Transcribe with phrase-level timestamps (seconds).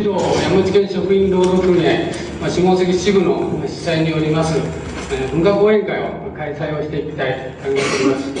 [0.00, 1.92] 一度山口県職員労働組合、
[2.40, 3.36] まあ、下関支部の
[3.68, 4.56] 主催によります、
[5.12, 8.32] えー、文化講演会を開催をしていきたいと考えております。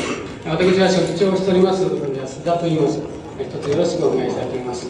[0.48, 3.02] 私は職長をしております安田と言います。
[3.38, 4.88] 一つよろしくお願いしたいと思います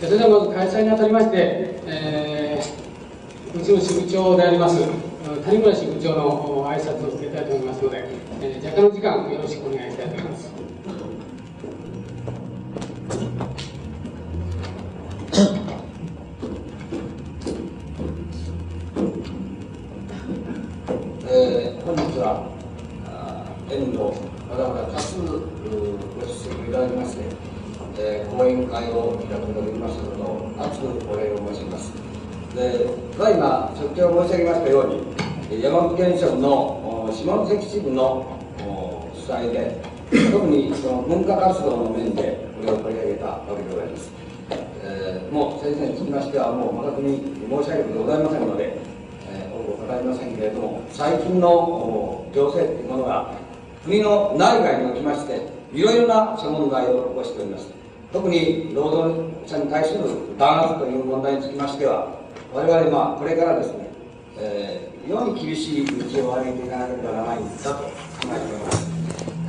[0.00, 4.80] それではまず開催にあたりまして、えー、うちの支部長であります
[5.44, 8.04] 谷村支部長の挨拶を受けたいと思いますので、
[8.40, 9.83] えー、若干の時間よろしくお願いします。
[34.34, 38.40] 申し上げましたように山口県庁の下関支部の
[39.14, 39.80] 主催で
[40.32, 44.10] 特にその文化活動の面でこれを取り上げたわけでございます、
[44.82, 48.78] えー、もう先生につきましてはもう明確に申し上げることございませんので
[49.54, 53.34] 語りませんけれども最近の情勢というものが
[53.84, 57.68] 国の内外におきましていろいろな諸問題を起こしております。
[58.12, 60.04] 特に労働者に対する
[60.38, 62.14] 弾圧という問題につきましては
[62.54, 63.84] 我々まあこれからですね、
[64.36, 67.90] えー、非常に厳しい道を歩いていかなければならないんだと考
[68.24, 68.90] えております、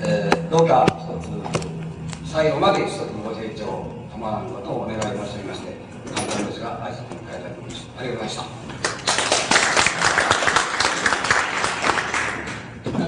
[0.01, 5.75] えー、どうか一つ最後まで一つのご清聴賜らんことをお願い申し上げまして
[6.13, 8.65] 簡単ですが挨拶に変えたいと思いますありがとうございました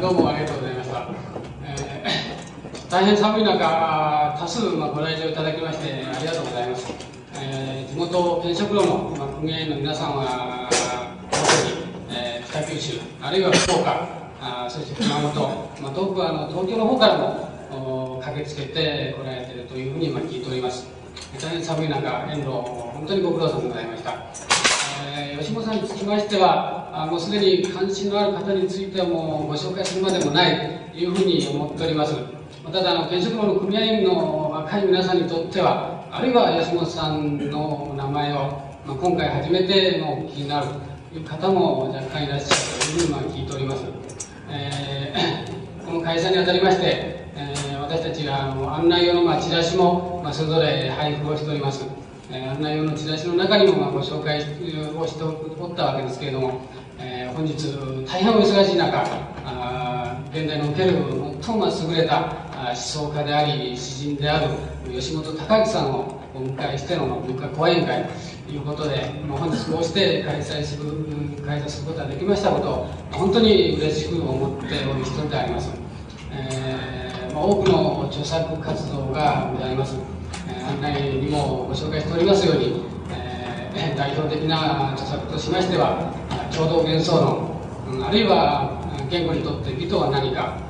[0.01, 1.09] どうもありがとうございました。
[1.63, 6.93] えー、大変寒い中、多数、まあ、ご来場いただきまして、ありがとうございます。
[7.41, 10.69] えー、地元県職労の、組合の皆さんは、
[12.57, 14.07] 北九州、あるいは福岡、
[14.41, 15.33] あそして熊本、
[15.81, 17.17] まあ、遠くはあの東京の方から
[17.69, 20.87] も駆けつけて来られているというふうに、ま、聞いております。
[21.39, 24.13] 大変寒い中、遠路、本当にご苦労様でございました。
[25.15, 32.15] えー、吉本さんにつきましてはあもうすでに関心のある方についてはもうご紹介するまでもないというふうに思っております
[32.71, 38.35] ただあの建築労の組合員の若い皆さんにとってはあるいは吉本さんの名前を、
[38.85, 40.67] まあ、今回初めてのお聞きになる
[41.17, 42.55] いう方も若干いらっしゃる
[42.85, 43.83] というふうにまあ聞いております、
[44.49, 51.85] えー、この会社にあたりまして、えー、私たちがあの案内用のまあチラシも、まあ、それぞれ配布をしております。
[52.29, 56.61] えー、案内用のチラシの中にもまあご紹介をしておったわけですけれども、
[56.99, 57.55] えー、本日
[58.05, 59.03] 大変お忙しい中
[59.45, 60.91] あ現代における
[61.41, 62.35] 最も優れた
[62.67, 64.49] 思想家であり詩人である
[64.91, 68.05] 吉本隆之さんをお迎えしての文化講演会。
[68.53, 70.91] いうことで、まあ、本日こうして開催する
[71.45, 75.69] 開催することができましたことを本当に嬉しく思っておる一人であります、
[76.31, 80.17] えーまあ、多くの著作活動がございます。
[80.67, 86.13] 案内にもご紹介しておりますように、えー、代表的な著作としましては
[86.55, 90.66] 共同幻想論あるいは言語にとって美とは何か。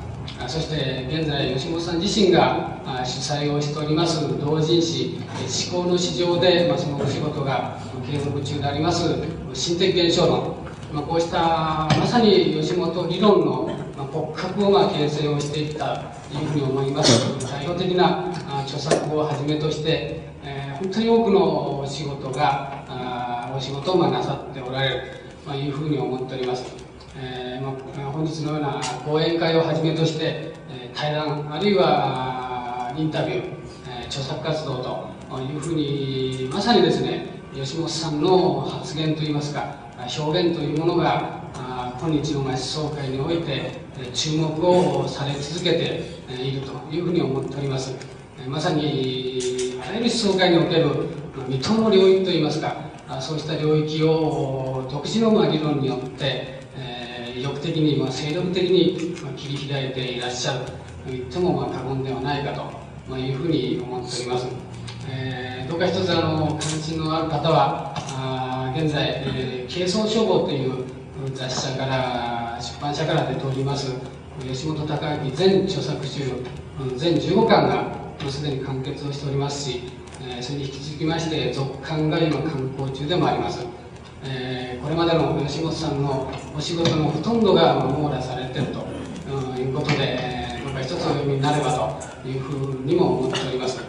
[0.48, 5.18] そして現在吉本さん自身が主催をしております同人誌
[5.70, 7.78] 「思考の市場で」ま、そのお仕事が
[8.10, 9.14] 継続中であります
[9.52, 10.54] 心的現象論、
[10.90, 13.70] ま、こうしたまさに吉本理論の
[14.10, 17.28] 骨格をま形成をしていったというふうに思います。
[17.46, 18.30] 代表的な
[18.64, 22.84] 著作をはじめとして、え、本当に多くのお仕事が
[23.54, 25.00] お仕事をまなさっておられる
[25.46, 26.87] というふうに思っております、
[27.20, 27.70] えーま
[28.08, 33.38] あ、本日のような講演会をはじめとして、えー、対談あるいはインタビュー、
[33.88, 39.76] えー、著作活動というふうにまさにですね吉本さんの発言といいますか
[40.18, 41.38] 表現というものが
[42.00, 43.72] 今日の思想会において
[44.14, 46.04] 注目をされ続けて
[46.40, 47.96] いるというふうに思っております。
[48.46, 49.40] まさに
[49.82, 51.08] あらゆる思想界における
[51.48, 52.76] 未踏の領域といいますか
[53.20, 56.57] そうした領域を独自の理論によって、
[57.38, 60.88] 意欲的に、まあ、精力的に切り開いていらっしゃる。
[61.08, 62.62] と言ってもまあ過言ではないかと、
[63.08, 64.46] まあ、いうふうに思っております、
[65.10, 70.84] えー、どうか一つあの関心のある方はあ現在、えー、軽装消防という
[71.34, 73.94] 雑誌社から出版社から出ております
[74.46, 76.22] 吉本隆明全著作集
[76.96, 77.82] 全15巻が
[78.22, 79.82] もうすでに完結をしておりますし、
[80.22, 83.66] えー、それに引き続きまして続刊が今刊行中でもあります、
[84.30, 88.80] えー、これまでの吉本さんのお仕事のほとんどが網羅されてると
[89.58, 93.80] いうことでどうか一つお読みになればというふうにも思っております、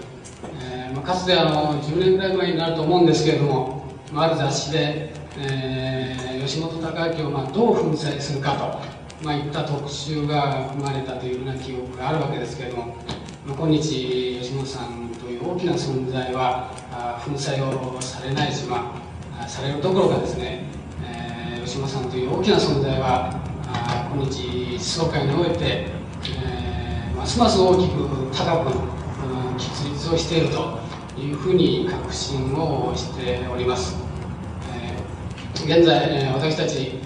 [0.61, 3.83] えーまあ、かつてあの10年ぐらい前になると思うんですけれども、
[4.13, 12.95] まあ、ある雑誌で、えー、吉本隆明をまあどう粉砕するかと、まあ、いった特集が組まれたというような記憶があるわけですけれども
[13.45, 16.69] ま今日吉本さんという大きな存在は
[17.25, 18.93] 粉砕をされないし、ま
[19.47, 20.65] されるどころかですね、
[21.03, 23.39] えー、吉島さんという大きな存在は
[24.13, 25.87] 今日総会において、
[26.39, 27.95] えー、ますます大きく
[28.35, 30.79] 高く、うん、喫立をしていると
[31.19, 33.95] いうふうに確信をしております、
[34.73, 36.99] えー、現在、えー、私たち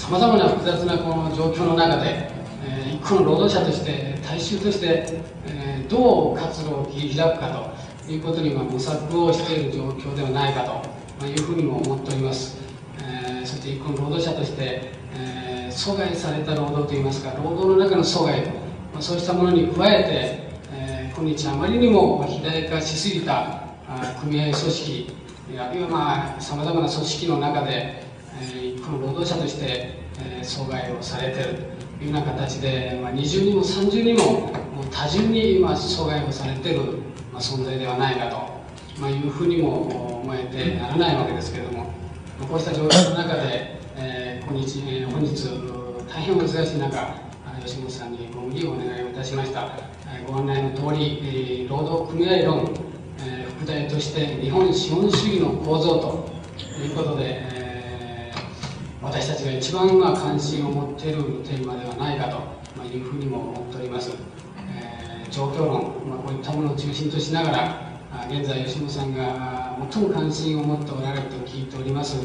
[0.00, 2.30] さまざまな複雑なこの状況の中で、
[2.64, 7.70] えー、一個の労働者として大衆として、えー、どう活路を切り開くか
[8.06, 10.99] ということには模索をしている状況ではないかと。
[11.26, 12.58] いうふうにも思っております、
[13.02, 18.46] えー、そして一個の労働者として、えー、阻害された労働といいますか労働の中の阻害、
[18.92, 23.62] まあ、そうしたものに加えて、えー、今日あまりにも肥大化しすぎた
[24.20, 25.14] 組合組織
[25.58, 28.10] あるいはまあさまざまな組織の中で
[28.42, 31.54] えー、この労働者として、えー、阻害をされている
[31.98, 34.22] というような形で、まあ、二重にも三重にも
[34.74, 36.80] もう多重に今阻害をされている、
[37.32, 38.49] まあ、存在ではないかと、
[39.00, 41.86] まあ、いうふうにも思えてならないわけですけれども、
[42.48, 45.48] こうした状況の中で、えー、今日、えー、本日
[46.08, 47.14] 大変お忙しい中
[47.64, 49.68] 吉本さんにご無理をお願いをいたしました、
[50.06, 52.74] え、ご案内の通り、えー、労働組合論、
[53.20, 56.30] えー、副題として日本資本主義の構造と
[56.82, 57.60] いうことで、えー
[59.02, 62.38] 私たちが一番まあ関心を持っているテーマではないかと、
[62.76, 64.12] まいうふうにも思っております、
[64.58, 67.89] えー、状況論、まあ、こういったものを中心としながら
[68.28, 72.16] 現在吉本さんが最も関心を持っておられると聞いております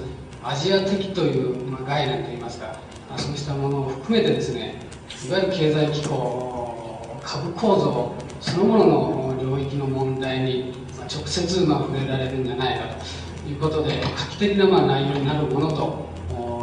[0.43, 2.79] アジア的という、概念といいますか
[3.17, 4.79] そうしたものを含めてですね
[5.27, 12.95] いわゆる経済機構株構造そのものの領域の問題に直接ま触れられるんじゃないか
[13.43, 16.09] ということで画期的なま内容になるものと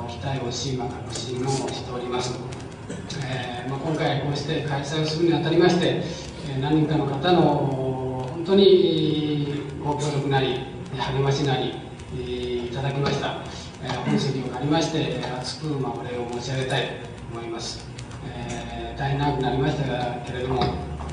[0.08, 2.38] 期待をし、ま、確信をしております、
[3.24, 6.02] えーま、今回こうして開催をするにあたりまして、
[6.60, 8.01] 何人かの方の
[8.42, 9.54] 本当に
[9.84, 10.58] ご協力なり
[10.98, 11.74] 励ましなり、
[12.12, 13.36] えー、いただきました、
[13.84, 16.88] えー、本席を借りまして厚く、お礼を申し上げたい
[17.30, 17.86] と思います、
[18.26, 19.84] えー、大変長くなりました
[20.26, 20.60] けれども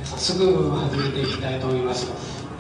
[0.03, 2.11] 早速始めていきたいと思います。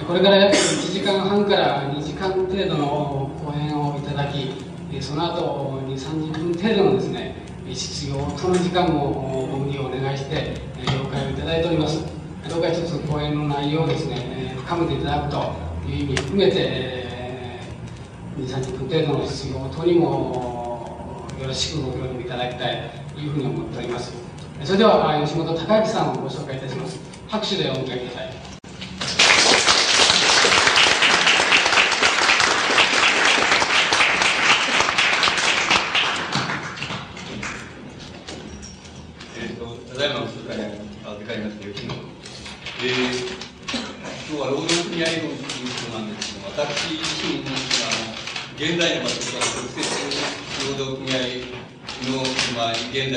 [0.05, 4.53] これから約1時間半から2時間程度の講演をいただき
[5.01, 7.35] その後2、30分程度のですね、
[7.73, 10.53] 質疑応答の時間もご無理をお願いして、
[10.85, 12.05] 了解をいただいております。
[12.47, 14.38] どうか一つ講演の内容をですね、
[14.69, 17.59] 深めていただくという意味含めて、
[18.37, 24.13] 2、30分程度の質疑応答にもよろしくご協力いただきたいというふうに思っております。
[24.63, 26.99] それでは、吉本隆明さんをご紹介いたします。
[27.27, 28.28] 拍手でお迎えください。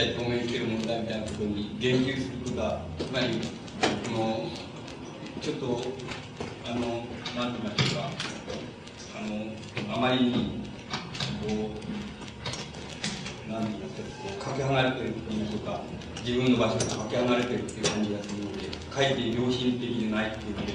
[0.03, 3.39] 在当面している問題みたいなことに言及することが、つまり、
[4.05, 4.49] この、
[5.41, 5.81] ちょっと、
[6.67, 7.07] あの、
[7.37, 8.11] なんて言いましょうか、
[9.17, 10.33] あの、あまりに、
[11.47, 11.71] こ
[13.47, 15.81] う、なんて言いますか、こう、かけ離れてるっていましょうか、
[16.25, 20.73] 自分の場所からかけ離れてるっていう感じがするので、かえって良心的でないっていうので、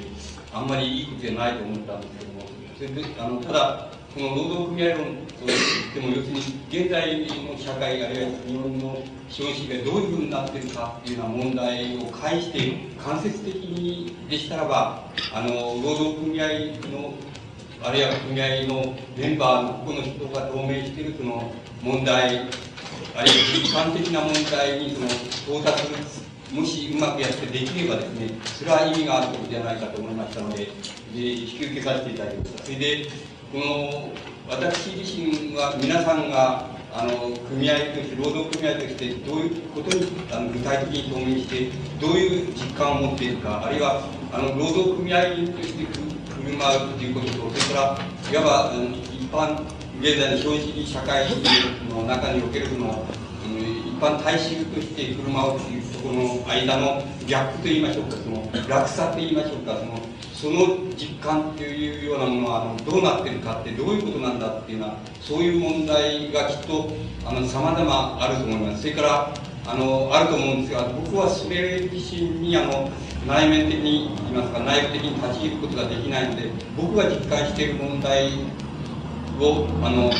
[0.54, 2.48] あんまりいいことじゃないと思ったんですけども、
[2.78, 6.40] それで、あの、ただ、この労働組合論といっても要するに
[6.72, 8.98] 現在の社会あるいは日本の
[9.30, 15.50] 資本主義がどういうふうになっているかっていうような問題を介して間接的にでしたらばあの
[15.84, 16.48] 労働組合
[16.90, 17.14] の
[17.84, 22.52] あるいは組合のメンバーの個々の人が透明しているその問題あるいは
[23.54, 25.94] 実感的な問題にその到達
[26.52, 30.72] もしうまくやってできればですねそれは意味があることじゃないかと思いましたのでで
[31.14, 33.06] 引き受けさせていただきましたそれで
[33.52, 34.12] この
[34.50, 45.22] 私自身は皆さんがあの組合として労働組合としてどういうことにあの具体的に表明してどういう実感を持っているかあるいはあの労働組合
[45.56, 48.74] として振る舞うということとそれからいわば
[49.16, 49.64] 一般
[50.02, 51.26] 現在の資本主義社会
[51.90, 53.06] の中におけるその
[53.48, 60.00] 一般大衆として振る舞うというところの間のギャップといいましょうかその落差といいましょうかその
[60.40, 66.92] その実感っていうようなものはあのどうなってるかってどういうことなんだっていうようなそういう問題がきっと
[67.48, 68.84] さまざまあると思います。
[68.84, 69.34] それから
[69.66, 72.90] あのあると思うんですが僕はそれ自身にあの
[73.28, 78.32] 内面的に言いますか内部的に立ち入ることができないので僕が実感している問題
[79.42, 80.12] をあの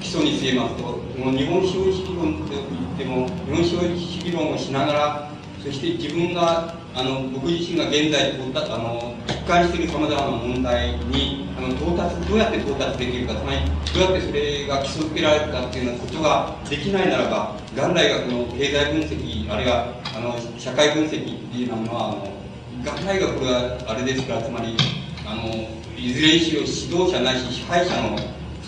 [0.00, 5.30] 基礎に据えますとこの日本資本主義論といっても日本資本主義論をしながら
[5.64, 13.58] そして自分があの僕自身が現在あの一感しているさまざまな問題にあの到達どうやって到達できるかつまり
[13.94, 22.28] どうやってそれが基礎づけられるかっていうようなことができないならば元来がこの経済分析あるいはあの社会分析っていうのはあの
[22.84, 24.76] 元来がこれはあれですからつまり
[25.24, 25.48] あの
[25.96, 28.18] いずれにしろ指導者ないし支配者の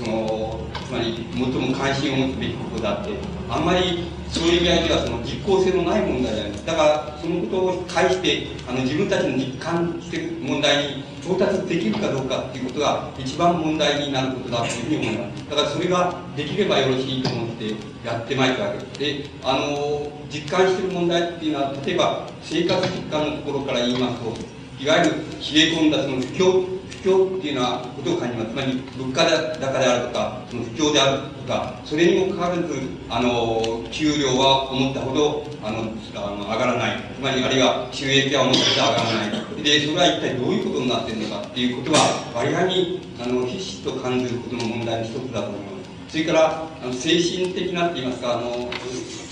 [0.04, 3.10] そのつまり最も関心を持つべきことだって
[3.48, 6.66] あんまりそういう意味合いではその実効性のない問題であります。
[6.66, 17.70] だからそのことを介してあの自分たちの実感してる問題に到達できるかどうかっていうことが一番問題になることだというふうに思いますだからそれができればよろしいと思って
[18.04, 24.36] やってまいったわけですであの実感してる問題っていうのは例えば生活実感のところから言いますと
[24.82, 28.50] いわゆる冷え込んだその不況況っていうのはことを感じます。
[28.50, 29.24] つまり物価
[29.60, 32.62] 高であるとかその不況であるとかそれにもかかわらず
[33.10, 45.68] あの給料は思ったほどあのあの上がらないつまりあるいは収益は思ったほど上がらないでそれは一体どういうことになっているのかっていうことは割合にあのひしと感じることの問題の一つだと思いま
[46.08, 48.70] すそれからあの精神的なって言いますかあの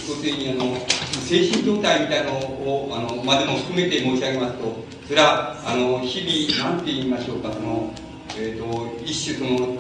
[0.09, 0.75] 要するにあの
[1.23, 7.93] 精神状態みたいなのをあのまでも含めて申し上げますとそれはあの日々何て言いましょうかその、
[8.35, 9.77] えーと、一種その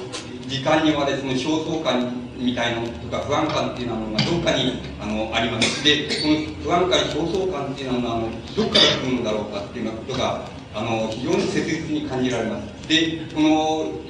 [0.46, 5.82] 時間にまでその焦燥感みたいのとか不安感っていうのがどっかにあのあります。
[5.82, 12.81] でこの不安感焦燥感っていうのはあのどっから来るのだろうかっていうようなことがあの非常に切実に感じられます。
[12.92, 13.48] でこの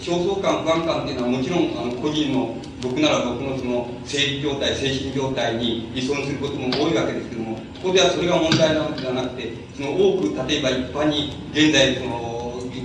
[0.00, 12.42] 焦燥感不安感っていうのはもちろんあの個人の僕なら僕のその生理状態精神状態に依存することも多いわけですけどもここではそれが問題なのではなくてその多く例えば一般に現在その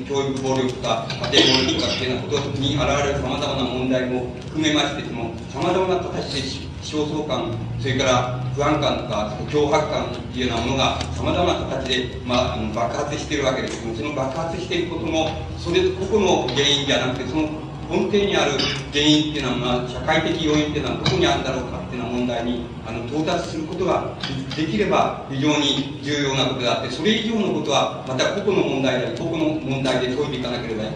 [0.07, 13.81] 教育暴力とか家庭暴力とかっていうようなことに現れるさまざまな問題も含めましてそのさまざまな形で焦燥感それから不安感とか脅迫感っていうようなものがさまざまな形で、まあ、爆発しているわけです。
[13.81, 15.29] けどその爆発していることも
[15.59, 17.49] それ個々の原因じゃなくてその
[17.89, 18.51] 根底にある
[18.91, 24.17] 原因っていうのは、まあ、社会的要因っていうのはどこにあるんだろうかっていうような問題にあの到達することが
[24.55, 30.87] できれば非常に重要なことであってそれ以上のことはまた個々の問題で個々の問題で解いていかなければい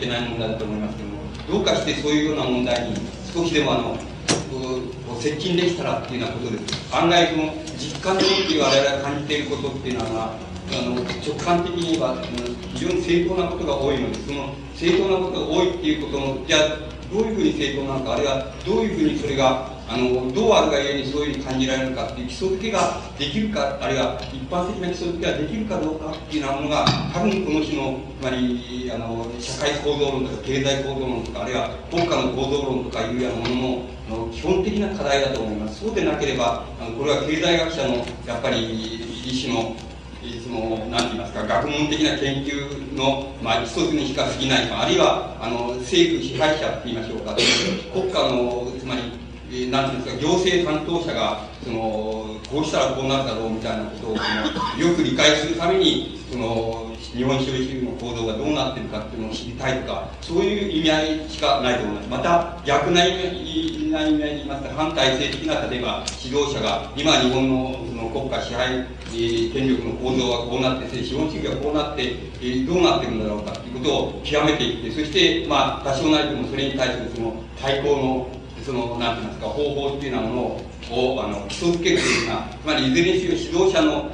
[0.00, 2.96] けない問題だと思いますけどもどうかしてそういうような問題に
[3.34, 3.98] 少しでもあの
[5.20, 6.94] 接近できたらっていうようなことです。
[6.94, 9.38] 案外その実感的に我々が感じてい。
[9.38, 10.36] ることっていうのは
[10.70, 12.16] あの直感的に言えば
[12.74, 16.60] 非常に正当なことが多いのでその正当なことが多いっていうことのじゃあ
[17.10, 35.80] どういうふうに正当なのかあるいはどういうふうにそれがあのどうあるがゆえにそういうふうに感じられるかっていう基礎付けができるかあるいは一般的な基礎付けができるかどうかっていうようなものが多分この日のつまりあの社会構造論とか経済構造論とかあるいは国家の構造論とかいうようなもののの基本的な課題だと思います。
[35.80, 39.76] そうでなければあのこれは経済学者のやっぱり一種の
[40.42, 47.36] その何て言いますか学問的な研究の、まあ、一つにしか過ぎないかあるいはあの政府支配者って言いましょうか。
[47.92, 49.27] 国家のつまり
[49.66, 54.22] 何て言うんですか行政担当者がそのこうしたらこうなるだろうみたいなことをそ
[54.82, 62.08] のよく理解するためにその日本資本主義の構造がどうなってるかっていうのを知りたいとかそういう意味合いしかないと思います。
[62.08, 78.37] また逆な意味合いで言いますと反体制的な例えば指導者が今日本のその国家支配権力の構造はこうなって資本主義はこうなってえどうなってるんだろうかということを極めていってそしてまあ多少なりともそれに対するその対抗の
[78.68, 80.42] そのなんて言いますか方法っていうようなもの
[80.92, 84.10] をあの基礎づけるというようなつまりいずれにしろ指導者の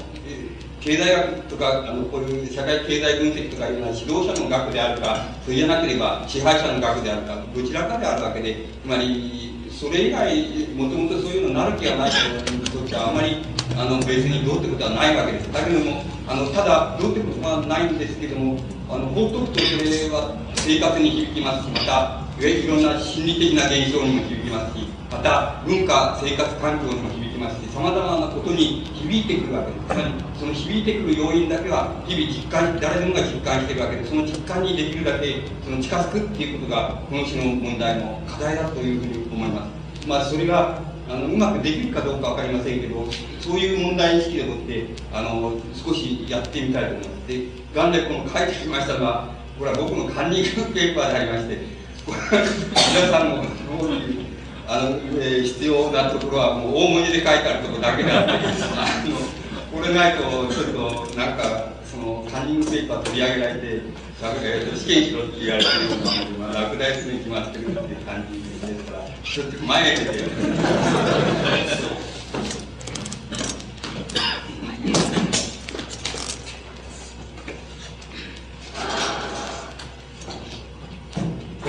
[0.79, 13.43] 経済学とかあのこういう社会経済分析とかいうのは指導者の学であるかそうじゃなければ支配者の学であるかどちらかであるわけでつまりそれ以外もともとそういうのなる気がない人にとってはあまり
[13.77, 15.51] あの別にどうってことはないわけです。
[15.51, 18.57] だけどもあのただどうってことはないんですけども
[18.89, 27.61] あの放っておくとそれは生活に響きますしまたいろんな心理的な現象にも響きますしまた文化生活環境にも響きます。
[27.63, 29.87] しさまざまなことに響いてくるわけです。
[29.87, 40.07] つまりその響いてくる要因だけは日々実感誰でもが実感してるわけでその実感にできるだけその近づくっていうことがこの種の問題の課題だというふうに思います。
[40.07, 43.07] まあそれがあのうまくできるかどうか分かりませんけど
[43.41, 53.43] そういう問題意識でもってあの少しやってみたいと思いますで元来この書いてきましたのはこれは僕のカンニングペーパーでありまして皆さんの
[53.81, 54.27] どうい
[54.69, 58.37] あの、えー、必要なところはもう大文字で書いてあるところだけであってあ
[59.09, 59.17] の
[59.73, 70.11] これないとちょっとなんかそのカンニングペーパー取り上げられて、えー、試験しろって言われてるようなので、まあ、落第するに決まってるっていう感じですからちょっと前へ出て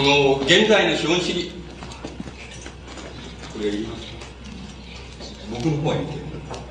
[0.05, 1.51] の現在の資本主義、
[3.51, 4.05] これ言います
[5.51, 6.21] 僕の方は言ってる。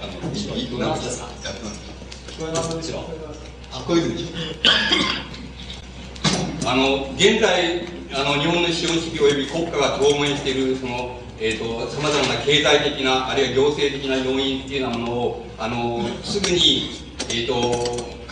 [0.00, 1.80] あの、いい、いい、なんですかやってます。
[2.30, 3.04] 聞こえますでしょ？
[3.72, 4.28] あ、こういでしょ
[6.68, 7.82] あの、現在、
[8.14, 16.90] あの、日本の資本主義及び国家が当面している、その、え、ー、と、様々な経済的な、あるいは行政的な要因っていうようなものを、あの、すぐに、
[17.30, 17.54] え、ー、と、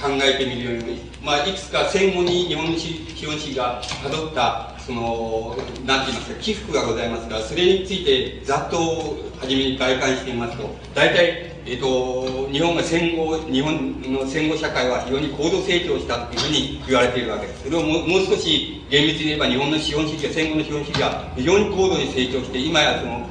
[0.00, 17.64] 考えてみるように、まあ、いくつか戦後に日本の資本主義がたどった、その、なんて言いますか、起伏がございますが、それについてざっと初めに外観してみますと、大体、えっ、ー、と、日本が戦後、日本の戦後社会は非常に高度成長したっていうふうに言われているわけです。
[17.64, 23.28] それをももう少し厳密に言えば日本の資本主義は戦後の資本主義は非常に高度に成長して、今やその、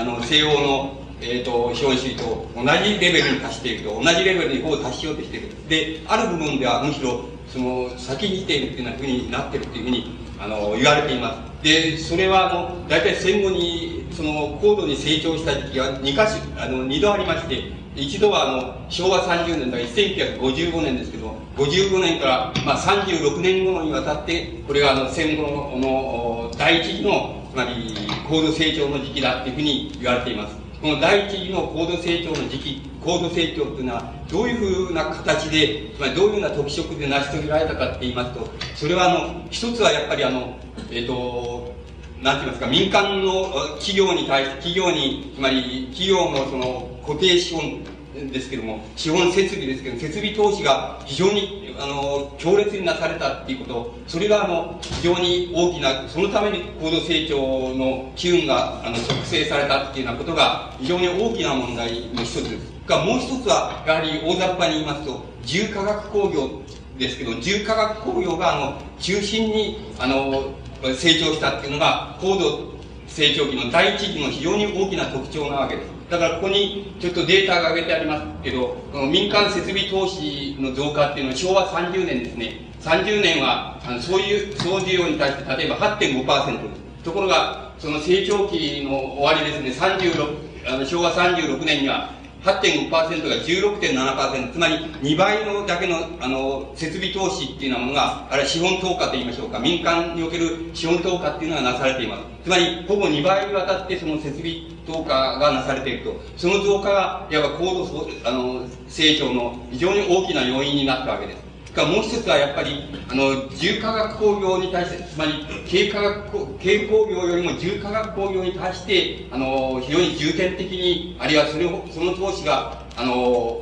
[0.00, 11.62] あの西欧のえーと、資本主義と同じレベルに達していると同じレベルにほぼ達しようとしているである部分ではむしろその先に来ているっていうふうになっているというふうにあの言われています。
[11.62, 27.96] でそれはあの大体戦後にその高度に成長した時期が2か所あの2度ありまして一度はあの昭和30年だから1955年ですけど55年から、まあ、36年後にわたってこれがあの戦後の第一次のつまり
[28.28, 30.56] 高度成長の時期だっていうふうに言われています。
[30.82, 40.56] この第一次の高度成長の時期、高度成長というのは、どういうふうな形で、つまりどういうふうな特色で成し遂げられたかって言いますと、それはあの、一つはやっぱりあの、
[40.90, 41.74] えっ、ー、と、
[42.22, 47.84] なんて言いますか、民間の企業に対して、企業に、つまり企業のその固定資本
[48.32, 57.36] ですけども、資本設備ですけど、設備投資が非常に、あの、強烈になされたっていうこと、それが、あの、非常に大きな、そのために高度成長
[57.74, 62.73] の機運が、あの、促成されたっていうようなことが、非常に大きな問題の一つです。
[62.86, 66.62] が、もう一つは、やはり大雑把に言いますと、重化学工業
[66.98, 72.74] ですけど、重化学工業が、あの、中心に、あの、成長したっていうのが、高度
[73.06, 75.88] 成長期の第一期の非常に大きな特徴なわけです。
[76.10, 82.60] だからここにちょっとデータが挙げてありますけど、この民間設備投資の増加っていうのは昭和30年ですね。
[82.80, 86.58] 30年は、あのそういう総需要に対して例えば8.5%。
[87.02, 92.10] ところが、その成長期の終わりですね、36、あの昭和36年には
[92.44, 102.22] 8.5%が16.7%、つまり2倍のだけの、あの、設備投資っていうようなものが、あれは資本投下と言いましょうか、民間における資本投下っていうのがなされています。
[102.44, 111.43] つまり、ほぼ2倍にわたってその設備投下がなされていると、その増加が、いわば高度あの成長の非常に大きな要因になったわけです。
[111.74, 123.12] かもう一つはやっぱり、あの、重化学工業に対して、つまり、軽化学、軽工業よりも重化学工業に対して、あの、非常に重点的に、あるいはそれを、その投資が、あの、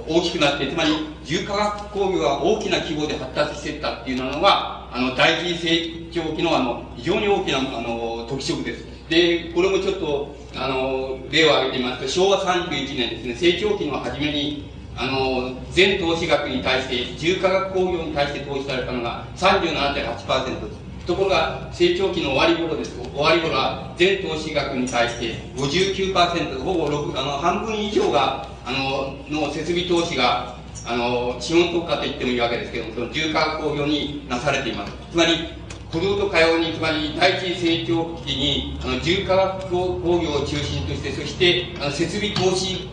[0.07, 0.91] 大きくなって、つまり、
[1.25, 8.85] 重化学工業が大きな規模で発達していったっていうのが、あの、第一次成長期の、あの、非常に大きな、あの、特色です。
[9.09, 21.07] で、これもちょっと、あの、例を挙げてみますと、昭和31年ですね、成長期の初めに、あの、全投資額に対して、重化学工業に対して投資されたのが37.8%です。
[21.07, 22.93] ところが、成長期の終わり頃です。
[22.97, 34.93] 終わり頃は、全投資額に対して59%、ほぼ6、あの、半分以上が、あの、の設備投資が、あの、資本特化と言ってもいいわけですけども、その重化学工業になされています。
[35.11, 35.33] つまり、
[35.93, 42.89] 孤独とかように、つまり第一成長期に、あの、重化学工業を中心として、そして、あの、設備投資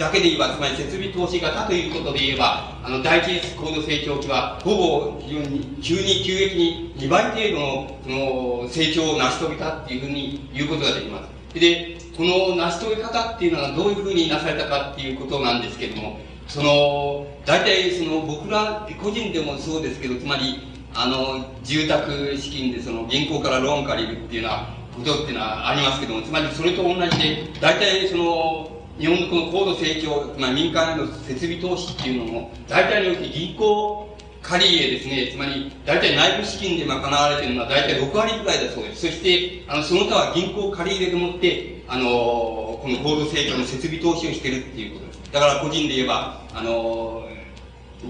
[0.00, 11.60] だけで言えば、つまり設備投資型ということで言えば、あの、第一高度成長期は、ほぼ急に急激に2倍程度の、その、成長を成し遂げたっていうふうに言うことができます。
[11.60, 20.60] で、この成し遂げ方っていうのはどういうふうになされたかっていうことなんですけども、その、大体その僕ら個人でもそうですけど、つまり、
[20.94, 39.06] あの、住宅資金でその銀行からローン借りるっていうようなことっていうのはありますけども、つまりそれと同じで、大体その、日本のこの高度成長、まあ、民間への設備投資っていうのも、大体において銀行借り入れですね、つまり、大体内部資金で賄われているのは大体6割ぐらいだそうです。
[39.06, 45.32] そして、あの、その他は銀行借り入れでもって、あの、この高度成長の設備投資をしているっていうことです。
[45.32, 47.26] だから個人で言えば、あの、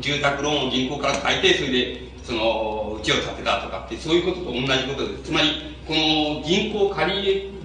[0.00, 5.22] 住宅ローンを銀行から借りて、それで、その、うちを建てたとかって、そういうことと同じことです。
[5.24, 7.59] つまり、この銀行借り入れ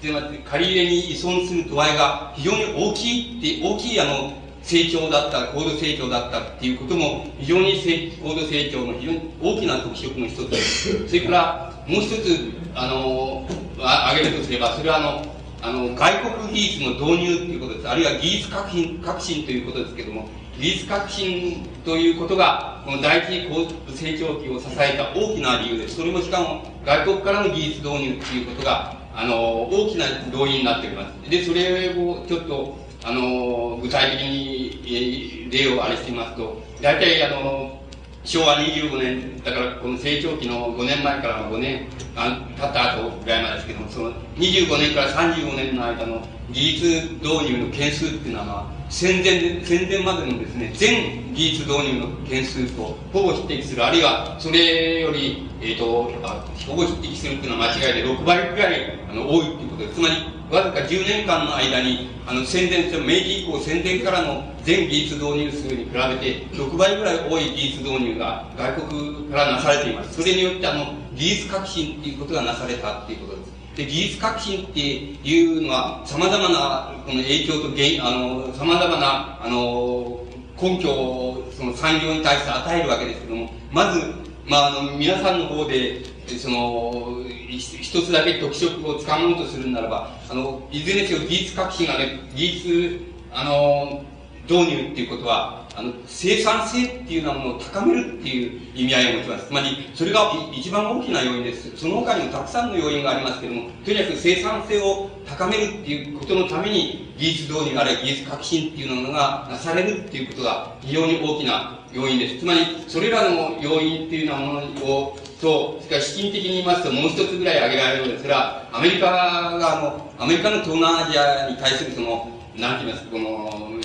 [0.00, 0.12] で
[0.44, 4.32] 借り入れに依存する度合いが非常に大きいって、大きいあの、
[4.62, 11.08] 成長だった、高度成長だったっていうことも、非常に高度成長の非常に大きな特色の一つです。
[11.08, 17.88] それから、もう一つ、あの、挙げるとすれば、それはあの、あの、外国技術の導入っていうことです。
[17.88, 20.28] あるいは技術革新、革新ということですけども、
[20.60, 25.96] 技術革新ということが、この第一次高度成長期を支えた大きな理由です。
[25.96, 31.28] それもしかも、外国からの技術導入っていうことが、あの、大きな動員になっております。
[31.28, 37.82] で、それをちょっと、あの、具体的に、例をあれしてみますと、大体、あの、
[38.22, 59.94] 昭和25年、だからこの成長期の5年前からの5年あ経った後ぐらいまでですけども、その25年から35年の間の技術導入の件数っていうのは、まあ、戦前戦前までのですね、全技術導入の件数とほぼ匹敵する、あるいはそれより、え、ー、とあ、ほぼ匹敵するっていうのは間違いで6倍ぐらいあの多いっていうことです。
[59.94, 60.14] つまり、
[60.50, 70.20] わずか10年間の間に、あの、戦前、明治以降戦前からの全技術導入数に比べて6倍ぐらい多い技術導入が外国からなされています。
[70.20, 73.37] それによってあの、技術革新っていうことがなされたっていうこと
[73.78, 73.86] で。
[73.86, 80.24] 技術革新っていうのは、様々な、この影響と原因、あの、様々な、あの、
[80.60, 84.02] 根拠を、その産業に対して与えるわけですけども、まず、
[84.44, 93.00] まあ、あの、皆さんの方で、その、一つだけ特色をつかもうとするならば、あの、いずれにせよ技術革新がね、技術、
[93.32, 94.04] あの、
[94.48, 99.46] 導入っていうことは、あの、生産性っていうようなものを高めるっていう意味合いを持ちます。
[99.46, 101.76] つまり、それが一番大きな要因です。
[101.76, 112.38] その他にもたくさんの要因がありますけども、とにかく生産性を高めるっていうことのために、技術導入、あるいは技術革新っていうのがなされるっていうことが非常に大きな要因です。
[112.40, 123.78] つまり、それらの要因っていうようなものを、と、それから資金的に言いますと、もう一つぐらい挙げられるのですが、アメリカが、あの、アメリカの東南アジアに対するその、なんて言いますか、この、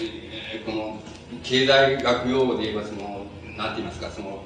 [1.44, 3.26] 経済学用語で言えばその、
[3.58, 4.44] なんて言いますか、その、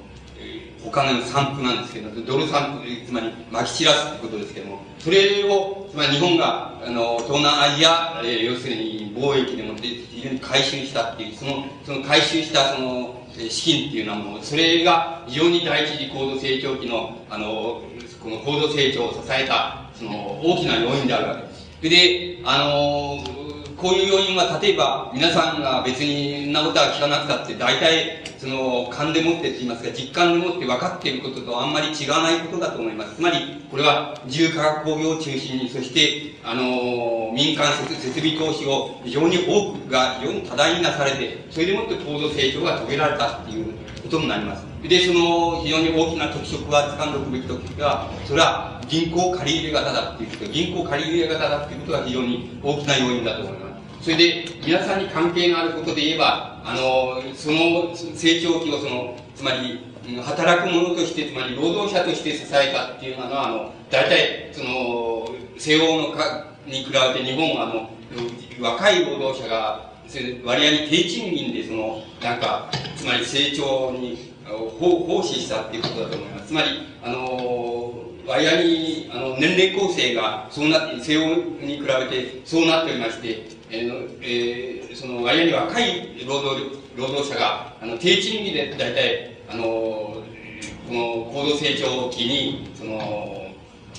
[0.86, 13.14] お金の散布なんですけど、ドル散布、つまり、まき散らすってことですけども、それを、つまり日本が、あの、東南アジア、えー、要するに貿易でもって非常に回収したっていう、その、その回収したその、
[13.48, 17.82] 資金っていうようなもの、それが非常に第一次高度成長期の、あの、
[18.22, 21.36] この高度成長を支えた、その、大きな要因であるわ
[21.80, 22.38] けです。
[22.38, 23.47] で、あの、
[23.78, 33.14] こういう要因は、例えば、皆さんが別に、そんなことは聞かなくたって、大体、その、勘でもってって言いますか、実感でもって分かっていることとあんまり違わないことだと思います。
[33.14, 43.66] つまり、これは、自由化学工業を中心に、そして、あの、民間設備投資を非常に多くが、非常に多大になされて、それでもって高度成長が遂げられたっていう
[44.02, 44.66] ことになります。
[44.82, 53.67] で、その、非常に大きな特色は掴んでおくべき時が、それは、銀行借り入れ型だっていうこと、銀行借り入れ型だっていうことが非常に大きな要因だと思います。
[54.08, 59.80] それで、皆さんに関係のあることで言えば、あの、その成長期をその、つまり、
[60.24, 67.90] 働く者として、つまり労働者として支えたっていうのは、あの、大体、その、西欧のかに比べて日本は、あの、
[68.58, 69.92] 若い労働者が、
[70.42, 74.32] 割合に低賃金で、その、なんか、つまり成長に、
[74.80, 76.46] 奉仕したっていうことだと思います。
[76.46, 76.68] つまり、
[77.04, 77.92] あの、
[78.26, 86.62] 割合に、あの、年齢構成が、そうなって、西欧に比べて、そうなっておりまして、えーえー、その割合に若い労働
[86.96, 90.24] 労働者があの低賃金で大体あのこ
[90.90, 93.46] の高度成長期にその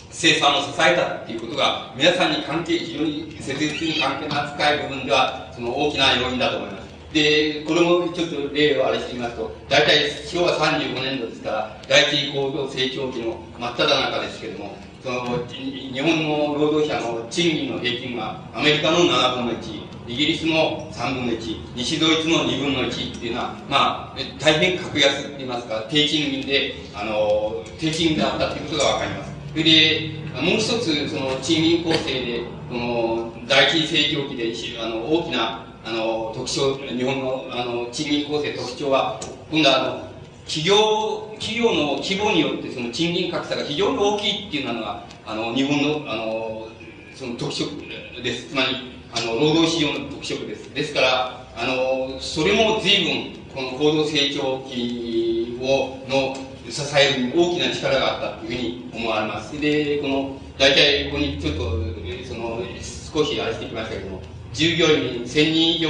[0.10, 6.90] 生産を支えたっていうことが皆さんに関係非常に切実に関係の扱い部分ではその大きな要因だと思います。
[7.14, 29.32] で、これもちょっと例をあれしてみますと、大体昭和35年度ですから、第一高度成長期の真っ只中ですけれども、その日本の労働者の賃金の平均はアメリカの7分の1イギリスの3分の1西ドイツの2分の1っていうのはまあ大変格安って言いますか低賃金であの低賃金だったっていうことが分かります。
[29.52, 39.20] それでもう一つその賃金構成でその第一次成長期であの大きなあの特徴日本のあの賃金構成特徴は
[39.52, 40.09] 今度はあの
[40.50, 46.68] 企業、企業の規模によってその賃金格差が非常に大きいっていうのが、あの、日本の、あの、
[47.14, 47.70] その特色
[48.24, 48.50] です。
[48.50, 50.74] つまり、あの、労働市場の特色です。
[50.74, 56.36] ですから、あの、それも随分、この高度成長期を、の、
[56.68, 59.60] 支えるに大きな力があったというふうに思われます。
[59.62, 61.78] で、この、大体、ここにちょっと、
[62.28, 62.64] その、
[63.14, 65.90] 少しあれしてきましたけども、従業員1000人以上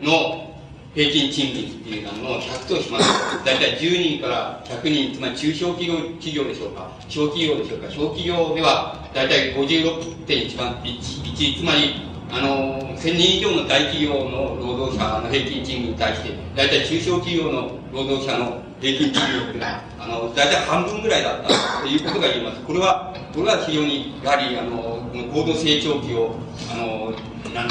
[0.00, 0.49] の
[0.94, 11.94] 平均賃金っていうのを100としますと、大体10人から100人、つまり中小企業企業でしょうか、小企業でしょうか、小企業では大体56.1番、1、つまり、
[12.32, 22.60] あの、1000人以上の大企業の労働者の平均賃金に対して、大体中小企業の労働者の平均賃金っていうのは、あの、大体半分ぐらいだったということが言えます。
[22.62, 26.34] これは、これは非常に、やはり、あの、高度成長期を、
[26.72, 27.12] あの、
[27.54, 27.68] なん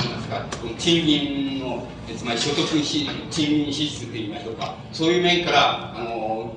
[0.77, 6.55] 賃金の、つまり所得賃金支出と言いましょうか、そういう面から、あの、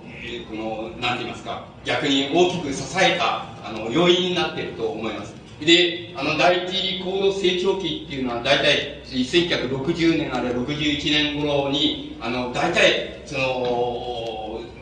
[0.49, 5.35] この、なんて言いますか、逆に大きく支えた、あの、要因になっていると思います。
[5.61, 13.41] で、あの、第一高度成長期っていうのは、大体、1960年あるいは61年頃に、あの、大体、その、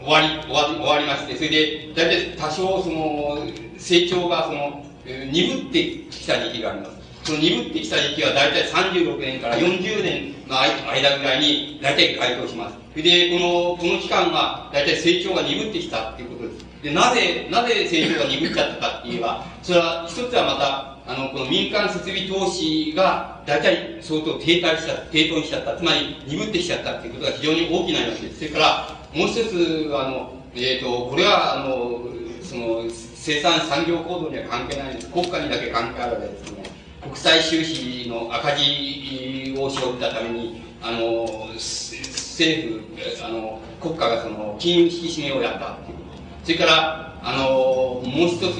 [0.02, 3.46] 終わり、終わり、終わりまして、それで、大体多少、その、
[3.78, 6.99] 成長が、その、鈍ってきた時期があります。
[7.24, 12.76] その鈍ってきた時期は大体36年から40年の間ぐらいに大体該当します。
[12.94, 16.64] で、この、この期間は大体成長が鈍ってきたっていうことです。
[16.82, 25.76] で、なぜ、なぜ成長が鈍っちゃったかって言えば、それは一つはまた、あの、この民間設備投資が大体相当停滞した、低騰しちゃった。
[25.76, 28.38] つまり鈍ってきちゃったっていうことが非常に大きな要素です。
[28.38, 32.02] それから、もう一つ、あの、えっ、ー、と、これは、あの、
[32.42, 35.10] その、生産産業構造には関係ないんです。
[35.10, 36.59] 国家にだけ関係あるわけですね。
[37.02, 46.00] 国際収支の赤字を背負ったために、あの、政府、あの、国家がその、金融引き締めをやったっていう
[46.44, 48.56] それから、あの、もう一つ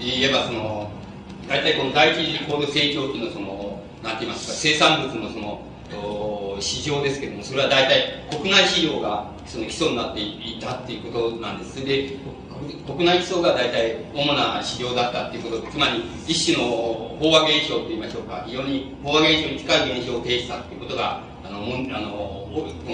[0.00, 0.90] 言えば、その、
[1.48, 5.60] 大体この第一次高度成長期のその、なんて言いますか、生産物のその、
[6.60, 11.84] 市場ですけども、それは大体国内市場がその基礎になっていたっていうことなんです。
[11.84, 12.16] で、
[12.86, 22.48] 国内基礎が大体主な市場だったっていうことで、つまり一種の飽和現象といいましょうか、非常に飽和現象に近い現象を呈したっていうことが、あの、もあの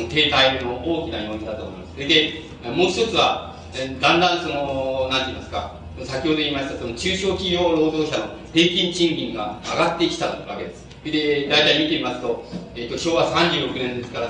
[0.09, 1.93] 停滞の大きな要因だと思います。
[1.95, 3.55] それで、もう一つは、
[4.01, 10.91] だんだんその、なんて言いますか、先ほど言いましたその中小企業労働者の平均賃金が上がってきたわけです。
[11.05, 12.45] で、大体見てみますと、
[12.75, 14.29] えっ、ー、と、昭和36年ですから、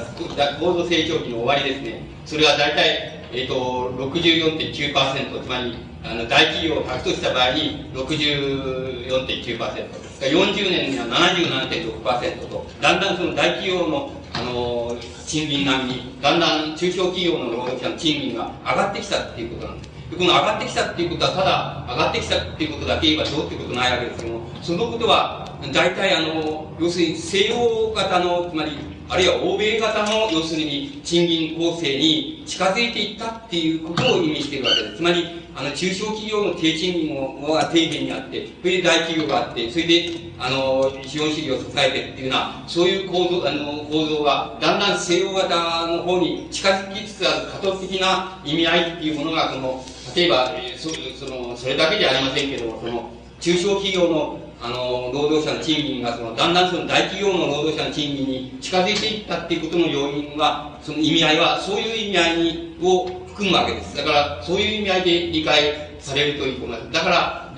[0.60, 2.02] 高度成長期の終わりですね。
[2.26, 10.10] それは大体、え、ー、と、64.9%、つまり、あの、大企業を100とした場合に64.9%。
[10.20, 19.90] 40年には77.6%と、だんだんその大企業の、あの、賃金並みに、だんだん中小企業の労働者の賃金が上がってきたっていうことなんです。
[20.10, 28.72] この上がってきたっていうことは、ただ上がってきたっていうことだけ言えばどうってことないわけですけども、そのことは、大体あの、要するに西洋型の、つまり、
[29.08, 34.96] あるいは欧米型の、要するに賃金構成に近づいていったっていうことを意味しているわけです。
[34.96, 63.96] つまり、あの、中小企業の低賃金が底辺にあって、それで大企業があって、それで、あの、資本主義を支えてっていうような、そういう構造、あの、構造が、だんだん西洋型の方に近づきつつある多角的な意味合いっていうものが、この、例えば、そその、それだけじゃありませんけども、その、中小企業のあの、労働者の賃金が、その、だんだんその大企業の労働者の賃金に近づいていったっていうことの要因は、その意味合いは、そういう意味合いを含むわけです。
[63.96, 66.92] だから、そういう意味合いで理解されるといいと思います。
[66.92, 67.54] だから、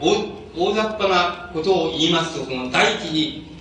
[0.00, 3.00] 大大雑把なことを言いますと、その、第一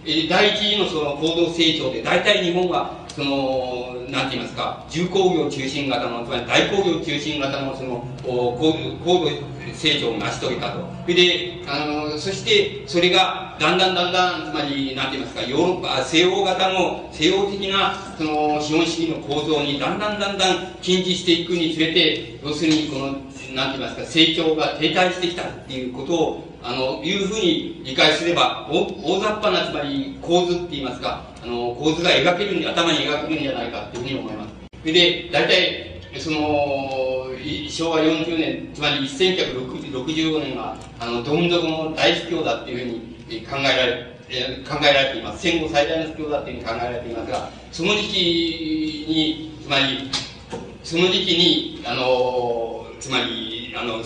[0.06, 9.30] 次、第一次のその行動成長で、大体日本は、その、なんて言いますか、重工業中心型の、つまり大工業中心型のその、高度
[9.73, 10.80] 成長を成し遂げたと。
[11.04, 23.06] それで、あの、そして、それが、だんだんだんだん、つまり、なんて言いますか、ヨーロッパ、西洋型の、西洋的な、その、資本主義の構造に、だんだんだんだん近似していくにつれて、要するに、この、
[23.54, 34.54] なんて言いますか、成長が停滞してきたっていうことを、あの、いうふうに理解すれば、大大雑把な、つまり構図って言いますか、あの、構図が描けるん頭に描けるんじゃないかっていうふうに思います。
[34.82, 37.30] それで、大体、その、
[37.70, 44.16] 昭和40年、つまり1965年は、あの、どん底の大不況だっていうふうに考えられ、
[44.68, 45.42] 考えられています。
[45.44, 50.10] 戦後最大の不況だっていうふうに考えられていますが、その時期に、つまり、
[50.84, 54.04] その時期に、あの、つまり、あの、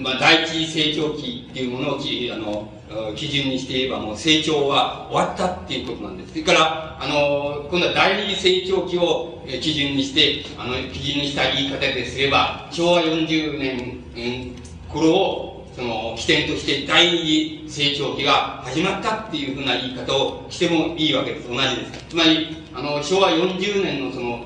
[0.00, 2.72] まあ、第一成長期っていうものをあの
[3.14, 6.30] 基準にして言えばもう成長は終わったっていうことなんです。
[6.32, 14.54] それから、あの、今度は第二成長期を基準にして、あの、基準にした言い方ですれば、昭和40年、
[14.88, 21.48] 頃を、その、起点として第二次成長期が始まったっていうふうな言い方をしてもいいわけです。
[21.48, 22.04] 同じです。
[22.10, 24.44] つまり、あの、昭和40年のその、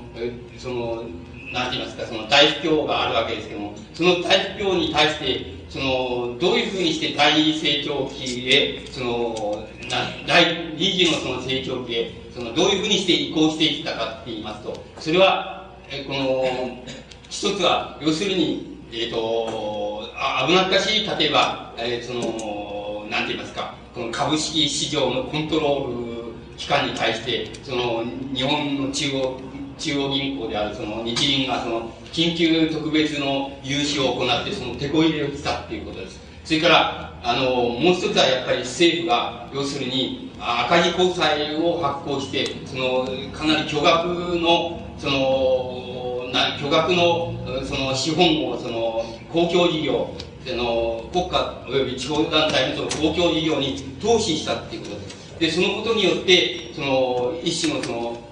[0.56, 1.04] その、
[1.52, 16.84] なんて言いますか、その大不況があるわけですけども、その大不況に対して、その、どういうふうにして第二成長期へ、その、な第二次のその成長期へ、その、どういうふうにして移行していったかって言いますと、それは、えこの、
[17.28, 20.04] 一つは、要するに、えっ、ー、と、
[20.46, 29.40] 危なっかしい、例えば、えー、その、なんて言いますか、この株式市場のコントロール機関に対して、その、日本の中央、
[29.78, 36.26] 中央銀行であるその日銀がその緊急特別の融資を行ってその手こ入れをしたっていうことです。
[36.46, 44.06] それから、あの、もう一つはやっぱり政府が、要するに赤字国債を発行して、その、かなり巨額
[44.38, 47.34] の、その、な巨額の、
[47.64, 50.14] その資本を、その、公共事業、
[50.48, 55.38] あの国家及び地方団体のその公共事業に投資したっていうことです。
[55.40, 58.25] で、そのことによって、その、一種のその、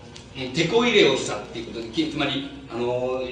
[0.54, 3.22] 手こ入れをしたっていうことで、つまり、あの、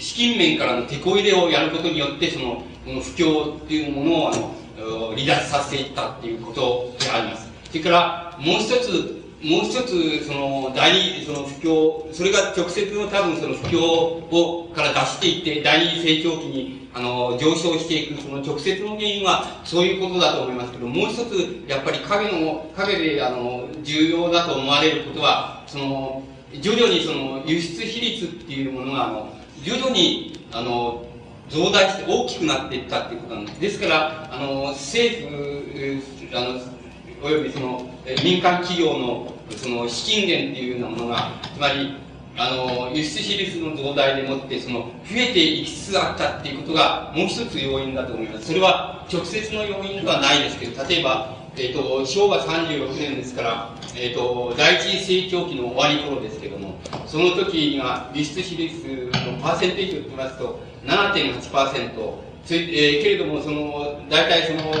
[0.00, 7.50] 資金面からの手こ入れをやることによって、その、この不況っていうものを、あの、離脱させていったっていうことであります。
[7.70, 26.22] それから、もう一つ、もう一つ、その、第二、その不況、それが直接の多分その不況を、から出していって、第二成長期に、あの、上昇していく、その直接の原因は、そういうことだと思いますけど、もう一つ、やっぱり影の、影で、あの、重要だと思われることは、その、
[26.60, 29.32] 徐々にその、輸出比率っていうものが、あの、
[29.62, 31.06] 徐々に、あの、
[31.48, 33.60] 増大して大きくなっていったっていうことなんです。
[33.60, 36.02] ですから、あの、政府、
[36.34, 36.80] あの、
[37.22, 37.90] およびその
[38.24, 41.94] 民間企業のその資金源っていうようなものがつまり
[42.36, 64.72] あの輸出比率の増大でもってその増えていきつつあったっていうことがもう一つ要因だと思いますそれは直接の要因ではないですけど例えば、えーと、昭和36年ですから、えーと、第一次成長期の終わり頃ですけどもその時には輸出比率のパーセンテージを見ますと7.8%それ、えー、けれどもその大体その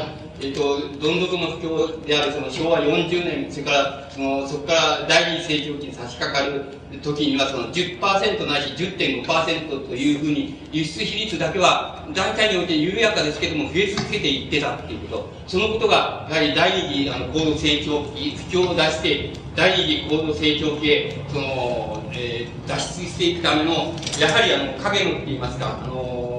[0.42, 6.64] えっ、と、どん底の不況であるその昭和40年、それから、その、そこから第二成長期に差し掛かる
[7.02, 15.28] 時には、その10%ないし10.5%というふうに、輸出比率だけは、大体において緩やかですけども、増え続けていってたっていうこと。
[15.46, 26.29] そのことが、やはり第二次あの高度成長期、不況を出して、第二次高度成長期へ、その、えー、脱出していくための、やはりあの、影のって言いますか、あの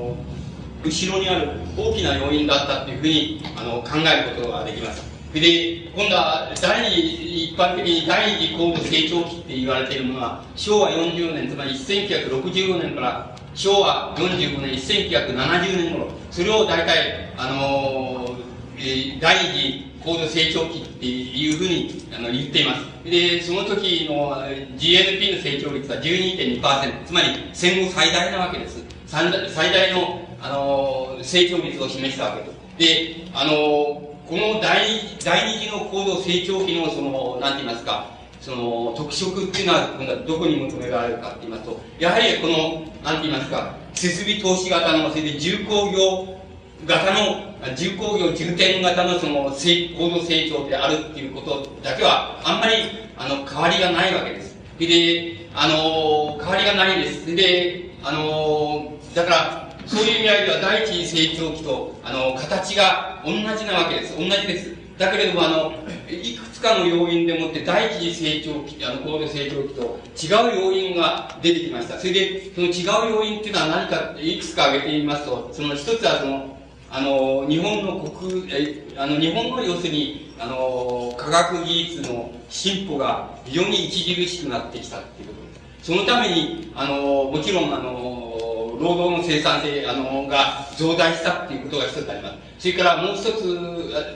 [0.83, 5.11] 後ろにある大きな要因だったというふうにあの考えることができます。
[5.33, 22.85] で、今度は第二一般的に第二次高度成長期って言われているものは、昭和40年、つまり1965年から昭和45年、1970年頃、それを大体、あのー、第二次高度成長期っていうふうにあの言っています。
[23.03, 24.35] で、その時の
[24.77, 28.83] GNP の成長率は12.2%、つまり戦後最大なわけです。
[29.05, 32.61] 最大のあの、成長率を示したわけです。
[32.77, 34.87] で、あの、この第
[35.23, 38.07] 第二次の高度成長期のその、なんて言いますか、
[38.39, 46.41] その特色っていうのは今度はどこに求められるかって言いますと、やはりこの、なんて言いますか、設備投資型の、それで重工業
[46.87, 52.73] 型の、重工業重点型のその高度成長であるっていうことだけは、あんまり、
[53.17, 54.55] あの、変わりがないわけです。
[54.79, 57.35] で、あの、変わりがないです。
[57.35, 59.60] で、あの、だから、
[59.91, 64.17] そういう意味合いでは第一次成長期と、あの、形が同じなわけです。
[64.17, 64.73] 同じです。
[64.97, 65.73] だけれども、あの、
[66.09, 71.99] いくつかの要因でもって第一次成長期、あの、高度成長期と違う要因が出てきました。
[71.99, 76.57] それで、その違う要因っていうのは何か、いくつか挙げてみますと、その一つはその、
[76.89, 85.91] あの、日本の国、え、あの、日本の要するに、あの、科学技術の進歩が非常に著しくなってきたっていうことです。
[85.91, 92.35] そのために、あの、もちろん、あの、労働の生産性あのが増大したっていうことが一つあります。
[92.59, 93.45] それからもう一つ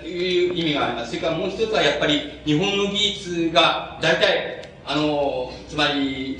[0.05, 1.09] いう意味があります。
[1.09, 6.37] それからもう一つはやっぱり日本の技術が大体、あの、つまり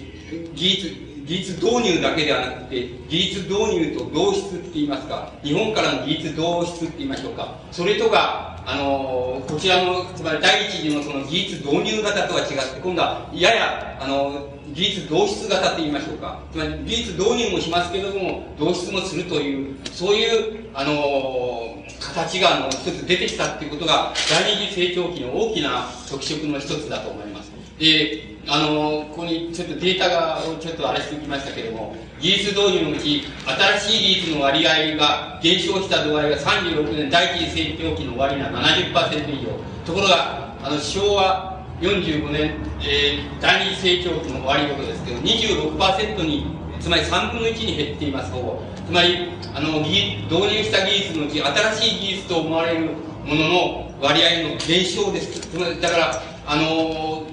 [0.53, 7.55] 技術、技術導入だけではなくて、技術導入と同質って言いますか、日本からの技術同質って言いましょうか。
[7.71, 16.41] それとか、あの、こちらの、つまり第一次のその技術導入型とは違って、今度はやや、あの、技術導出型と言いましょうか。
[16.51, 27.51] つまり技術導入もしますけれども、導出もするという、そういう、あの、形が、あの、一つ出てきたっていうことが、第二次成長期の大きな特色の一つだと思います。
[27.79, 33.23] で、あの、ここにちょっとデータが、ちょっとあれしてきましたけれども、技術導入のうち、
[33.79, 39.51] 新しい技術の割合が減少した度合いが36年第一次成長期の終わりが70%以上。
[39.85, 46.45] ところが、あの、昭和45年、えー、第二次成長期の終わりことですけど、26%に、
[46.79, 48.61] つまり3分の1に減っています、ほぼ。
[48.87, 52.91] つまり、あの、導入した技術のうち、新しい技術と思われる
[53.25, 55.39] ものの割合の減少です。
[55.39, 57.25] つまり、だから、あの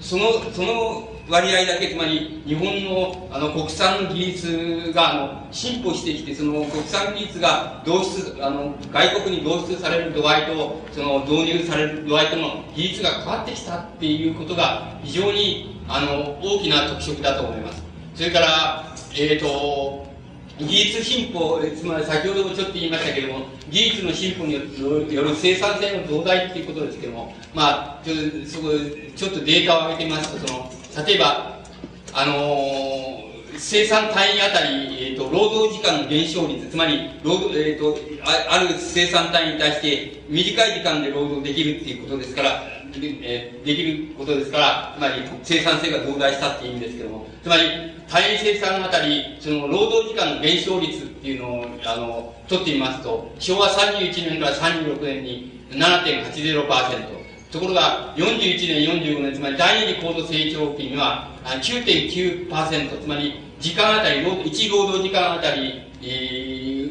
[0.00, 17.82] その、その割合だけ、つまり日本のあの国産技術があの進歩してきて、その国産技術が導出、あの外国に導出される度合いと、その導入される度合いとの技術が変わってきたっていうことが非常にあの大きな特色だと思います。
[18.14, 20.06] それから、えっ、ー、と、
[20.58, 28.14] 技術進歩、つまり先ほどもちょっと言いましたけれども、技術の進歩による生産性の増大っていうことですけども、まあ、ちょ
[28.46, 28.68] そこ、
[29.14, 30.72] ちょっとデータを上げてみますと、その、
[31.04, 31.60] 例えば、
[32.14, 42.62] あのー、生産単位あたり、えーと、労働時間の減少率、つまり労働、えーとあ、ある生産単位に対して短い時間で労働できるっていうことですから、
[42.94, 47.62] え、できることですから、つまり生産性が増大したっていう意味ですけども、つまり
[48.08, 57.25] 単位生産あたり、その労働時間の減少率っていうのを、あの、取ってみますと、昭和31年から36年に7.80%、
[57.56, 65.82] ところが、41年、45年、つまり第二次高度成長期には9.9%、つまり時間あたり、1労働時間あたり、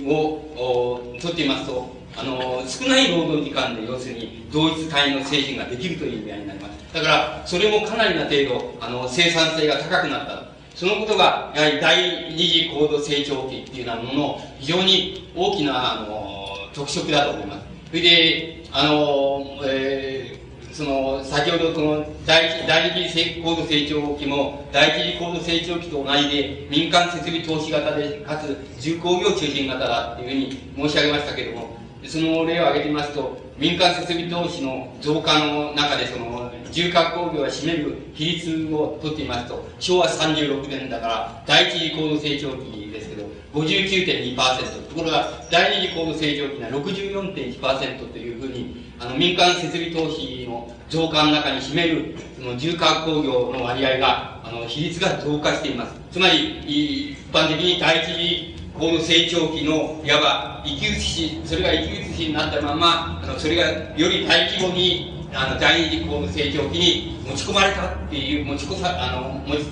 [0.07, 6.93] を取ってみますと、あの、少ない労働時間で、要するに、同一単位の製品ができるという意味合いになります。
[6.93, 10.45] だから、それもかなりな程度、あの、生産性が高くなった。
[10.75, 17.65] そのことが、やはり第二次高度成長期っていうようなものの、非常に大きな、あの、特色だと思います。
[17.89, 20.44] それで、あの、えー
[20.75, 43.24] その、先ほどその、第一、第二次高度成長期も、第一次高度成長期と同じで、民間設備投資型で、かつ、重工業中心型だっていうふうに申し上げましたけれども、その例を挙げてみますと、民間設備投資の増加の中で、その、重化工業が占める比率を取ってみますと、昭和36年だから、第一次高度成長期ですけど、
[43.55, 44.85] 59.2%。
[44.89, 55.95] ところが、第二次高度成長期には64.1%というふうに、あの、民間設備投資の増加の中に占める、その重化工業の割合が、あの、比率が増加しています。
[56.11, 63.63] つまり、一般的に第一次高度成長期の、いわば、生き写し、それが生き写しになったまま、あの、それが
[63.97, 69.65] より大規模に、あの、第二次高度成長期に持ち込まれたっていう、持ちこさ、あの、持ち、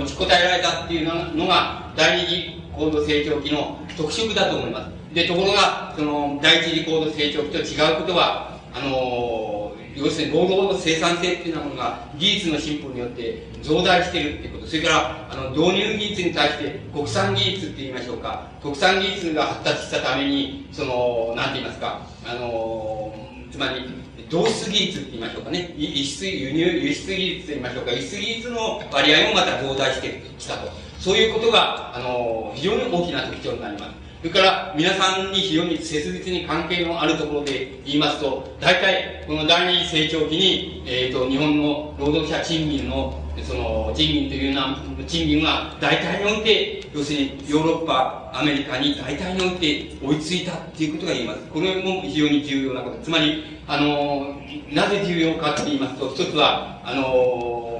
[0.00, 5.14] 持ちこたえられたっていうのが、第二次高度成長期の特色だと思います。
[5.14, 23.14] で、ところが、その、第一次高度成長期と違うことは、あの要するに労働の生産性っていうようなものが技術の進歩によって増大してるっていうこと、それからあの導入技術に対して国産技術って言いましょうか、国産技術が発達したために、その、なんて言いますか、あの
[23.52, 23.84] つまり、
[24.28, 30.72] 同質技術って言いましょうかね、輸出、輸入、輸出技術と言いましょうか、輸出技術の割合もまた増大してきたと。
[31.04, 33.92] そういうことが、あの非常に大きな特徴になります。
[34.20, 51.40] それから皆さんに非常に切実に関係のあるところで言いますと、大体この第二成長期に、えっ、ー、と、日本の労働者賃金の、その、賃金というような、賃金が大体において、要するにヨーロッパ、アメリカに大体において追いついたっていうことが言えます。
[51.52, 52.96] これも非常に重要なこと。
[53.02, 54.40] つまり、あの、
[54.72, 57.78] なぜ重要かと言いますと、一つは、あの、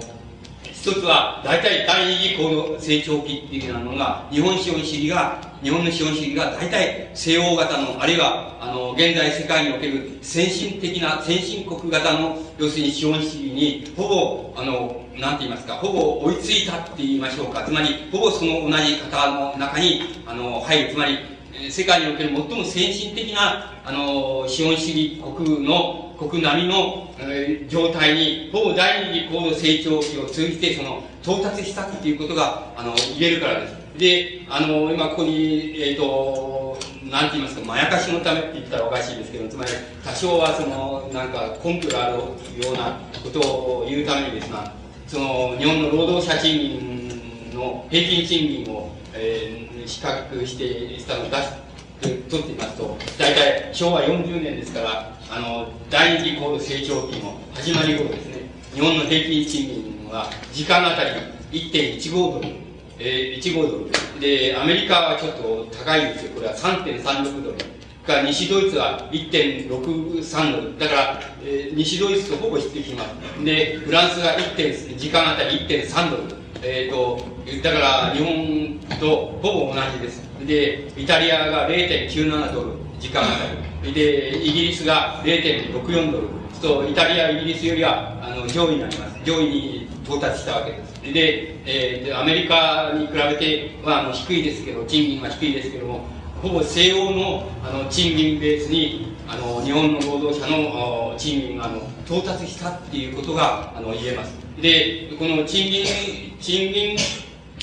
[0.84, 17.62] 一つは、大体第二次高度成長期っていうようなのが、日本資本主義が、日本の資本主義が大体西欧型の、あるいは、あの、現在世界における先進的な、先進国型の、要するに資本主義に、ほぼ、あの、なんて言いますか、ほぼ追いついたって言いましょうか。
[17.62, 20.92] つまり、ほぼその同じ型の中に、あの、入る。
[20.92, 21.16] つまり、
[21.70, 33.76] 世界における最も先進的な、あの、資本主義国の、国並みの、えー、状態に、ほぼ第二次高度成長期を通じて、その、到達したっていうことが、あの、言えるからです。
[33.98, 36.78] で、あの、今ここに、えっ、ー、と、
[37.10, 39.70] なんて言いますか、まやかしのためって言ったらおかしいですけど、つまり、
[40.04, 42.24] 多少はその、なんか、根拠があるよ
[42.72, 44.72] うなことを言うためにですが、
[45.06, 51.63] その、日本の労働者賃金の平均賃金を、えー、比較して、したのを出し
[52.08, 58.34] 取ってみますと、大体昭和40年ですから、あの、第二次高度成長期の始まり頃ですね、
[58.74, 59.68] 日本の平均賃
[60.02, 61.10] 金は時間あたり
[61.52, 62.48] 1.15ドル、
[62.98, 66.32] えー、1 5ドルで、アメリカはちょっと高いんですよ。
[66.34, 67.56] これは3.36ドル。
[68.06, 70.78] から西ドイツは1.63ドル。
[70.78, 73.44] だから、えー、西ドイツとほぼ匹敵します。
[73.44, 74.98] で、フランスが 1.
[74.98, 76.22] 時間あたり1.3ドル。
[76.62, 77.18] えっ、ー、と、
[77.62, 80.23] だから日本とほぼ同じです。
[80.46, 83.26] で、イタリアが0.97ドル、時間あ
[83.82, 83.92] たり。
[83.92, 86.44] で、イギリスが0.64ドル。
[86.64, 89.18] と、イタリア、イギリスよりは、あの、上位になります。
[89.22, 91.02] 上位に到達したわけです。
[91.02, 96.06] で、えー、アメリカに比べては、あの、低いですけど、賃金は低いですけども、
[96.40, 104.34] ほぼ西欧のあの賃金ベースにあの日本の労働者の賃金があの到達したっていうことがあの言えます。
[104.60, 105.86] で、この賃金、
[106.38, 106.96] 賃金、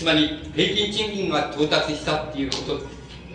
[0.01, 2.57] つまり平均賃金が到達したっていうこ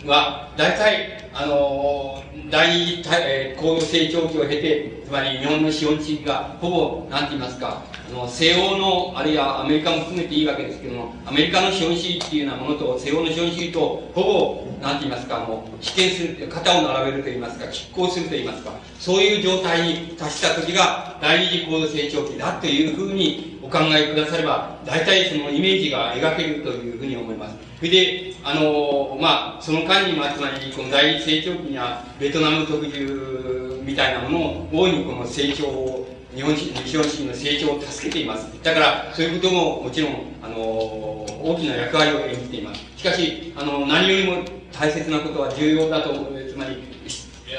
[0.03, 27.57] とは、大体、あの、第二、えー、高度成長期を経て、つまり日本の資本主義がほぼ、なんて言いますか、あの西欧の、あるいはアメリカも含めていいわけですけども、アメリカの資本主義っていうようなものと、西欧の資本主義と、ほぼ、なんて言いますか、あの、被験する、肩を並べると言いますか、拮抗すると言いますか、そういう状態に達した時が、第二次高度成長期だというふうにお考えくだされば、大体そのイメージが描けるというふうに思います。
[27.79, 38.47] それで、あの、まあ、その間に、ま、つまり、この第一成長期には、ベトナム特需みたいなものを、大いにこの成長を、日本資本主義の成長を助けています。
[38.63, 40.13] だから、そういうことももちろん、
[40.43, 42.85] あの、大きな役割を演じています。
[42.95, 46.77] しかし、あの、何よりも大切なことは重要だと思う、つまり、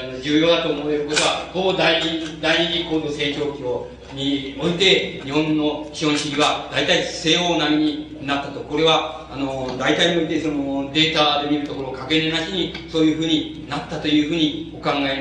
[0.00, 8.60] あの重要だと思えることは、ほぼ第二第二次高度成長期をにおいて、日本の資本主義は大体西欧並みになったと。
[8.60, 15.20] これは、あの、大体においてそのデータで見るところ、かけねなしにそういうふうになったというふうにお考え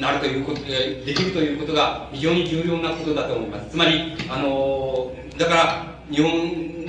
[0.00, 3.70] なるということで、できるということが非常に重要なことだと思います。
[3.70, 6.30] つまり、あの、だから、日本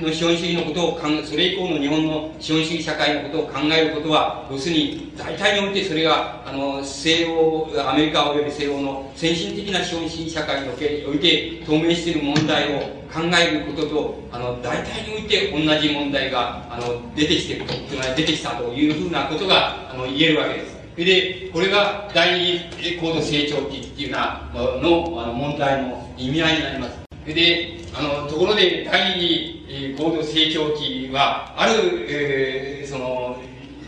[0.02, 10.68] の資本主義のことを考え、それ以降の日本の資本主義社会のことを考えることは、要するに、大体においてそれが、あの、西欧、アメリカ及び西欧の先進的な資本主義社会に
[11.06, 12.80] おいて、透明している問題を
[13.12, 20.81] 考えることと、あの、大体において同じ問題が、あの、出てきてると、つまり出てきたというふうなことが、あの、言えるわけです。
[20.96, 27.02] で、これが第二高度成長期っていうなのあの問題の意味合いになります。
[27.26, 33.36] で、あの、ところで、第二高度成長期は、ある、えー、その、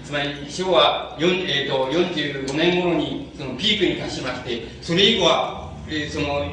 [0.04, 6.44] つまり昭和4、えーと、45年頃にそのピークに達しまして、それ以後は、えー、その、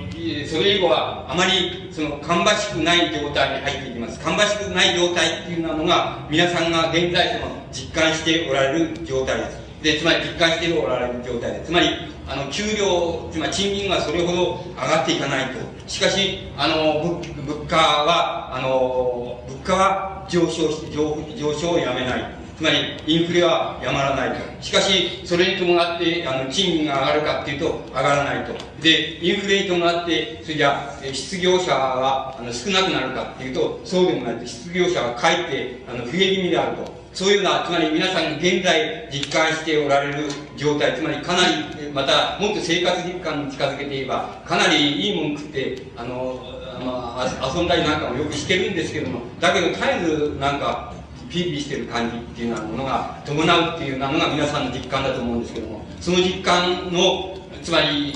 [0.48, 4.20] それ以後はあまりその芳しくない状態に入っていきます。
[4.20, 9.61] 芳しくない状態っていうのが、皆さんが現在その実感しておられる状態です。
[9.82, 11.62] で、つまり一貫しておられる状態で。
[11.66, 11.88] つまり、
[12.28, 15.60] あの、給料、つまり賃金がそれほど上がっていかないと。
[15.88, 22.41] しかし、あの、物物価は、あの、物価は上昇し、上上昇をやめない。
[22.62, 24.64] つまり、インフレはやまらないと。
[24.64, 28.54] しかし、それに伴って、あの、賃金が上がるかっていうと、上がらないと。
[28.84, 34.46] で、インフレに伴って、それじゃ失業者は、あの、少なくなるかっていうと、そうでもないと。
[34.46, 36.94] 失業者はかえって、あの、増え気味であると。
[37.14, 46.40] そういうような、つまり皆さんが現在実感しておられる状態、つまりかなり、またもっと生活実感に近づけて言えば、かなりいいもん食って、あの、
[46.86, 51.01] まあ、遊んだりなんかもよくしてるんですけども、だけど絶えずなんか、
[51.32, 58.14] ピーピーしてる感じっていうようなものが伴うっていうようなのが皆さんの実感だと思うんですけども、その実感の、つまり、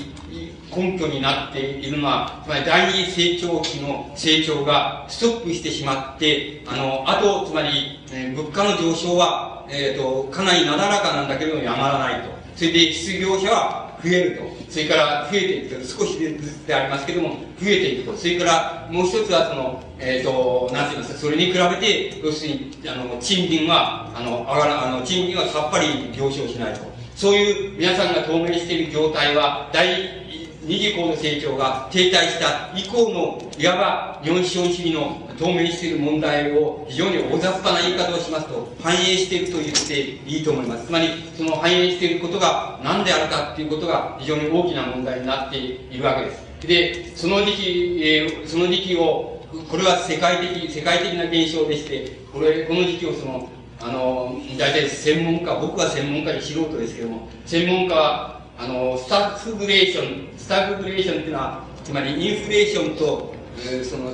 [0.74, 12.28] 根拠になっているのは、つまり第二成長期の成長がストップしてしまって、あの、あと、つまり、えー、物価の上昇は、えっ、ー、と、かなりなだらかなんだけどやまらないと。
[12.54, 14.42] それで失業者は増えると。
[14.70, 15.86] それから増えていくと。
[15.86, 18.16] 少しずつでありますけども、増えていくと。
[18.16, 26.80] それからもう一つはその、えっ、ー、と、なんて言いますか、それに比べて、要するに、あの、賃金は、あの、上がら、あの、賃金はさっぱり上昇しないと。
[27.14, 30.26] そういう皆さんが透明している状態は、大
[30.62, 40.86] 二次高度成長が停滞した以降の、いわば日本資本主義の透明している問題を非常に大雑把な言い方をしますと、反映していると言っていいと思います。
[40.86, 46.46] つまり、その反映していることが何であるかっていうことが非常に大きな問題になっているわけです。
[46.66, 53.48] で、その時期、えー、その時期を、これは世界的、世界的な現象でして、これ、この時期をその、
[53.80, 64.12] あの、大体専門家、僕は専門家で素人ですけども、専門家はあの、スタッフグレーション、スタグフレーションっていうのは、つまりインフレーションと、えー、その、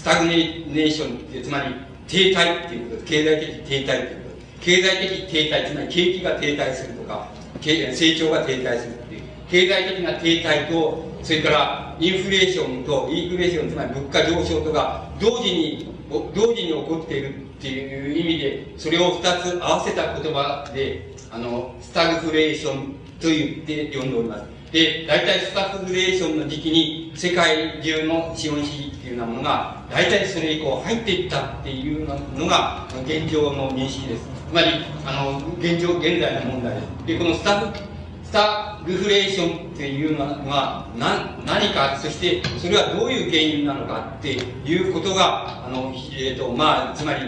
[0.00, 1.74] スタグネーションって、つまり
[2.08, 7.28] 停滞っていうこと経済的停滞っていうこと経済的停滞、つまり景気が停滞するとか、
[7.60, 9.22] 成長が停滞するっていう。
[9.50, 24.59] 経済的な停滞と、それからインフレーションと、インフレーション、つまり物価上昇とか、同時に、同時に起こっているっていう意味で、それを二つ合わせた言葉で、あの、スタグフレーションと言って呼んでおります。
[24.72, 32.06] で、大体スタッフグレーションの時期に世界中の資本主義っていうようなものが、大体それ以降入っていったっていう
[32.38, 34.28] のが現状の認識です。
[34.48, 34.68] つまり、
[35.04, 37.06] あの、現状、現在の問題です。
[37.06, 37.78] で、このスタッフ、
[38.22, 47.22] スタグフレーションっていうのは何何か、そしてそれはどういう原因なのかっていうことが、あの、えっ、ー、と、まあ、つまり、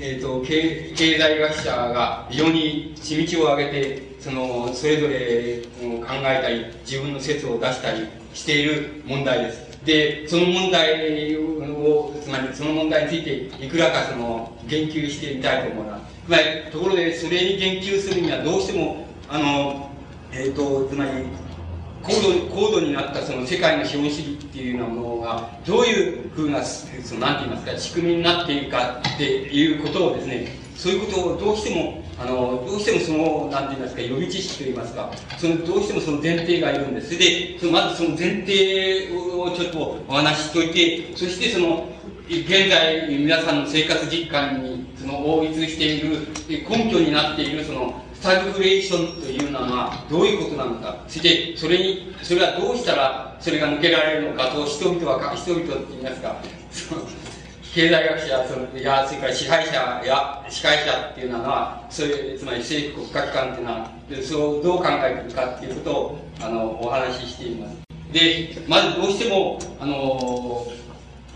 [0.00, 9.84] えっ、ー、と経、経済学者が非常に地道を上げて、その、それぞれ考えたり、自分の説を出したりしている問題です。
[9.86, 16.14] で、その問題を、つまりその問題について、いくらかその、言及してみたいと思います。
[16.26, 19.90] つまり、ところで、それに言及するにはどうしても、あの、
[20.32, 21.10] えっ、ー、と、つまり、
[22.02, 37.08] 高度、高度になったその世界の資本主義っていうようなものが、どういうふうな、その、なんて言いますか、仕組みになっているかっていうことをですね、そういうことをどうしても、あの、どうしてもその、なんて言いますか、予備知識と言いますか、その、どうしてもその前提がいるんです。
[37.08, 41.88] それで、そのまずその前提をちょっとお話ししておいて、そしてその、
[42.28, 46.28] 現在皆さんの生活実感にその応立している
[46.68, 56.36] 根拠になっているそのスタグフレーションというのはどういうことなのかそしてそれにそれはどうしたらそれが抜けられるのかと人々は人々って言いますか
[57.78, 59.72] 経済学者そのやそれから支配者
[60.04, 67.76] や司会者っていうのはそれつまり政府国家機関っていうのはそうどう考えているかっていうことをあのお話ししています。
[68.12, 70.66] でまずどうしてもあの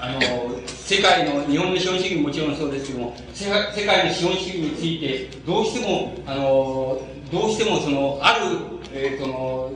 [0.01, 0.19] あの
[0.67, 8.57] 世界の日本の資本主義ももちろんそうですけども世界の資本主義についてどうしてもあのどうしてもそのある、
[8.93, 9.71] えー、その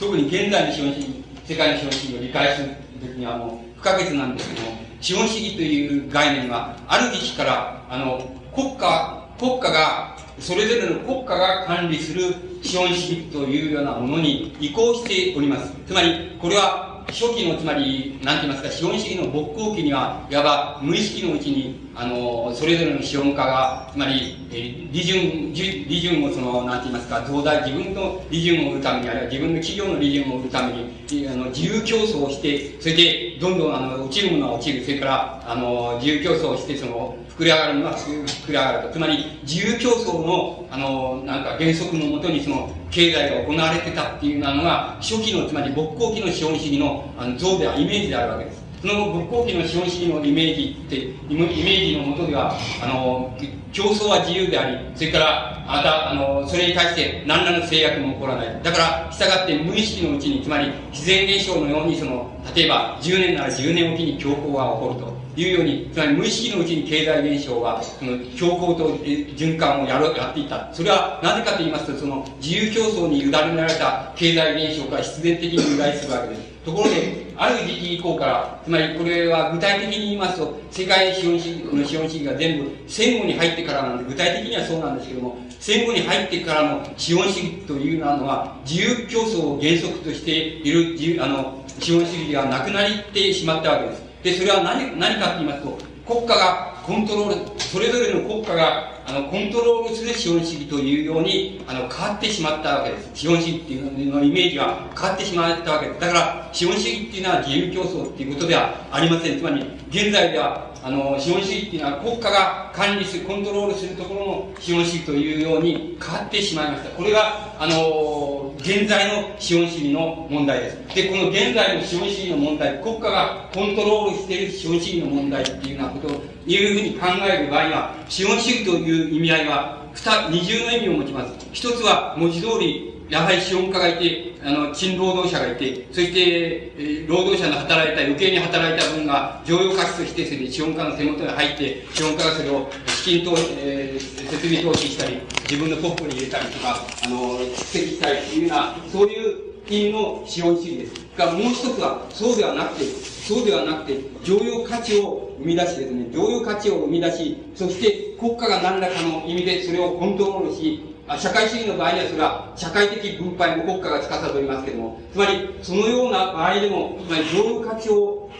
[0.00, 2.70] 特に現在の資本主義世界の資本主義を理解する
[3.00, 15.72] ときにはもう不可欠なんですけども資本主義という概念はある時期からあの国家国家がそれぞれの国家が管理する資本主義というようなものに移行しております。
[15.86, 34.84] つまり、これは初期のつまりなんて言いますか資本主義の勃興期にはいわば無意識のうちにあのそれぞれの資本家がつまり、え利潤利潤をそのなんて言いますか増大自分の利潤を売るためにあるいは自分の企業の利潤を売るためにあの自由競争をしてそれでどんどんあの落ちるものは落ちる。
[34.84, 38.92] それからあの自由競争をしてその膨れ上がるのは膨れ上がると。
[38.92, 48.65] つまり自由競争のあのなんか原則のもとにその経済が行われてたっていうのが初期のつまり勃興期の資本主義のあの像ではイメージであるわけです。
[48.86, 50.96] その勃興期の資本主義のイメージって
[51.28, 53.36] イメージのもとではあの
[53.72, 70.72] 競争は自由でありそれからまたあのそれに対して何らの制約も起こらないだから従って無意識のうちにつまり自然現象のようにその例えば10年なら10年おきに恐慌が起こるというように、つまり無意識のうちに経済現象は、その、強行と循環をやろやっていた。
[70.72, 76.45] それは、なぜかと言いますと、その、自由競争に委ねられた経済現象から必然的に由来するわけです。
[76.66, 94.02] ところで、ある時期以降から、つまりこれは具体的に言いますと、世界資本主義の資本主義が全部戦後に入ってからなんで、具体的にはそうなんですけども、戦後に入ってからの資本主義というのは、自由競争を原則としている自由、あの、資本主義がなくなりってしまったわけです。
[94.24, 98.15] で、それは何、何かと言いますと、国家がコントロール、それぞれの
[98.46, 103.10] 家が、あの、コントロールする資本主義というように、あの、変わってしまったわけです。
[103.14, 106.00] 資本主義っていうののイメージが変わってしまったわけです。
[106.00, 109.38] だから、資本主義っていうのは自由競争っていうことではありません。
[109.38, 116.90] つまり、現在では、あの、資本主義っていうのは国家が管理する、コントロールするところの資本主義というように変わってしまいました。
[116.90, 120.94] これが、あの、現在の資本主義の問題です。
[120.94, 131.32] で、この現在の資本主義の問題、国家がコントロールしている資本主義の問題っていうようなことを、いうふうに考える場合は、資本主義という意味合いは、二、二重の意味を持ちます。
[131.52, 150.94] 一つは、文字通り、やはり資本家がいて、あの、賃労働者がいて、そして、えー、労働者の働いた、余計に働いた分が常用価値としてそれ資本家の手元に入って、資本家がそれを資金投資、えー、設備投資したり、自分のポップに入れたりとか、あの、蓄積したりというような、そういう意味の資本主義です。
[151.16, 168.30] が、もう一つは、そうではなくて、そうではなくて、常用価値を生み出しですね、常用価値を生み出し、そして国家が何らかの意味でそれをコントロールし、社会主義の場合にはそれは社会的分配も国家が司りますけども、つまりそのような場合でも、つまり常用価値を、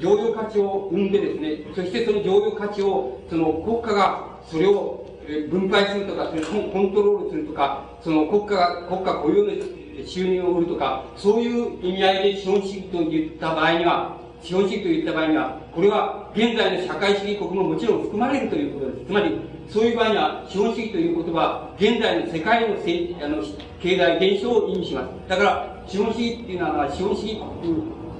[0.00, 5.04] 常用価値を生んでですね、そしてその常用価値を、その国家がそれを
[5.50, 19.06] 分配するとか、それをコントロールするとか、その国家が、国家固有の収入を売るとか、そういう意味合いで資本主義と言った場合には、資本主義と言った場合には、これは現在の社会主義国ももちろん含まれるということです。
[19.06, 19.38] つまり、
[19.72, 23.42] そういう場合には、資本主義という言葉は、現在の世界のせあの
[23.80, 25.08] 経済現象を意味します。
[25.26, 27.40] だから、資本主義っていうのは、資本主義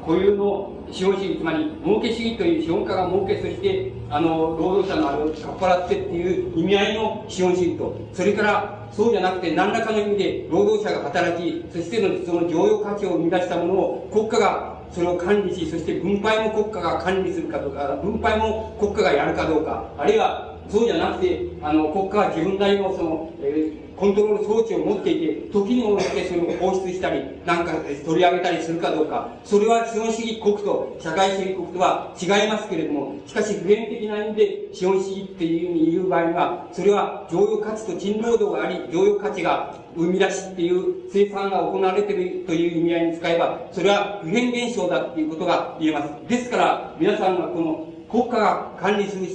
[0.00, 27.72] 固有の資本主義、つまり、儲け主義という資本家が儲け、そして、あの、労働者のあれをかっぱらってっていう意味合いの資本主義と、それから、そうじゃなくて、何らかの意味で、労働者が働き、そしての、その常用価値を生み出したものを、国家がそれを管理し、そして分配も国家が管理するかどうか、分配も国家がやるかどうか、あるいはそうじゃなくて、あの、国家は自分なりのその、えーコントロール装置を持っていて、時に応じてそれを放出したり、なんか
[28.04, 46.28] 取り上げたりするかどうか、それは資本主義国と社会主義国とは違いますけれども、しかし普遍的な意味で資本主義っていうふうに言う場合には、それは常用価値と賃労働があり、常用価値が生み出しっていう生産が行われているという意味合いに使えば、それは普遍現象だっていうことが言えます。
[46.28, 49.26] ですから、皆さんがこの国家が管理する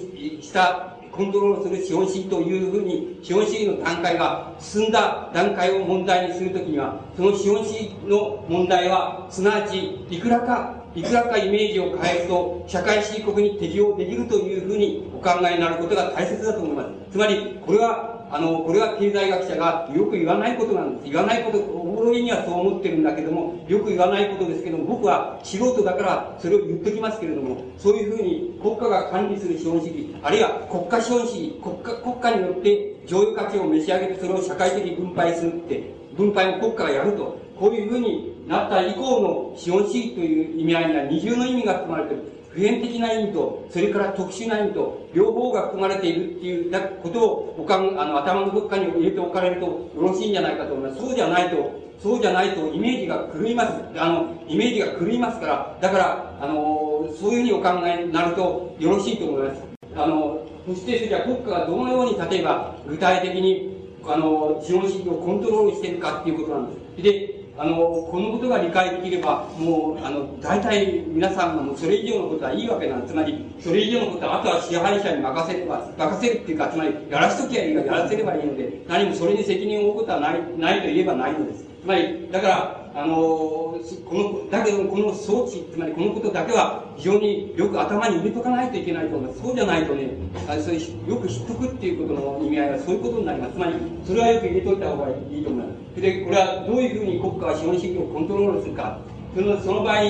[0.42, 16.90] したコントロールする資本主義というふうに、資本主義の段階が進んだ段階を問題にするときには、その資本主義の問題は、すなわち、いくらか、いくらかイメージを変えると、社会主義国に適応できるというふうにお考えになることが大切だと思います。
[17.12, 21.12] つまり、これはあの、これは経済学者がよく言わないことなんです。
[21.12, 35.84] 言わないこと、おもろいにはそう思ってるんだけども、よく言わないことですけども、僕は素人だからそれを言っときますけれども、そういうふうに国家が管理する資本主義、あるいは国家資本主義、国家、国家によって剰余価値を召し上げてそれを社会的に分配するって、
[36.18, 42.37] 分配を国家がやると、こういうふうになった以降の資本主義という意味合いには二重の意味が含まれている。
[42.58, 46.72] 普遍的な意味と、それから特殊な意味と、両方が含まれているっていう
[47.04, 51.00] ことを、おかん、あの、頭のどっかに入れておかれるとよろしいんじゃないかと思います。
[51.00, 53.74] そうじゃないと、そうじゃないとイメージが狂います。
[53.96, 59.62] あの、イメージが狂いますから、だから、あの、そういうふうにお考えになるとよろしいと思います。
[59.96, 67.04] あの、そしてじゃ国家がどのように例えば具体的にあの資本主義をコントロールしているかっていうことなんです。
[67.04, 73.08] で、あの、このことが理解できれば、もう、あの、大体皆さんがそれ以上のことはいいわけなん。
[73.08, 81.66] つまり、それ以上のことは、あとは支配者に任せれば、任せるっていうか、つまり、やらしときゃいいが、やらせればいいので、何もそれに責任を負うことはない、ないと言えばないのです。
[81.82, 83.80] つまり、だから、あのこ
[84.12, 89.40] の、だけどこの装置、つまりこのことだけは非常によく頭に入れとかないといけないと思います。
[89.40, 90.10] そうじゃないとね、
[90.50, 93.54] あそれよく知っとくっていうことの意味合いはそういうことになります。
[93.54, 93.74] つまり、
[94.04, 96.02] それはよく入れといた方がいいと思います。
[96.02, 99.00] で、これはどういうふうに国家は資本主義をコントロールするか。
[99.36, 100.02] そのその場合、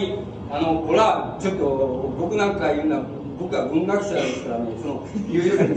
[0.49, 3.05] あの、これはちょっと僕なんか言うのは、
[3.37, 5.75] 僕は文学者ですからね、その、言う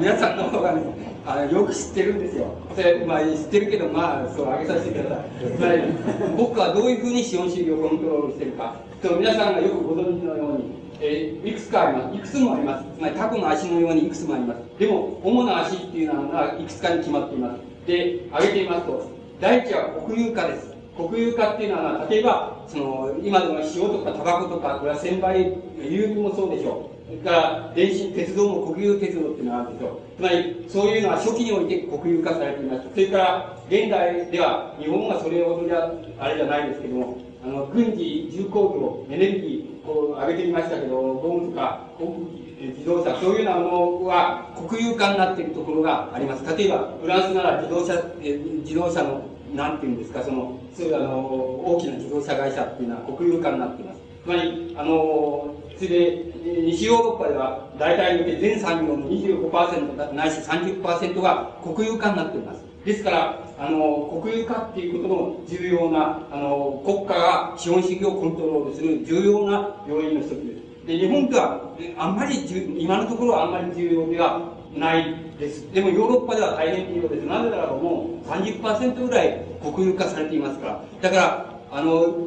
[0.00, 0.80] 皆さんの方がね、
[1.26, 2.54] あよく知ってるんですよ。
[2.74, 5.16] それ、まあ、知ってるけど、まあ、そう、あげさせてくだ
[5.58, 5.82] さい。
[6.38, 8.76] 僕はどういうふうに資本主義をコントロールしてるか。
[9.02, 10.64] と、皆さんがよくご存知のように、
[11.00, 12.16] えー、いくつかあります。
[12.16, 12.84] いくつもあります。
[12.96, 14.60] つまり、タコの足のようにいくつもあります。
[14.78, 17.60] でも、主な足っていうのは、いくつかに決まっています。
[17.86, 19.02] で、挙げてみますと、
[19.40, 20.74] 第一は国有化です。
[20.96, 26.95] 国有化っていうのは、例えば、その、今でも塩とかタバコとか、これは1000倍、郵便もそうでしょう。
[27.06, 30.00] それから電信、鉄道も国有鉄道っていうのがあるんですよ。
[30.16, 32.88] つまり、そういうのは初期において国有化されています。
[32.92, 42.46] それから、現代では、日本はそれほどじゃ、あれじゃないですけども、あの、軍事、重工業、エネルギー、こう、挙げてみましたけど、ゴムとか、航空機、
[42.78, 46.56] 自動車、そういうようなものは国有化になっているところがあります。
[46.56, 49.22] 例えば、フランスなら自動車、自動車の、
[49.54, 51.20] なんていうんですか、その、そういうあの、
[51.64, 54.00] 大きな自動車会社っていうのは国有化になっています。
[54.24, 56.24] つまり、あの、それで、
[56.64, 62.62] 西ヨーロッパでは大体に全産業の25%ないし30%が国有化になっています。
[62.84, 70.86] ですから、あの、国有化っていうことの重要な、あの、国家が資本主義をコントロールする重要な要因の一つです。
[70.86, 71.60] で、日本では、
[71.98, 72.46] あんまり、
[72.78, 75.70] 今のところはあんまり重要ではないです。
[75.72, 77.26] でもヨーロッパでは大変重要です。
[77.26, 80.84] なぜならばもう30%ぐらい国有化されていますから。
[81.02, 82.25] だから、あの、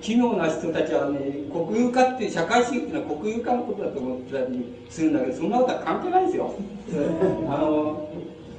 [0.00, 1.18] 奇妙な人たちはね、
[1.52, 6.52] 国有化って社会主義っていうのは国有化のことだと思ってたりするんだけど、そんなことは関係ないですよ。
[7.48, 8.08] あの、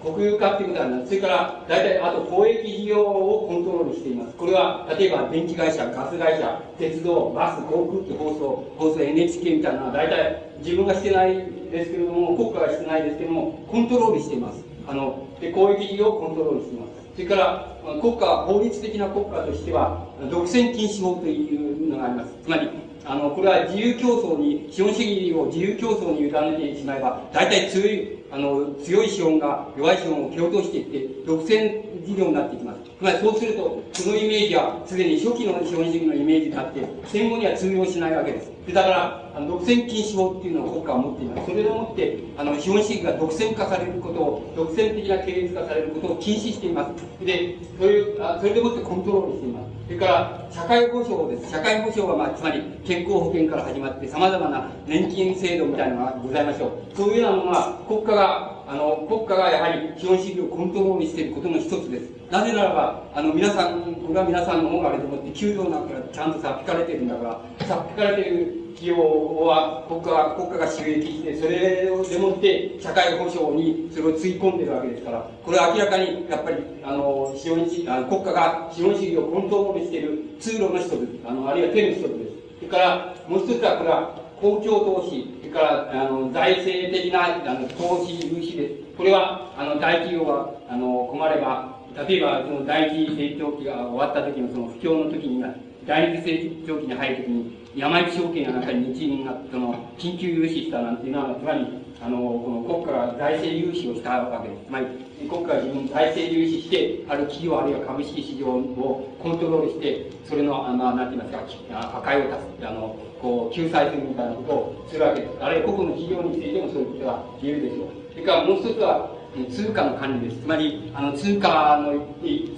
[0.04, 4.36] 国有化っていうことは、それから大体あと公益事業をコントロールしています。
[4.36, 11.36] これは例えば電気会社、ガス会社、鉄道、バス、航空機、放送、放送 NHK みたいなのは大体自分がしてない
[11.72, 14.64] ですけれども、国家がしてないですけれども、コントロールしています。
[14.88, 16.90] あの、で、公益事業をコントロールしています。
[17.16, 22.34] それから、国家、法律的な国家としては、独占禁止法というのがあります。
[22.44, 22.70] つまり、
[23.06, 32.80] あの、これは自由競争に、資本主義を自由競争に委ねてしまえば、大体強い、あの、強い資本が弱い資本を蹴落としていって、独占事業になっていきます。
[33.00, 38.57] つまりそうすると、そのイメージは、すでに初期の資本主義のイメージになって、戦後には通用しないわけです。
[38.68, 41.46] でだから、あの独占禁止法っていうのを国家は持っています。
[41.46, 47.26] それでもって、あの、資本主義が独占化されることを、独占的な経営化されることを禁止しています。
[47.26, 49.68] で、そういう、あそれでもってコントロールしています。
[49.88, 51.50] それから、社会保障です。
[51.50, 56.70] 社会保障は、まあ、つまり、健康保険から始まって、さまざまな年金制度みたいなのがございましょう。
[56.94, 62.10] そういうようなものは、国家があの、国家がやはり資本主義をコントロールしていることの一つです。
[62.30, 67.24] なぜならば、あの、皆さん、これは皆さんの方があれと思って、給料なんかちゃんとさっぴかれてるんだか
[67.60, 82.12] ら、さっぴかれてる企業は国家が、国家が収益して、それをでもって社会保障にそれをつぎ込んでるわけですから、これは明らかにやっぱり、あの、資本主義、あの国家が資本主義をコントロールしている通路の一つ、あの、あるいは手の一つです。
[82.60, 88.74] それから、もう一つはこれは公共投資、それからあの財政的なあの投資融資です。
[88.98, 95.44] これはあの大企業があの困れば、例えばその第一成長期が終わった時のその不況の時に、
[95.86, 101.66] 第二成長期に入る時に、山一証券やなんかに日銀がその緊急融資したなんていうのは、つまり
[102.02, 104.66] あの、この国家が財政融資をしたわけです。
[104.66, 104.86] つまり、
[105.30, 115.44] 国家が自分財政融資して、ある企業あるいは株式市場をコントロールして、それの、あまあ、なんて言いますか、破壊を足す、あの、こう、救済するみたいなことをするわけです。
[115.44, 117.88] あるいは個々の企業についてもそういうことが言えるでしょう。
[118.14, 119.18] それからもう一つは、
[119.52, 120.42] 通貨の管理です。
[120.42, 121.94] つまり、あの、通貨の、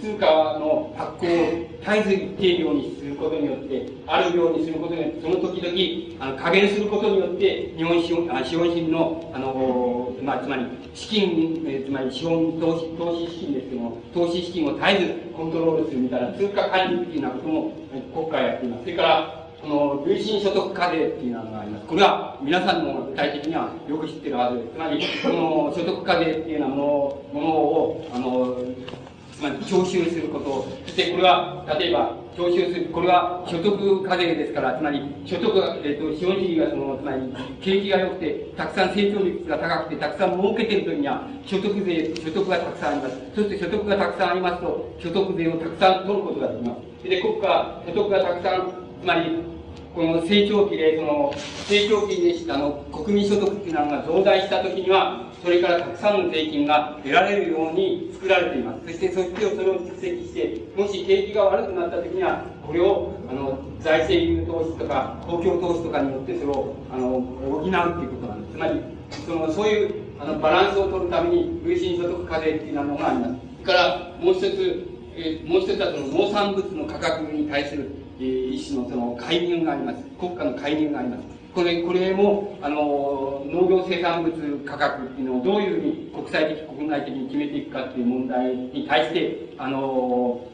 [0.02, 0.26] 通貨
[0.60, 17.74] の発行を絶えず一定量にすることによって、あるようにすることによって、その時々、あの、加減することによって、日本資本、あ資本主義の、あの、まあ、つまり、資金、えつまり資本投資、投資資金ですけども、投資資金を絶えずコントロールするみたいな通貨管理っていうようなことも
[18.14, 18.84] 国家はやっています。
[18.84, 21.86] それから、この累進所得課税っていうのがあります。
[21.86, 24.74] これは皆さんも具体的にはよく知ってるはずです。
[24.74, 26.76] つまり、この所得課税っていうようなも
[27.34, 28.58] のものを、あの、
[29.36, 37.22] つまり徴収すること、そしてこれは、例えば、徴収する、これは所得課税ですから、つまり、所得が、えっ、ー、と、資本主義がその、つまり、
[37.60, 43.16] 景気が良くて、たくさん成長率が高くて、たくさん儲けてる時には、所得税、所得がたくさんあります。
[43.36, 47.10] そして所得がたくさんありますと、所得税をたくさん取ることができます。
[47.10, 49.44] で、国家、所得がたくさんつまり、
[49.96, 51.34] この成長期で、その、
[51.68, 58.86] 成長期で、あの、国民所得っていうのが増大したときには、それからたくさんの税金が得られるように作られています。
[58.86, 68.54] そして、そしてそれを蓄積して、もし景気が悪くなったときには、これを、あの、財政優投資とか、公共投資とかによって、それを、あの、補うっていうことなんです。
[68.54, 68.82] つまり、
[69.26, 73.34] その、そういう、あの、バランスを取るために、累進所得課税っていうのがあります。
[73.64, 74.86] それから、もう一つ、
[75.16, 80.04] えもう一つはその農産物の価格に対するえー、一種のその介入があります。
[80.20, 81.24] 国家の介入があります。
[81.54, 84.32] これ、これも、あの、農業生産物
[84.66, 90.46] 価格っていうのをどういうふうに国際的、国内的に決めていくかっていう問題に対して、あの、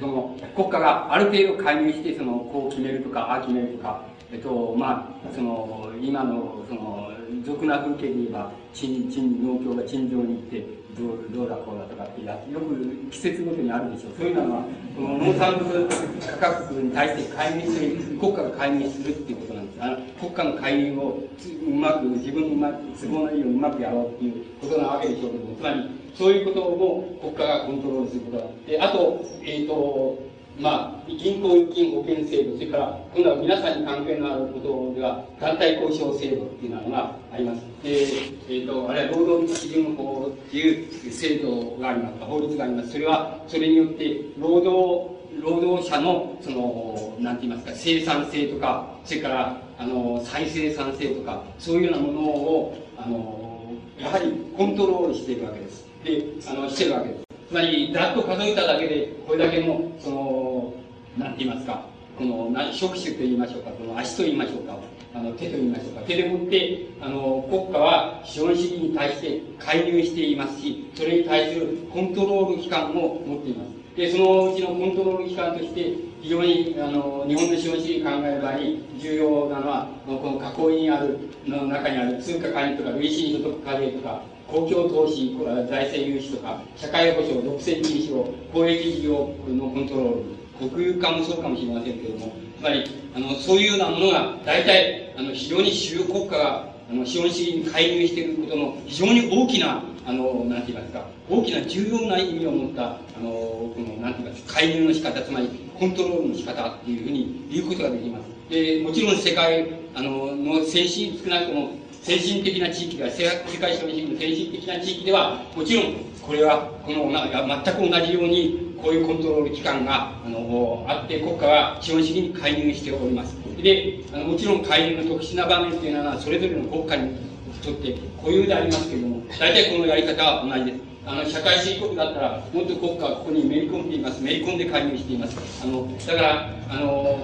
[0.00, 7.10] その、国家がある程度介入して、その、こう決めるとか、ああ決めるとか、えっと、まあ、その、今の、その、
[7.44, 14.10] 俗な風景で言えば、陳、陳、農協が陳情に行って、どうどうだこうだとかってやよく季節ごとにあるでしょ。
[14.10, 15.88] うそういうのはこの農産物
[16.28, 19.82] 価格に対して介入する国家が介入するっていうことなんです。
[19.82, 21.24] あの国家の介入を
[21.66, 37.60] うまく自分にうまく都合のいいようにうまくやろうっていうことなわけでしょうけどもつまりそういうことも国家がコントロールすることがあってあとえっ、ー、とまあ、銀行預金保険制度、それから、今度は皆さんに関係のあることでは、団体交渉制度っていうのがあります。
[37.82, 42.90] で、えっ、ー、と、あるいは労働基準法っていう制度があります、法律があります。
[42.90, 55.86] それは、それによって、労働、労働者の、その、なんて言いますか、生産性とか、それから、あの、再生産性とか、そういうようなものを、あの、やはりコントロールしているわけです。
[56.04, 57.29] で、あの、してるわけです。
[57.50, 60.72] つまり、ざっと数えただけで、これだけの、その、
[61.18, 61.84] なんて言いますか、
[62.16, 64.78] この、な触手と言いましょうか、この足と言いましょうか、
[65.12, 73.96] あの、手と言いましょうか、手でもって、あの、国家は資本主義に対して介入していますし、それに対するコントロール機関も持っています。
[73.96, 75.92] で、そのうちのコントロール機関として、
[76.22, 92.84] 非常に、あの、日本の資本主義考える場合に重要なのは、この囲いにある、の中にある通貨管理とか、累進所得課税とか、公共投資、これは財政融資とか、社会保障、独占禁止法、公益事業のコントロール、国有化もそうかもしれませんけれども、つまり、
[93.14, 105.48] あの、そういうようなものが、大体、あの、非常に主要国家が、あの、資本主義に介入していることの非常に大きな、あの、なんて言いますか、大きな重要な意味を持った、あの、この、なんて言いますか、介入の仕方、つまり、
[105.78, 108.22] コントロールの仕方っていうふうに言うことができます。
[108.50, 111.70] で、もちろん世界、あの、の先進、少なくとも
[112.02, 113.24] 先進的な地域では、世
[113.58, 123.36] 界資本主義の先進的な地域では、もちろん、これは、この、全く同じように、こういうコントロール機関が、あの、あって、国家は資本主義に介入しております。
[123.62, 127.16] で、あのもちろん介入の特殊な場面というのは、それぞれの国家に
[127.62, 130.80] とって固有でありますけれども、大体このやり方は同じです。
[131.04, 134.22] あの、社会主義国だったら、もっと国家はここにめり込んでいます。
[134.22, 135.36] めり込んで介入しています。
[135.62, 137.18] あの、だから、あの、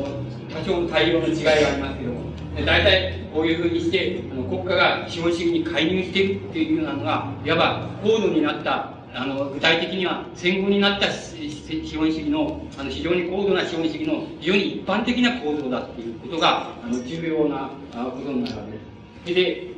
[0.52, 18.62] 多少の対応の違いがありますけれども、大体、こういうふうにしてあの国家が資本主義に介入していくっていうようなのがいわば高度になったあの具体的には戦後になった資本主義のあの非常に高度な資本主義の非常に一般的な構造だっていうことがあの重要なことになるわ
[19.24, 19.34] けです。
[19.34, 19.70] で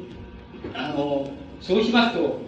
[0.74, 2.40] あのそうしますと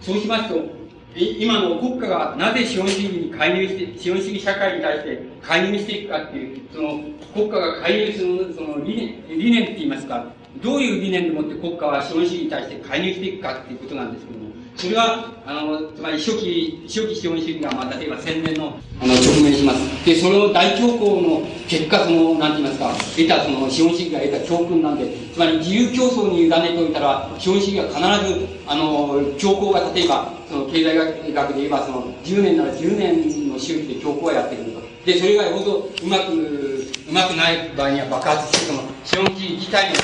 [0.00, 0.81] そうしますと
[1.14, 7.00] 今の国家がなぜ資本主義に介入して、資本主義社会に対して介入していくかっていう、その
[7.34, 8.96] 国家が介入するその理
[9.28, 10.24] 念理念って言いますか、
[10.62, 20.06] どういう理念でもって国家は資本主義に対して介入していくかっていうことなんですけども、それは、あの、つまり初期、初期資本主義が、まあ、例えば戦前の、あの、直面します。
[20.06, 30.96] で、その大恐慌の結果、その、なんて言いますか、得た、その、資本主義が得た教訓なんで、つまり自由競争に委ねておいたら、資本主義は必ず、あの、強行が、例えば、その、経済
[31.32, 34.82] 学で言えば、その、10年なら10年の周期で強行がやってくると。
[35.06, 39.96] で、それがよほどうまく、うまくない場合には爆発して、その、資本主義自体の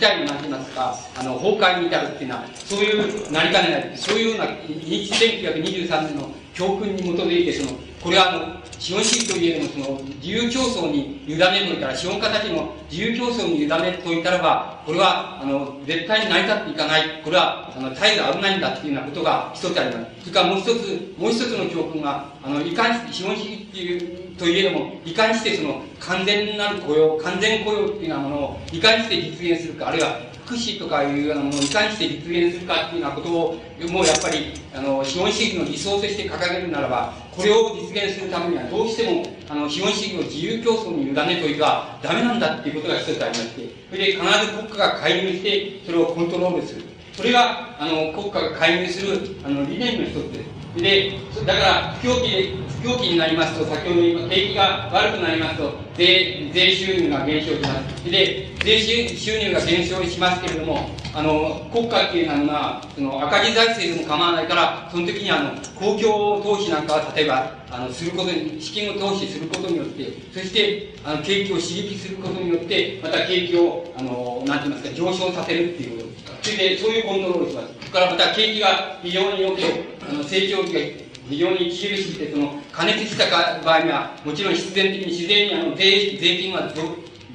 [0.00, 17.20] 体になりますか、あの、崩壊に至るっていうのは、そういうなりかねない、そういうような、1923年の教訓に基づいて、その、これはあの、資本主義といえども、その、自由競争に委ねといたら、資本家たちの自由競争に委ねるといたらば、これは、あの、絶対に成り立っていかない。
[17.22, 20.20] これは、あの、絶えず危ないんだっていうようなことが一つあります。
[20.22, 46.84] それからもう一つ、もう一つの教訓が、あの、いかにし資本主義っていう、といえども、いかにしてその、完全なる雇用、完全雇用っていうようなものを、いかにして実現するか、あるいは、福祉とかいうようなものをいかにして実現するかっていうようなことを、もうやっぱり、あの、資本主義の理想として掲げるならば、これを実現するためにはどうしても、あの、資本主義を自由競争に委ねといてはダメなんだっていうことが一つありまして、それで必ず国家が介入して、それをコントロールする。
[47.14, 50.60] それが、あの、国家が介入する、あの、理念の一つです。
[50.76, 58.10] で、だから、不況期、不況期になりますと、先ほど言い景気が悪くなりますと、税、税収入が減少します。
[58.10, 58.78] で、税
[59.16, 76.48] 収入が減少しますけれども、あの、国家っていうのは、その赤字財政でも構わないから、その時にあの、公共投資なんかは、例えば、あの、することに、資金を投資することによって、そして、あの、景気を刺激することによって、また景気を、あの、なんて言いますか、上昇させるっていうこと。
[76.48, 77.66] それで、そういうコントロールをします。
[77.80, 79.60] それからまた景気が非常によく、
[80.08, 80.80] あの、成長期が
[81.28, 83.26] 非常に著しくて、その、加熱した
[83.64, 86.70] 場合には、もちろん必然的に自然にあの、税、税金は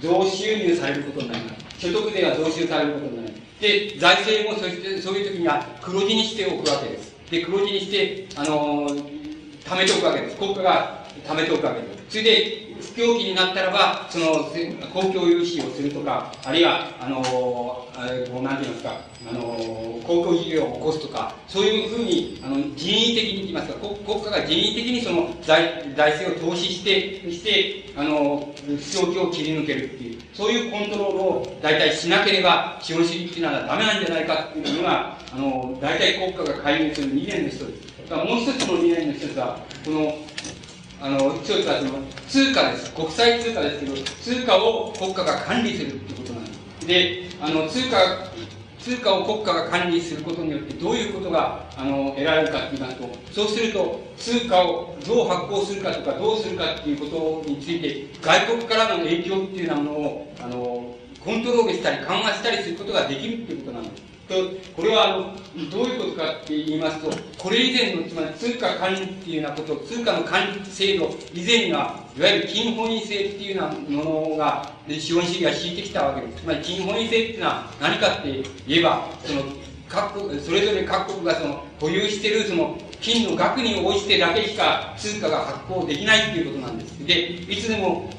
[0.02, 1.66] 増収入されることになります。
[1.78, 3.45] 所得税は増収されることになります。
[3.60, 7.16] で、財政もそしてそういう時には黒字にしておくわけです。
[7.30, 10.38] で、黒字にして、あのー、貯めておくわけです。
[10.38, 12.04] 国家が貯めておくわけです。
[12.10, 12.65] それで、
[12.96, 14.26] 不況期になったらば、その、
[14.94, 19.42] 公共融資をするとか、あるいは、あのー、こう、なんて言いますか、あの、
[20.08, 38.14] 公共事業を起こすとか、そういうふうに、あの、人為的に言いますか、国国家が人為的にその財、財政を投資して、して、あの、不況期を切り抜けるっていう、そういうコントロールを大体しなければ、資本主義っていうのはダメなんじゃないかっていうのが、あの、大体国家が介入する理念の一つです。
[38.14, 40.25] もう一つの理念の一つは、この、
[41.02, 41.92] あの、一つはその、
[42.28, 42.94] 通貨です。
[42.94, 46.88] 国際通貨ですけど、通貨を国家が管理するってことなんです。
[46.88, 47.98] で、あの、通貨、
[48.86, 64.04] 通貨を国家が管理することによってどういうことがあの得られるかと言いますと、そうすると通貨をどう発行するかとかどうするかっていうことについて外国からの影響っていうようなものをあのコントロールしたり緩和したりすることができるっていうことなんです。
[64.28, 64.36] と
[64.76, 76.44] これはあのどういうことかって言いますとこれ以前のつまり通貨管理っていうようなこと通貨の管理制度以前にはいわゆる金本位制っていうようなものが資本主義が敷いてきたわけです。
[76.44, 79.44] つまり金本位制っていうのは何かって言えばその
[79.88, 87.06] 各国それぞれ各国がその保有しているその金の額に応じてだけしか通貨が発行できないっていうことなんです。
[87.06, 88.10] でいつでも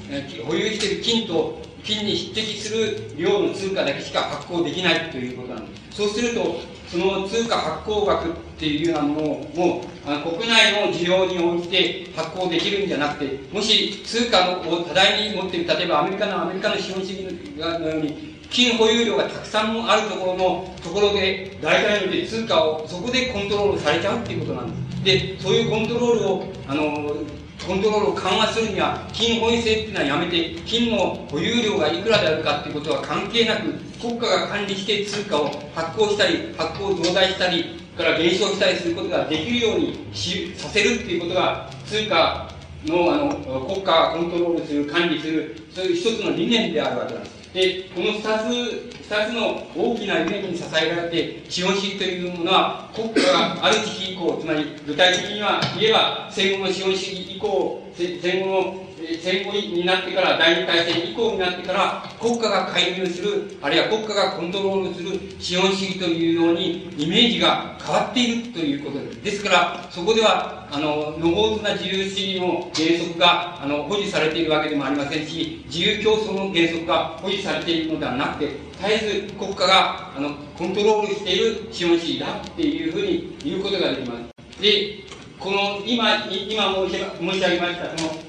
[0.47, 5.97] 保有してる金と金に匹敵する量の通貨だけしか発行できないということなんです。
[5.97, 17.23] そうすると、その通貨発行額っていうようなものを、も、あの国内の需要に応じて発行できるんじゃなくて、もし通貨を多大に持っている、例えばアメリカのアメリカの資本主義
[17.57, 25.37] のように、金保有量がたくさんあるところのところで、大体ので通貨をそこでコントロールされちゃうっていうことなんです。
[25.37, 27.15] で、そういうコントロールを、あの、
[27.67, 42.49] コントロールを緩和するには、金本位制っていうのはやめて、金の保有量がいくらであるかっていうことは関係なく、国家が管理して通貨を発行したり、発行増大したり、から減少したりすることができるようにしさせるっていうことが、通貨
[42.85, 43.31] のあの
[43.67, 47.36] 国家がコントロールする、管理する、そういう一つの理念であるわけなんです。
[47.57, 58.86] で、この2つ、二つの大きな理念に支えられて、資本主義というものは、国家がある時期以降、つまり具体的には言えば、戦後の資本主義以降、戦後の、
[59.21, 69.23] 戦後になってから、第二大戦以降になってから、国家が介入する、あるいは国家がコントロールする資本主義というように、イメージが変わっているということです。
[69.23, 78.47] ですから、そこでは、あの、無法な自由主義の原則が、あの、保持されているわけでもありませんし、自由競争の原則が保持されているのではなくて、
[78.83, 84.63] 絶えず国家が、あの、コントロールしている資本主義だっていうふうに言うことができます。
[84.63, 85.07] で、
[85.39, 86.95] この今、今申し
[87.41, 88.26] 上げました、その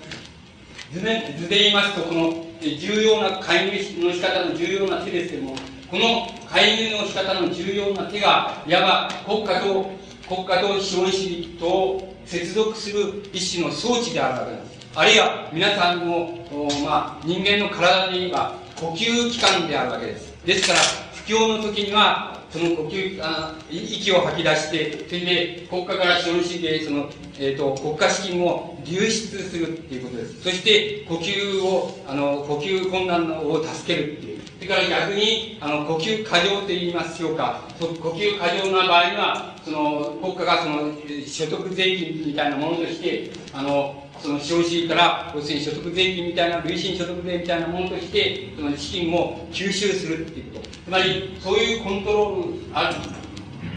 [0.92, 5.56] 図で図で言いますと、この重要な介入の仕方の重要な手ですけども、
[5.90, 9.92] この介入の仕方の重要な手が、いわば国家と、
[10.28, 14.88] 国家と資本主義と接続する一種の装置であるわけです。
[14.96, 16.46] あるいは皆さんの、
[16.84, 20.34] まあ、人間の体で言えば呼吸器官であるわけです。
[20.46, 20.80] ですから、
[21.14, 30.42] 不況の時には、その呼吸あ息を吐き出してそれで国家から資本主義でその、えーと、国家資金を流出するっていうことです。
[30.42, 34.38] そして呼吸をあの呼吸困難を助けるっていう。
[34.58, 40.94] それから逆にあの呼吸過剰と言いますょうか呼吸過剰な場合はその国家がその
[41.28, 50.70] 所得税金みたいなものとしてあのその消費から要するに所得税金みたいな累進所得税みたいなものとしてその資金を吸収するっていうこと。
[50.70, 52.96] つまりそういうコントロールある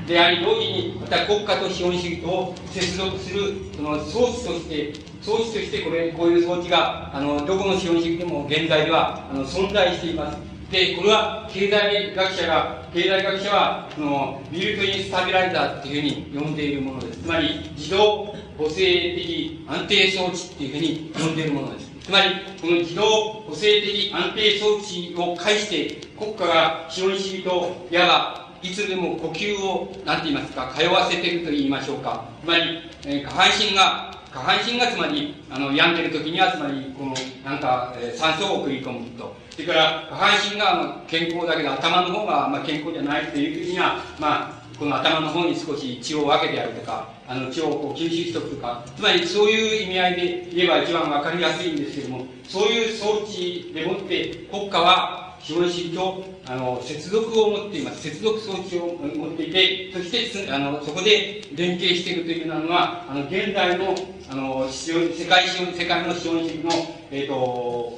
[0.07, 10.39] であり同時にまた国家と資本主義と接続するその装置として装置としてこれこういう装置があのどこの資本主義でも現在ではあの存在しています。
[10.71, 17.19] でこれは経済学者が経済学者はそのビルトインスタビライザーっていうふうに呼んでいるものです。
[17.19, 22.29] つまり自動補正的安定装置っていうふうに呼んでいるものですつまり、
[22.61, 23.05] この自動
[23.49, 32.25] 補正的安定装置を介して、国家が資本主義と、いわば、いつでも呼吸を、なんて言いますか、通わせてると言いましょうか。
[32.43, 32.63] つまり、
[33.07, 39.37] えー、下半身が、下半身がつまり、あの、病んでる時には、つまり、この、なんか、えー、酸素を送り込むと。
[39.53, 58.03] それから、下半身が、まあ、健康だけど、頭の方が、まあ、健康じゃないという時には、まあ、この頭の方に少し血を分けてやるとか、あの血をこう吸収しておくとか、つまりそういう意味合いで言えば一番分かりやすいんですけども、そういう装置でもって国家は資本主義とあの接続を持っています。
[58.03, 63.95] 接続装置を持っていて、そしてあのそこで連携しているというのは、あの現代の
[64.29, 64.93] あの世
[65.27, 66.71] 界資本世界の資本主義の、
[67.13, 67.35] えーと、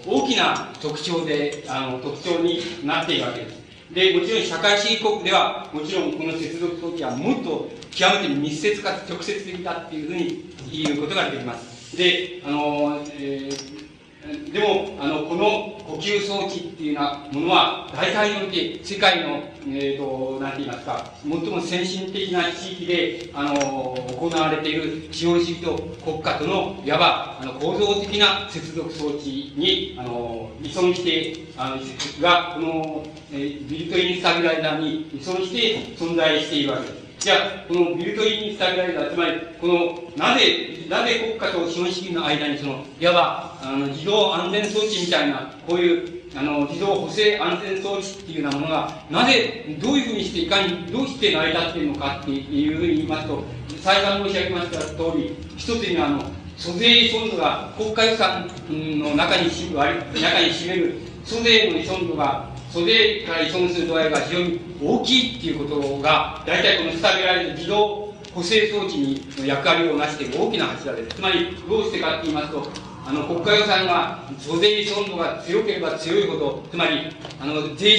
[0.07, 3.62] 大きな特徴であの特徴になっているわけです。
[3.95, 11.97] で、もちろん社会主義国では、もちろんこの接続装置はもっと極めて密接かつ直接的だっていうふうに言うことができます。
[11.97, 13.82] で、あの、えー
[14.23, 31.77] でも、あの、この呼吸装置っていうようなものは、大体において世界の、えっ、ー、と、なんて言いますか、最も先進的な地域で、あの、行われている資本主義と国家との、いわば、あの、構造的な接続装置に、あの、依存して、あの、
[32.21, 37.02] が、この、えー、ビルトインスタビライザーに依存して存在しているわけです。
[37.23, 53.45] じゃあ、このビルトインスタビライザー、つまり、この、なぜ、なぜ国家と資本主義の間に、その、いわば、あの、自動安全装置みたいな、こういう、あの、自動補正安全装置っていうようなものが、なぜ、どういうふうにして、いかに、どうして成り立っているのかっていうふうに言いますと、
[53.81, 56.25] 再三申し上げました通り、一つには、あの、
[56.57, 60.95] 租税依存度が国家予算の中に割中に占める
[61.25, 71.17] 租税の依存度が租税から依存する度合いが非常に大きいっていうことが、大体このスタビライズ自動補正装置にの役割を成している大きな柱です。
[71.17, 72.51] つまり、どうしてかって言います。
[72.51, 72.67] と、
[73.05, 77.09] あの、国家予算が租税依存度が強ければ強いほど、つまり、
[77.39, 77.99] あの、税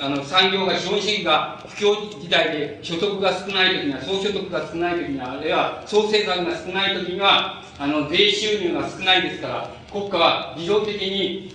[0.00, 11.54] あの、産業が、資本主義が不況時代で所得が少ない時には、総所得が少ない時には、あるいは総生産が少ない時には、あの、税収入が少ないですから、国家は自動的に、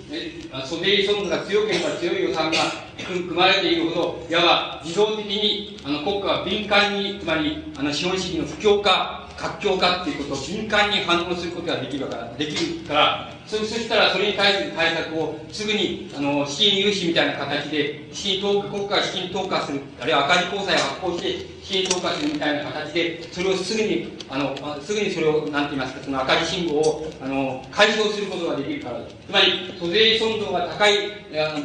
[0.65, 2.57] 租税依存度が強ければ強い予算が
[3.05, 30.93] 組まれているほど、いわば自動的にあの国家は敏感に、つまりあの資本主義の不況化、活況化っていうことを敏感に反応することができるから、できるから、そそしたらそれに対する対策をすぐにあの資金融資みたいな形で資金投国家資金投下するあるいは赤字公債を発行して資金投下するみたいな形でそれをすぐにあのすぐにそれを何て言いますかその赤字信号をあの解消することができるからつまり租税依存度が高い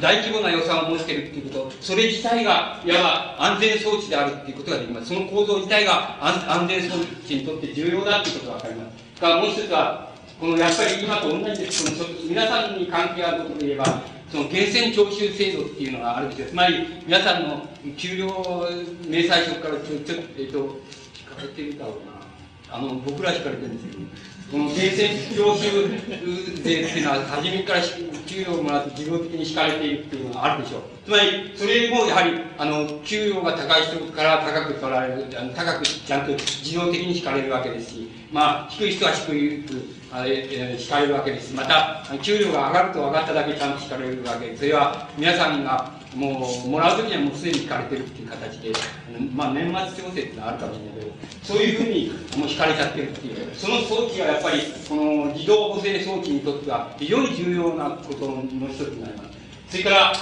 [0.01, 5.09] 大規模な予算を持っているっていうことそれ自体がいわば安全装置であるっていうことができます。
[5.09, 9.21] その構造自体が安全装置にとって重要だっていうことが分かります。
[9.21, 10.14] からもう一つは
[10.45, 13.87] このやっぱり今と同じですけど、皆さんに関係あることで言えば、
[14.31, 16.49] その源泉徴収制度っていうのがあるんですよ。
[16.49, 17.67] つまり、皆さんの
[17.97, 18.27] 給料
[19.09, 20.69] 明細書からちょ、ちょっと、えっと、引っ
[21.31, 22.77] かかってみた方がな。
[22.77, 24.05] あの、僕ら引かれてるんですけど、
[24.53, 25.89] この源泉徴収
[26.63, 27.81] 税っていうのは、初めから
[28.27, 30.83] 給与をもらって自動的に引かれているっていうのがあるでしょう。
[31.07, 39.65] つまり、それもやはり、あの、給与が高い人から高く取られる、あの高くちゃんと自動的に引かれるわけですし、まあ、低い人は低い、
[40.15, 44.61] あれ、えー、引かれるわけですまた、給料が上がると上がっただけちゃんと引かれるわけです。
[44.61, 48.73] それは、皆さんが、もう、もらうときにはもうすでに引かれてるっていう形で、
[49.35, 51.13] まあ、年末調整っていうのはあるかもしれないけど、
[51.43, 59.31] そういうふうに、もう引かれちゃってるっていう、その装置がやっぱり、この自動補正装置にとっては、非常に重要なことの一つになります。
[59.69, 60.13] それから、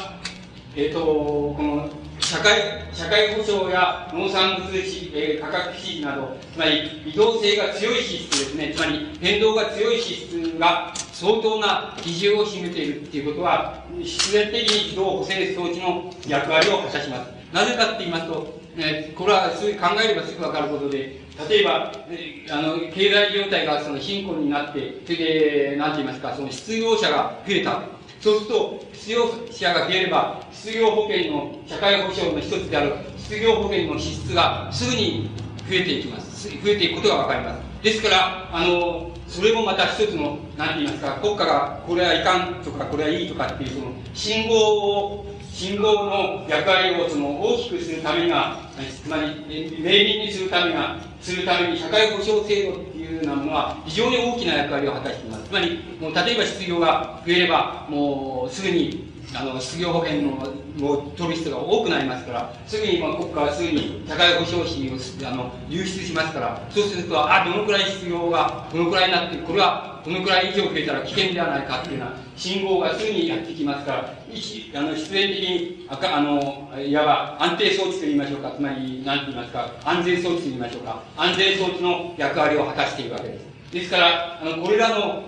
[0.75, 1.91] え、ー、と、この、
[2.21, 17.31] 社会、社会保障や農産物、えー、価格支持など、つまり移動性が強い支出ですね、つまり変動が強い支出が相当な比重を占めているっていうことは、必然的に自動補正装置の役割を果たします。
[17.53, 27.83] なぜかって言いますと、えー、これはそういう考えればすぐわかることで、例えば、えー、あの、経済状態がその貧困になって、それで、なんて言いますか、その失業者が増えた。
[28.23, 35.29] そうすると、失業者が増えれば、失業保険の社会保障の一つである失業保険の支出がすぐに
[35.69, 36.49] 増えていきます。
[36.49, 37.61] 増えていくことがわかります。
[37.83, 48.71] ですから、あの、それもまた一つの、なんて言いますか、国家がこれはいかんとか、これはいいとかっていう、その、信号を、信号の役割をその大きくするためには、
[49.03, 49.45] つまり、
[49.81, 55.45] 明敏にするためが、するために社会保障制度いうなものは非常に大きな役割を果たしています。
[55.45, 60.33] つまり、もう例えば失業が増えれば、もうすぐにあの失業保険の
[60.81, 74.15] を取る人が多くなりますから、すぐに、まあ、国家はすぐに社会保障費をあの流出しますから、そうすると、あ、どのくらい失業が、どのくらいになって、これはどのくらい以上増えたら危険ではないかっていうような信号がすぐにやってきますから、
[74.75, 83.53] あの必然的にあかあの、いわば安定装置と言いましょうか、つまり、何と言いますか、安全装置と言いましょうか、安全装置の役割を果たしているわけです。
[83.73, 85.23] ですから、あの、これらの、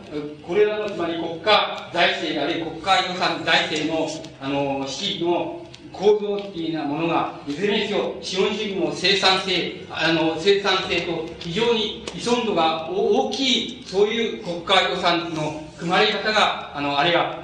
[0.46, 4.08] これらの、つまり国家財政あるいは国家予算財政の、
[4.40, 17.38] あの、資金の構造っていうようなものが、いずれにせよ、資本主義の生産性、あの、生産性と非常に依存度が大きい、そういう国家予算の組まれ方が、あの、あるいは、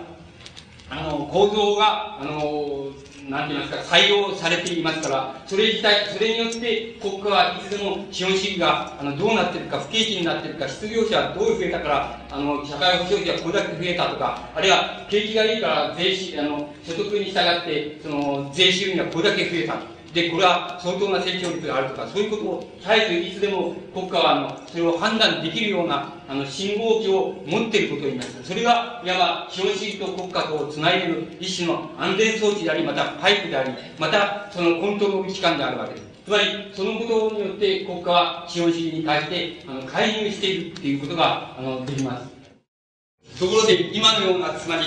[0.91, 2.89] あの、構造が、あの、
[3.29, 20.00] なんて言いますか、採用されていますから、それ自体、それによって国家はいつでも資本主義が、あの、どうなってるか、不景気になってるか、失業者はどう増えたから、あの、社会保障費はこれだけ増えたとか、あるいは、景気がいいから税収、あの、所得に従って、その、税収にはこれだけ増えた。
[20.13, 28.43] で、これは相当な成長率があるとか、そういうことを絶えずいつでも国家は、あの、それを判断できるような、あの、信号機を持っていることを言います。
[28.43, 36.11] それが、いわば、資本主義と国家とをつないでいる一種の安全装置であり、またパイプであり、また、そのコントロール機関であるわけです。
[36.25, 43.39] つまり、そのことによって国家は資本主義に対して、あの、介入しているっていうことが、あの、できます。
[43.39, 44.83] ところで、今のような、つまり、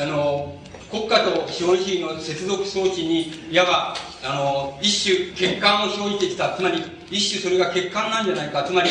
[0.00, 0.61] あの、
[0.92, 6.50] 国家と資本主義の接続装置に、いわば、あの、一種欠陥を生じてきた。
[6.50, 8.62] つまり、一種それが欠陥なんじゃないか。
[8.62, 8.90] つまり、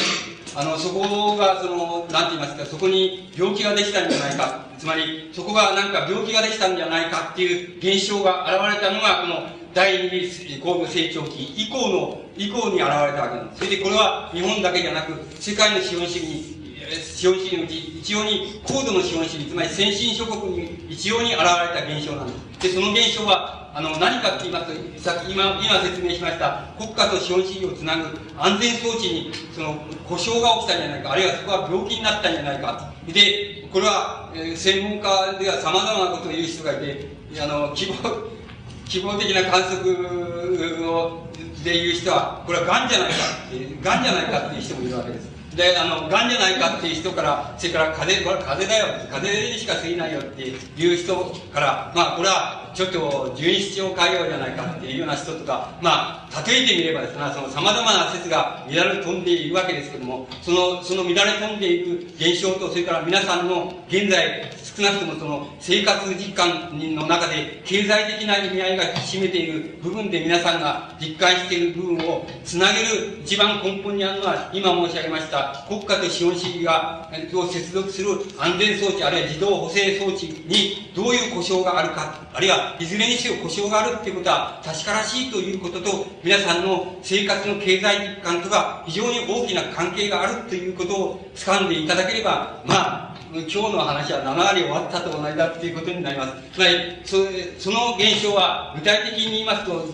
[0.55, 4.65] あの、そこが、その、なんて言いますか、そこに病気ができたんじゃないか。
[4.79, 13.59] つまり、そこがなんか病気ができたんじゃないかっていう現象が現れたのが、この第二次高度成長期以降の、以降に現れたわけなんです。
[13.59, 16.60] それでこれは日本だけじゃなく、世界の資本主義に
[16.95, 22.67] 資本主義のうち、一様に高度の資本主義、つまり先進諸国に一様に現れた現象なんです。
[22.67, 28.03] で、その現象は、あの、何かって言いますと、さっき今、今説明しました、国家と資本主義をつなぐ
[28.37, 29.75] 安全装置に、その、
[30.07, 32.91] 故障が起きたんじゃないか、あるいはそこは病気になったんじゃないか。
[33.07, 37.07] で、これは、えー、専門家では様々なことを言う人がいて、
[37.39, 38.29] あの、希望、
[38.85, 41.27] 希望的な観測を、
[41.63, 43.15] で言う人は、これは癌じゃないか、
[43.81, 45.30] 癌じゃないかっていう人もいるわけです。
[45.55, 51.15] で、あの、癌じゃないかっていう人から、それから風邪、これ風邪だよ、風邪にしか過ぎないよっていう人
[51.53, 96.33] から、まあ、これは、ちょっと、十二指腸潰瘍じゃないかっていうような人とか、まあ、例えてみればですね、その様々な説が乱れ飛んでいるわけですけども、その、その乱れ飛んでいく現象と、それから皆さんの現在、少なくともその生活実感の中で経済的な意味合いが占めている部分で皆さんが実感している部分をつなげる一番根本にあるのは今申し上げました国家と資本主義がを接続する安全装置あるいは自動補正装置にどういう故障があるかあるいはいずれにせよ故障があるっていうことは確からしいということと皆さんの生活の経済実感とが非常に大きな関係があるということを掴んでいただければまあ今日の話は7割終わったと同じだっていうことになります。
[96.51, 96.73] つまり、
[97.05, 97.15] そ
[97.57, 99.85] その現象は具体的に言いますと、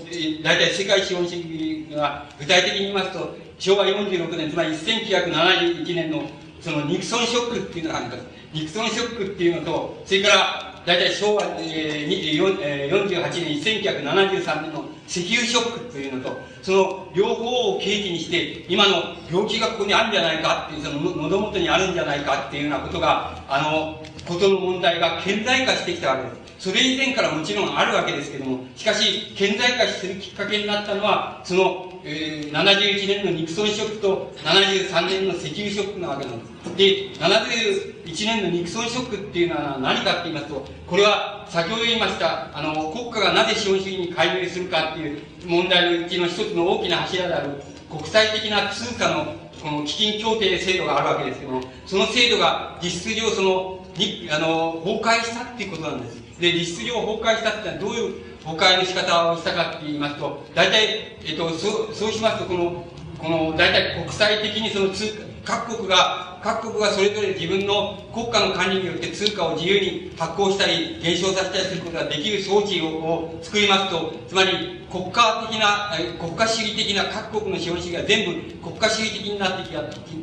[0.43, 6.23] 大体世界資本主義が具体的に言いますと、昭和46年、つまり1971年の
[6.61, 8.19] そのニクソンショックっていうのがあります。
[8.53, 26.29] ニクソンショックっていうのと、それから、大体昭和、えー、えー、48年、1973年の石油ショックというのと、その両方を契機にして、今の病気がここにあるんじゃないかっていう、その喉元にあるんじゃないかっていうようなことが、あの、ことの問題が顕在化してきたわけで
[26.59, 26.69] す。
[26.69, 36.57] それ以前からもちろんあるわけですけども、しかし、顕在化するきっかけになったのは、その、えー、71年のニクソンショックと73年の石油ショックなわけなんです。
[36.75, 56.21] で、71年のニクソンショックっていうのは何かって言いますと、これは先ほど言いました、あの、国家がなぜ資本主義に介入するかっていう問題のうちの一つの大きな柱である国際的な通貨のこの基金協定制度があるわけですけども、その制度が実質上その、に、あの、崩壊したっていうことなんです。
[56.39, 58.13] で、実質上崩壊したってのはどういう
[58.45, 62.85] 崩壊の仕方をしたかって言いますと、大体、えっと、そう、そうしますと、この、
[63.17, 79.69] この、大体国際的にその通各国が、各国がそれぞれ自分の国家の管理によって通貨を自由に発行したり、減少させたりすることができる装置をを作りますと、つまり国家的な、国家主義的な各国の資本主義が全部国家主義的になって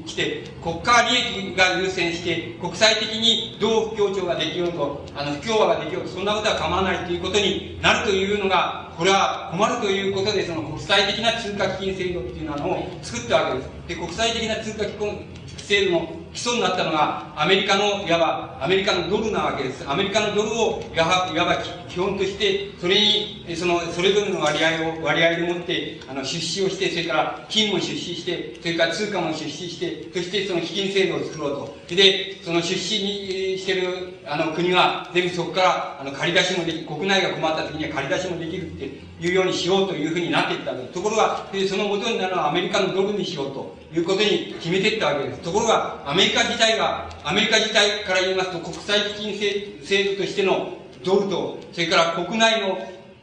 [0.07, 13.71] きて、国家利益が優先して、国際的にどう不協調ができようと、あの、不協和ができようと、そんなことは構わないということになるというのが、これは困るということで、その国際的な通貨基金制度っていうのを作ったわけです。
[13.89, 15.27] で、国際的な通貨基金
[15.67, 19.89] 制の基礎になったのが、アメリカの、いわば、アメリカのドルなわけです。
[19.89, 31.95] アメリカのドルを、いわば、いわば基本として、それに、その、それぞれの割合を、割合でもって、あの、出資をして、それから金も出資して、それから通貨も出資して、そしてその基金制度を作ろうと。
[31.95, 38.91] で、その出資にしてる、あの、国は、全部そこから、あの、借り出しもでき、国内が困った時には借り出しもできるって
[39.25, 40.95] いうようにしようというふうになっていったわけです。
[40.95, 45.41] ところが、その元になるのはアメリカのドルにしようということに決めていったわけです。
[45.41, 49.39] ところが、アメリカ自体が、アメリカ自体から言いますと、国際基金
[49.83, 52.79] 制度としてのドルと、それから国内の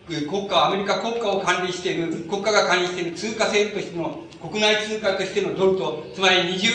[0.07, 6.69] 国家、アメリカ国家を管理している、国家が管理している通貨制度としての、国内通貨としてのドルと、つまり二重、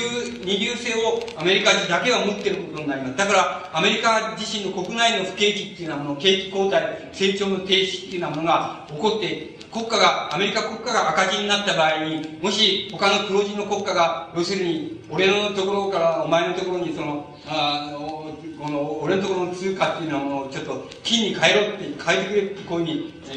[0.45, 3.17] 二重性をアメリカ人だけは持っていることになります。
[3.17, 23.33] だから、アメリカ自身の国内の不景気っていうようなもの、景気後退、成長の停止っていうようなものが起こって、国家が、アメリカ国家が赤字になった場合に、もし他の黒字の国家が、要するに、俺のところからお前のところにその、あの、この、俺のところの通貨っていうのはもうちょっと金に変えろって、変えてくれってこういうふうに、え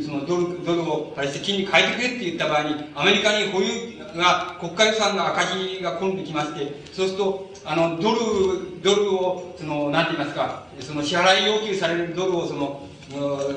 [0.00, 3.68] ー、そのドル、ドルをあれして金に変えてくれって言った場合に、アメリカに保有
[4.16, 12.86] が、国家予算が赤字が込んできまして、そうすると、あの、ドル、ドルを、その、なんて言いますか、その支払い要求されるドルをその、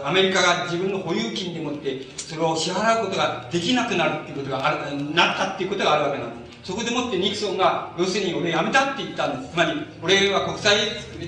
[0.03, 6.46] アメリカが自分の保有金でもってそれを支払うことができなくなるっていうことがあるなったっていうことがあるわけなんです。
[6.67, 10.75] そこでもってニクソンが要するに俺やめたって言ったんですつまり俺は国際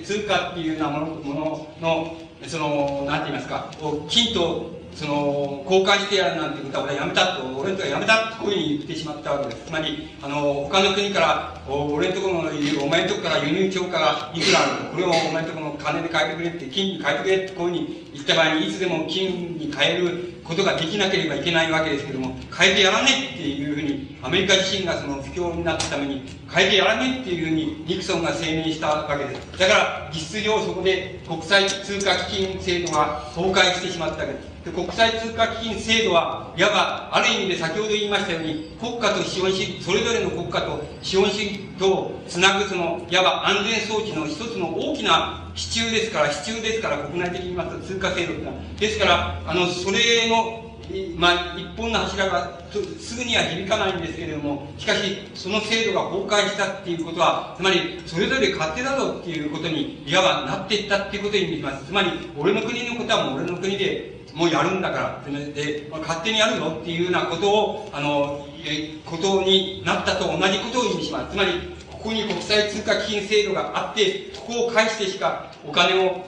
[0.04, 3.72] 通貨っていうようなものもののそのなんて言いますか
[4.10, 9.68] 金とその、交換してやるなんてことは俺はやめたと、俺のとこやめたとこういうふうに言ってしまったわけです。
[9.68, 12.50] つまり、あの、他の国から、俺のところの、
[12.84, 29.60] お前のとこから輸入超過がいくらあると、これをお前のところの金で買えてくれって、金に変えてくれってこういうふうに言った場合に、いつでも金に変えることができなければいけないわけですけども、変えてやらねえっていうふうに、アメリカ自身がその不況になったために、変えてやらねえっていうふうにニクソンが声明したわけです。
[29.60, 34.50] だから、実質上そこで国際通貨基金制度が崩壊してしまったわけです。
[34.72, 50.70] 国際通貨基金制度はいわばある意味で先ほど言いましたように国家と資本主義それぞれの国家と資本主義とつなぐそのいわば安全装置の一つの大きな支柱ですから支柱ですから国内的に言いますと通貨制度というのはですからあのそれの
[51.18, 52.62] まあ、一本の柱が
[53.00, 61.86] すぐには響かないんですけれども、しかし、その制度が崩壊したっていうことは、つまり、それぞれ勝手だぞっていうことに、いわばなっていったっていうことに意味します。
[61.86, 71.34] つまり、俺の国のことはもう俺の国で、もうやるんだから、で、まあ、勝手にやるぞっていうようなことを、あの、え、ことになったと同じことを意味します。
[71.34, 71.52] つまり、
[72.00, 76.26] ここに国際通貨基金制度があって、ここを介してしかお金を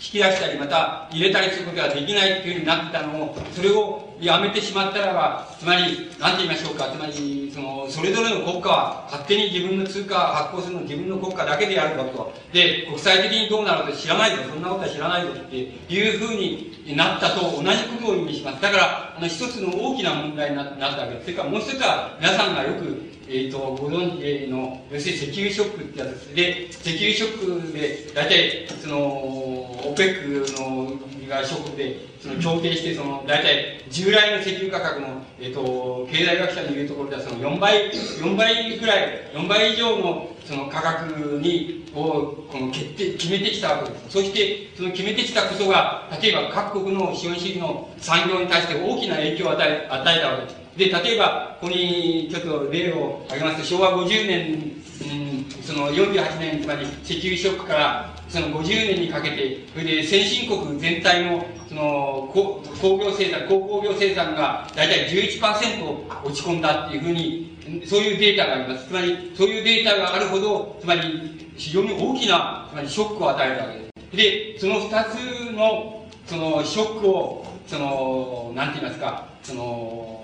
[0.00, 12.34] 引き出したり、また入れたりすることができないというふうになったのを、それをやめてしまったらば、つまり、なんて言いましょうか、つまり、その、それぞれの国家は勝手に自分の通貨を発行するの自分の国家だけでやるぞと。
[12.52, 18.60] で、国際的にどうなると知らないぞ、そんなことは知らないぞっていうふうになったと同じことを意味します。
[18.60, 21.24] だから、あの、一つの大きな問題になったわけです。
[21.24, 26.84] それからもう一つは、皆さんがよく、えっ、ー、と、ご存知の、要するに石油ショックってやつです。
[26.84, 30.92] で、石油ショックで、大体、その、オペックの
[31.28, 44.04] がショックで、その協定して、その、大体、従来の石油価格の、えっ、ー、と、経済学者の言うところでは、その4倍、4倍ぐらい、4倍以上のその価格に、を、この決定、決めてきたわけです。
[44.10, 50.63] そして、その決めてきたことが、例えば各国の資本主義の産業に対して大きな影響を与え、与えたわけです。
[50.76, 67.56] で、例えば、ここにちょっと例を挙げますと、昭和50年、うん、その48年、つまり石油ショックからその50年にかけて、それで先進国全体のその工業生産、鉱工業生産が大体11%落ち込んだっていうふうに、
[67.86, 68.88] そういうデータがあります。
[68.88, 74.16] つまり、そういうデータがあるほど、つまり、非常に大きな、つまりショックを与えるわけです。
[74.16, 80.23] で、その二つの、そのショックを、その、なんて言いますか、その、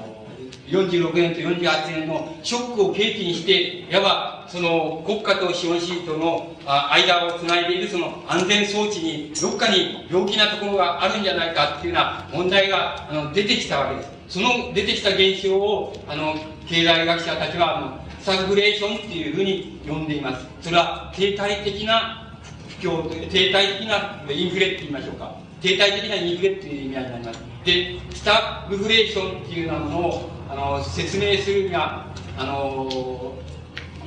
[0.70, 14.10] 46年と48年のショックを契機にして、いわば、その国家と資本主義との間をつないでいるその安全装置に、どっかに病気なところがあるんじゃないかっていうような問題があの出てきたわけです。
[14.28, 16.34] その出てきた現象を、あの、
[16.66, 20.46] 経済学者たちは、あの、スタグレーションっていうふうに呼んでいます。
[20.60, 22.38] それは停滞的な
[22.68, 25.34] 不況、停滞的なインフレって言いましょうか。
[25.60, 27.40] 停滞的なインフレっていう意味合いになります。
[27.64, 32.06] で、スタグフレーションっていうようなものを、あの、説明するには、
[32.36, 33.34] あの、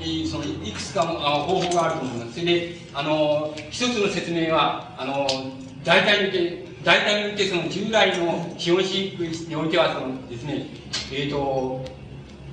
[0.01, 2.33] いそのいくつかの方法があると思います。
[2.33, 5.25] それで、あの、一つの説明は、あの、
[5.85, 10.67] 大体において、大体において、その従来の資本主義においては、そのですね、
[11.13, 11.85] えっ、ー、と、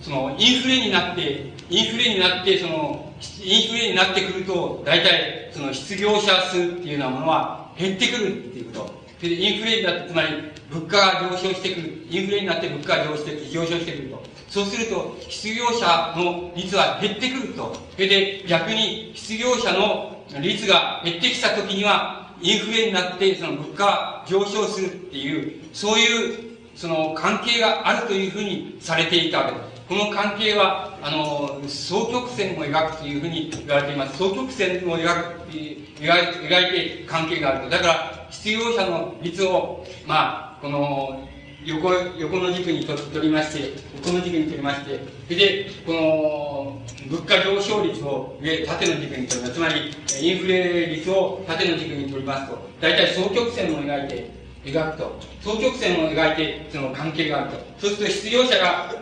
[0.00, 3.12] そのインフレになって、インフレになって、その、
[3.42, 9.00] インフレになってくると、大体、その失業者数っていうようなものは減ってくるっていうこと。
[9.20, 10.28] で、インフレになって、つまり、
[10.70, 12.06] 物価が上昇してくる。
[12.08, 14.22] インフレになって物価が上昇して上昇してくると。
[14.48, 17.76] そうすると、失業者の率は減ってくると。
[17.94, 29.70] それで、逆に、失業者の率が減ってきたときには、インフレになって、その物価が上昇するっていう、そういう、その関係があるというふうにされていたわけです。
[29.88, 34.12] この関係は、あの、双曲線を描くというふうに言われています。
[34.22, 37.70] 双曲線を描く、描いて関係があると。
[37.70, 41.28] だから、失業者の率を、まあ、この、
[41.64, 49.54] 横、横の軸にと取りまして、横の軸に取りまして、それで、この、物価上昇率を上、縦の軸に取ります。
[49.54, 49.90] つまり、
[50.22, 54.30] インフレ率を縦の軸に取りますと、大体双曲線を描いて、
[54.64, 55.20] 描くと。
[55.42, 57.56] 双曲線を描いて、その関係があると。
[57.78, 58.94] そうすると、失業者が、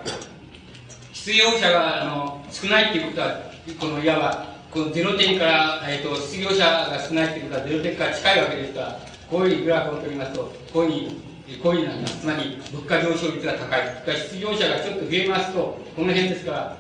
[1.13, 3.41] 失業者が、あの、少ないっていうことは、
[3.81, 12.21] この、いわば、この0点から、え、ー、と、失業者が少ないっていうことは0点から近いわけですから、こういうグラフを取りますと、こういうふうに、こういうふうになります。
[12.21, 13.81] つまり、物価上昇率が高い。
[14.17, 15.59] 失業者がちょっと増えますと、
[15.97, 16.79] この辺ですから、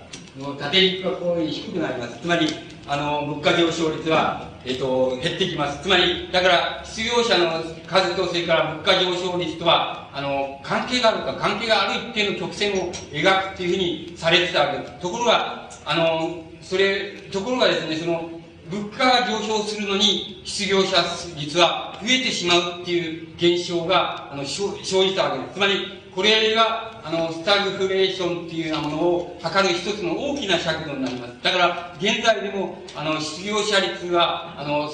[0.58, 2.18] 縦軸がこういうふうに低くなります。
[2.20, 2.46] つまり、
[2.86, 5.82] あの、物価上昇率は、えっ、と、減ってきます。
[5.82, 14.92] つまり、だから、失業者の数と、それから物価上昇率とは、あの、関係があるか、関係がある一定の曲線を描くっていうふうにされてたわけです。
[15.00, 18.37] ところが、あの、それ、ところがですね、その、
[18.70, 20.96] 物価が上昇するのに失業者
[21.36, 25.54] 率は増えてしまうっていう現象があの生じたわけです。
[25.54, 31.34] つまり、これが、あの、スタグフレーションっていうようなものを測る一つの大きな尺度になります。
[31.42, 34.90] だから、現在でも、あの、失業者率が、あの、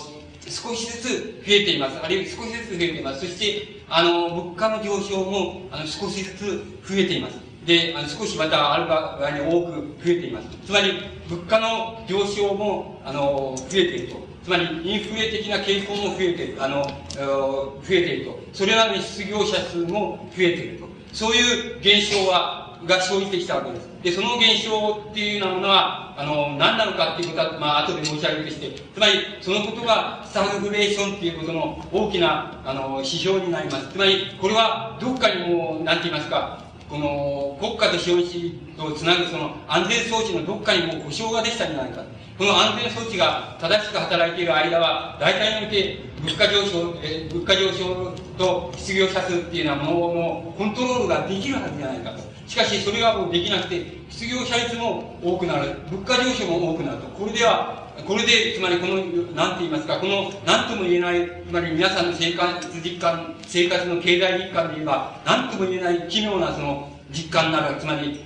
[0.47, 1.99] 少しずつ増えています。
[2.03, 3.21] あるいは少しずつ増えています。
[3.21, 6.41] そして、あの、物価の上昇も、あの、少しずつ
[6.87, 7.39] 増えています。
[7.67, 9.73] で、あの少しまたある場合に多く
[10.05, 10.49] 増えています。
[10.67, 10.93] つまり、
[11.29, 14.25] 物価の上昇も、あの、増えていると。
[14.45, 18.39] つまり、インフレ的な傾向も増えている、あの、増えていると。
[18.53, 20.89] それなの失業者数も増えていると。
[21.13, 23.89] そういう現象は、が生じてきたわけです。
[24.03, 33.89] で、その現象っていうようなものは、あの、何なのかっていうことは、まあ、後で申し上げるとして、つまり、そのことが、スタグフレーションっていうことの大きな、あの、指標になります。
[33.89, 36.64] つまり、これは、どっかにもう、なんて言いますか、
[36.95, 42.05] この国家と資本主義とつなぐその安全装置のどっかにもう故障ができたんじゃないか。
[42.39, 52.23] この安全装置が正しく働いている間は、大体において物価上昇、え物価上昇と失業者数っていうようなもののコントロールができるはずじゃないかと。
[52.47, 55.75] しかしそれはもうできなくて、失業者率も多くなる。
[55.91, 57.09] 物価上昇も多くなると。
[57.09, 58.97] これではこれで、つまりこの、
[59.35, 68.21] なんて言いますか、この、なんとも言えない、つまり皆さんの生活実感、生活の経済実感で言えば、なんとも言えない奇妙なその、実感なる、つまり、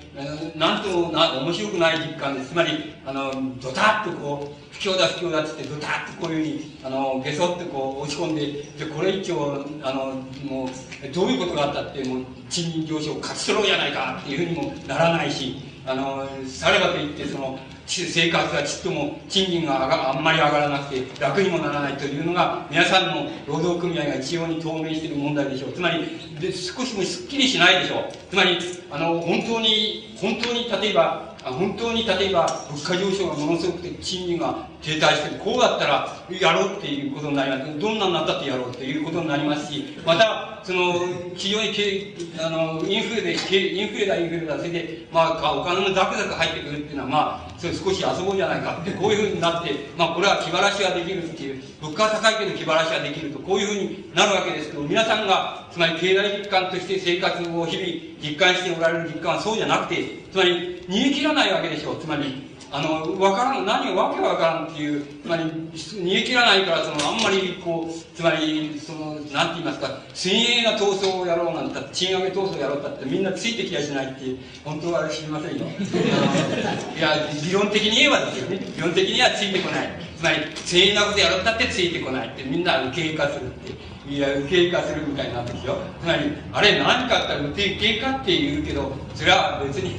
[0.56, 2.50] なんともな、面白くない実感です。
[2.50, 3.30] つまり、あの、
[3.60, 8.46] ドタッとこう、不況だ不況だっつって、ドタッとこういうふうに、あの、げそってこう、落ち込んで、
[8.84, 17.58] で、これ一応、あの、もう、どういうことがあったって、もう、賃金上昇を勝ち取ろうじゃないかっていうふうにもならないし、あの、さればといって、その、
[17.88, 25.72] 生活がちっとも賃金が上があんまり上がらなくて楽にもならないというのが皆さんの労働組合が一様に透明している問題でしょう。
[25.72, 26.06] つまり、
[26.38, 28.02] で少しもすっきりしないでしょう。
[28.30, 28.58] つまり、
[28.90, 37.78] あの、本当に、本当に例えば、本当に例えば物価上昇がものすごくて賃金が停滞して、こうだったらやろうっていうことになります。
[37.78, 40.94] どんなになったってやろうということになりますし、また、その、
[41.34, 57.86] 非常にけあのインフレで、インフレだ、インフレだ、それで、まあ、お金のザクザク入ってくるっていうのは、まあ、それ少し遊ぼうじゃないかって、こういうふうになって、まあ、これは気晴らしができるっていう、物価は高いけど気晴らしができると、こういうふうになるわけですけど、皆さんが、つまり経済実感として生活を日々
[58.22, 62.00] 実感しておられる実感はそうじゃなくて、つまり逃げ切らないわけでしょう。
[62.00, 75.64] つまり、あの、わからん、何がわけわからんっていう、つまり、逃げ切らないから、その、あんまり、こう、つまり、その、なんて言いますか、先鋭な闘争をやろうなんて、賃上げ闘争をやろうったって、みんなついてきやしないって、本当は知りませんよ。
[75.64, 78.60] いや、理論的に言えばですよね。
[78.76, 79.88] 理論的にはついてこない。
[80.18, 83.72] つまり、先鋭なことやろうったってついてこないって、みんな受け入れ化するって。
[84.12, 85.78] いや、受け入れ化するみたいなんですよ。
[86.02, 89.96] つまり、あれ何かって言ったら、受け入れ化って言うけど、それは別に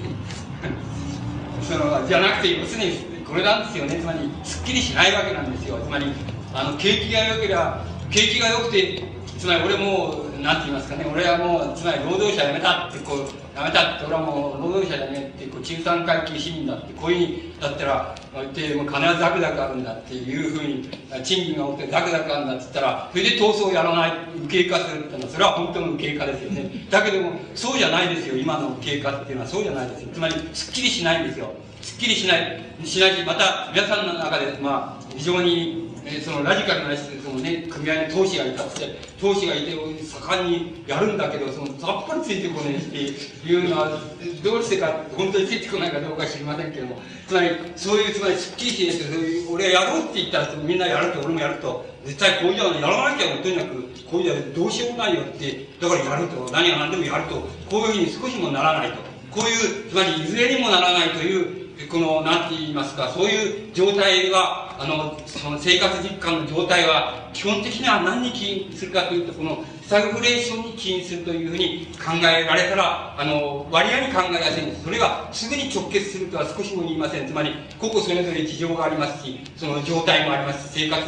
[1.61, 3.99] そのじゃなくて要するにこれなんですよね。
[3.99, 5.77] つまりすっきりしないわけなんですよ。
[5.79, 6.05] つまり
[6.53, 9.03] あの景気が良ければ景気が良くて
[9.37, 11.05] つまり俺もなんて言いますかね。
[11.11, 20.89] 俺はもうつまり労働者辞めたってこう辞めたって俺はもう労働者辞めってこう中産階級市民だってこういうだったらってもう金はザクザクあるんだっていうふうに
[21.23, 24.11] 賃金が多くてザクザクあるんだって言ったらそれで闘争をやらない
[24.45, 26.87] 受け入れ化するってのはそれは本当の受け入れ化ですよね。
[26.89, 29.47] だけどもそうじゃないですよ今の受け入れ化っていうのは。
[29.47, 30.09] そうじゃないですよ。
[30.13, 31.51] つまりすっきりしないんですよ。
[31.81, 32.61] すっきりしない。
[32.85, 39.71] しないしまた皆さんの中でまあ非常にえー、そのラジカルなそのね、組合に投資がいたって、投資がいて
[40.03, 44.01] 盛んにやるんだけど、そのさっぱりついてこないっていうのは、
[44.43, 57.35] どうしてか、本当についてこないかどうか知りませんけども、つまり、そういう、つまり、すっきりしてそういう俺やろうって言ったら、みんなやると、俺もやると、絶対こういうのやらなきゃとにかく、こういうのどうしようもないよって、だからやると、何が何でもやると、
[57.69, 58.97] こういうふうに少しもならないと。
[59.31, 74.83] こういう、つまり、いずれにもならないという、この、なんて言いますか、そういう状態は、あの、その生活実感の状態は、基本的には何に起因するかというと、この、スタグフレーションに起因するというふうに考えられたら、あの、割合に考えやすいんです。
[74.83, 77.27] それがすぐに直結するとは少しも言いません。
[77.27, 80.81] つまり、個々それぞれ事情がありますし、その状態もありますし。
[80.81, 81.01] 生活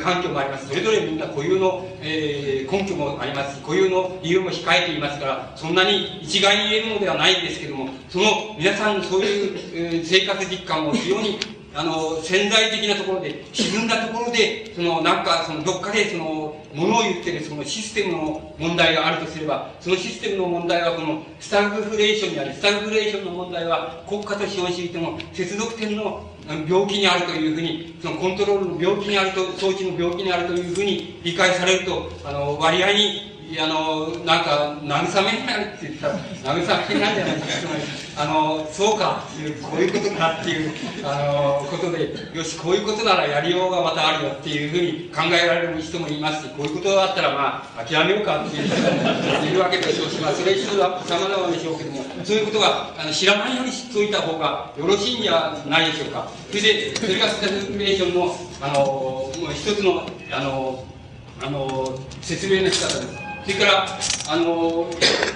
[0.00, 0.68] 環境もあります。
[0.68, 8.24] それぞれみんな固有の、えー、根拠もありますし、固有の理由も控えていますから、そんなに一概に言えるのではないんですけども、その
[8.58, 11.38] 皆さんそういう、えー、生活実感を非常に
[11.74, 16.24] あの、潜在的なところで、沈んだところで、その、なんか、その、どっかで、その、
[16.74, 38.22] ものを言ってる、そのシステムの問題があるとすれば、そのシステムの問題は、この、スタグフレーションにある、スタグフレーションの問題は、国家と資本主義との接続点の病気にあるというふうに、そのコントロールの病気にあると、装置の病気にあるというふうに理解されると、あの、割合に、あの、なんか、慰めになるって言ったら、慰めになるじゃないですか。
[38.22, 39.24] あの、そうか、
[39.62, 40.72] こういうことかっていう、
[41.02, 41.16] あ
[41.62, 48.76] の、ことで、よし、こういうことならやりようがまたあるよっていうふうに考えられる人もいますし、こういうことだったらまあ、諦めようかっていう人
[49.40, 56.28] もいるわけでしょうし、まあ、それ一度は様々でしょうけども、そういうことが、あの、知らないように知っておいた方がよろしいんじゃないでしょうか。
[56.50, 60.84] それで、それがスタジレーションの、あの、もう一つの、あの、
[61.42, 63.21] あの、説明の仕方です。
[63.44, 63.86] それから、
[64.28, 64.88] あのこ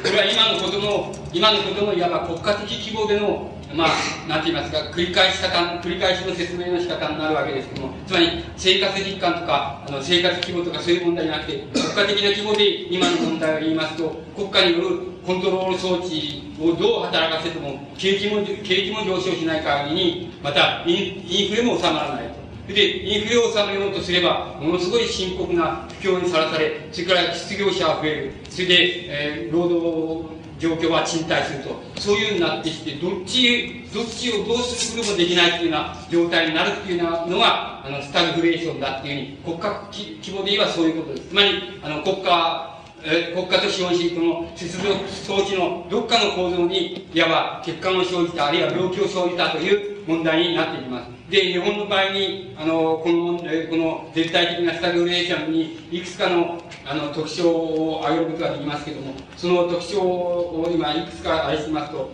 [0.04, 22.35] れは今のことの、今のことのいわば国家的規模での、まあ、なんて言いますか、繰り返し方、繰り返しの説明の仕方になるわけですけども、つまり、生活実感とか、あの生活規模とかそういう問題じゃなくて、国家的な規模で今の問題を言いますと、国家によるコントロール装置をどう働かせても、景気も、景気も上昇しない限りに、またイン、フレも収まらない。
[22.74, 28.32] で、インフレを収めようとすれば、ものすごい深刻な不況にさらされ、それから失業者は増える。
[28.50, 28.76] それで、
[29.08, 32.00] えー、労働状況は賃貸すると。
[32.00, 41.28] そういうふうになってきて、どっち、どっちをどうすることもできないっていうような状態になるっていうのが、あの、スタグフレーションだっていうふうに、国家規模で言えばそういうことです。
[41.28, 41.50] つまり、
[41.82, 51.16] あの、国家、え国家と資本主義との接続装置のどっかの構造に、いわば欠陥を生じた、あるいは病気を生じたという問題になっていきます。
[51.30, 62.10] で、日本の場合に、あの、このえ、この絶対的なスタグレーションに、いくつかの、あの、特徴を挙げることができますけども、その特徴を今、いくつかありますと、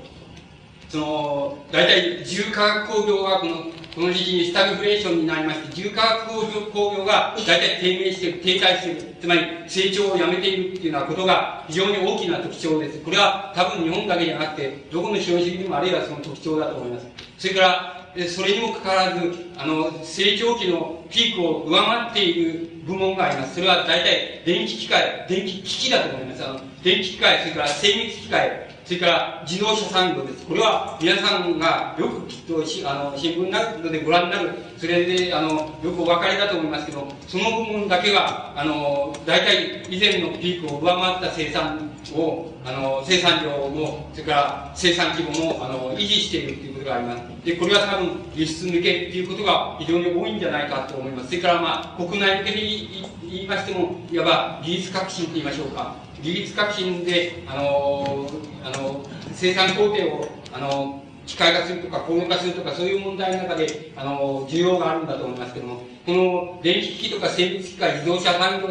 [0.89, 3.55] その、大体、重化学工業がこの、
[3.95, 13.01] この時期にスタグフレーションになりまして、重化学工業が大体低迷している、停滞している、つまり成長をやめているっていうようなことが非常に大きな特徴です。
[13.01, 17.07] これは多分日本だけじゃなくて、どこの資本主義でもあるいはその特徴だと思います。
[17.37, 23.57] それから、それにもかかわらず、あの、成長期のピークを上回っている部門があります。
[23.57, 26.43] それは大体電気機械、電気機器だと思います。
[26.43, 30.47] あの、電気機械、それから精密機械、それから自動車産業です。
[30.47, 35.51] これは皆さんがよくきっとしあの新聞などでご覧になる、それであの
[35.83, 47.23] よくお分かりだと思いますけど、その部分だけは、あの大体以前のピークを上回った生産を、あの生産量も、それから生産規模もあの維持しているということがあります。
[47.45, 51.29] で、これは多分輸出向けっていうことが非常に多いんじゃないかと思います。
[51.29, 55.95] それからまあ国内向けに言いましても、いわば技術革新と言いましょうか。
[56.23, 58.27] 技術革新で、あの
[58.65, 68.69] あの生産工程を、あの機械化するとか工業化するとかそういう問題の中で、あの需要があるんだと思いますけども、この電気機器とか精密機械、自動車産業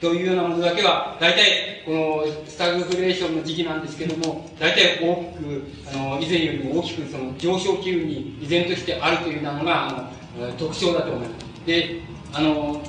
[0.00, 11.66] というようなものだけは、大体、このスタグフレーションの時期なんですけども、大体大きく、あの、以前よりも大きくその上昇気流に依然としてあるというのが、あの、特徴だと思います。
[11.66, 12.00] で、
[12.32, 12.80] あの、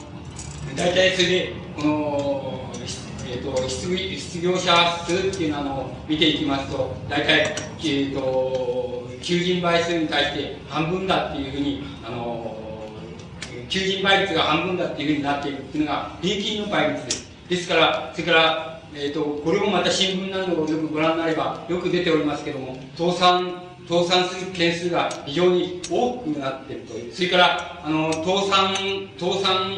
[0.76, 2.70] 大体それで、この、
[3.32, 4.74] えーと、失失業者
[5.06, 12.58] 数っていうのを見ていきますと大体、えーと、求人倍数に対して半分だっていうふうにあの
[13.70, 17.30] 求人倍率が半分だっていうふうになっているっていうのが平均の倍率です。
[17.50, 27.14] ですからそれからえーと、これもまた新聞などをよくご覧になればよく出ておりますけども倒産倒産する件数が非常に多くなっているという。
[27.14, 28.74] それからあの倒産
[29.20, 29.78] 倒産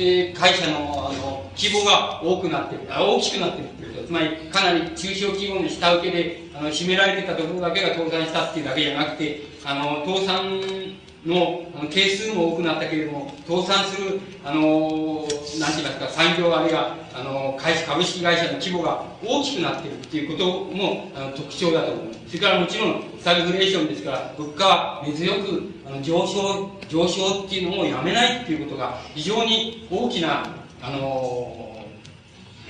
[0.00, 10.60] えー、会社のあの規模が多くなっている、大きくなっているということつまりかなり中小企業の下請けであの占められていたところだけが倒産したっていうだけじゃなくて、あの倒産
[11.28, 15.26] のあの係数も多くなったけれども、倒産する、あの
[15.60, 20.44] なんて言いますか、産業あるいは、あの会社、株式会社の規模が大きくなっているっていうこと
[20.74, 22.18] もあの特徴だと思います。
[22.28, 30.46] それからもちろん、スタグフレーションですから、物価は根強くあの上昇、上昇っていうのをやめないっていうことが非常に大きな、
[30.80, 31.84] あの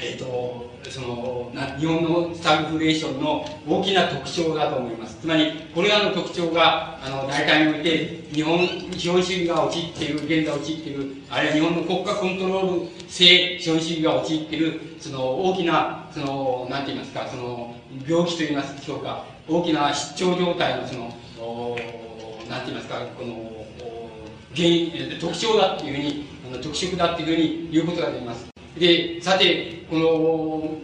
[0.00, 5.16] えっ、ー、と、そのな、日本のスタグフレーションの大きな特徴だと思います。
[5.20, 8.66] つまり、これらの特徴が、あの、大体において、日本、
[8.96, 17.74] 資本主義が陥っている、現在陥っている、あるいは日本の国家コントロール性資本主義が陥っている、その、大きな、その、なんて言いますか、その、
[18.06, 21.76] 病気と言いますでしょうか、大きな失調状態の、その、お
[22.48, 23.58] なんて言いますか、この、
[24.54, 28.57] 原因、特徴だっていうふうに、あの特色だっていうふうに言うことができます。
[28.78, 30.78] で、さて、この、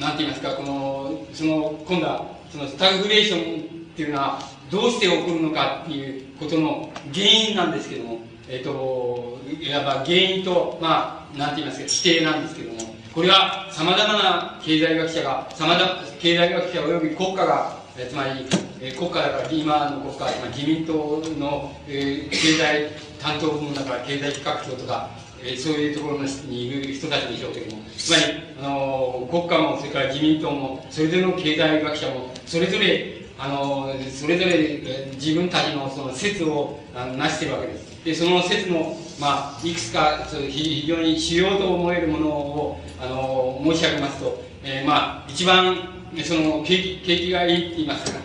[0.00, 3.64] なんて言いますか、この、その、今度は、そのスタグフレーションっ
[3.96, 4.40] ていうのは、
[4.70, 18.46] どうして起こるのかっていうことの原因なんですけども、えっ、と、いわば原因と、まあ、なんて言いますか、規定なんですけども、これは様々な経済学者が、様々、経済学者及び国家が、えつまり、
[18.80, 20.92] え国家だから、今の国家、まあ、自民党
[21.38, 25.08] の、えー、経済担当部門だから経済企画庁とか、
[25.46, 28.22] えそういうところにいる人たちでしょうけども、つまり、
[28.60, 34.80] あの国家も、それから自民党も、それぞれの経済学者も、それぞれ、あのそれぞれ
[35.14, 38.04] 自分たちのその説を成しているわけです。
[38.04, 45.76] で、その説の、まあ、いくつか非常に主要と思えるものを、あの申し上げますと、えー、まあ、一番、
[46.24, 48.18] その景気、景気がいいって言いますか、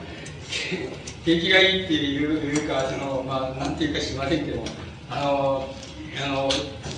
[1.26, 4.66] 景気がいいっていうか、その、まあ、なんていうか知りませんけども、
[5.10, 5.76] あの
[6.24, 6.50] あの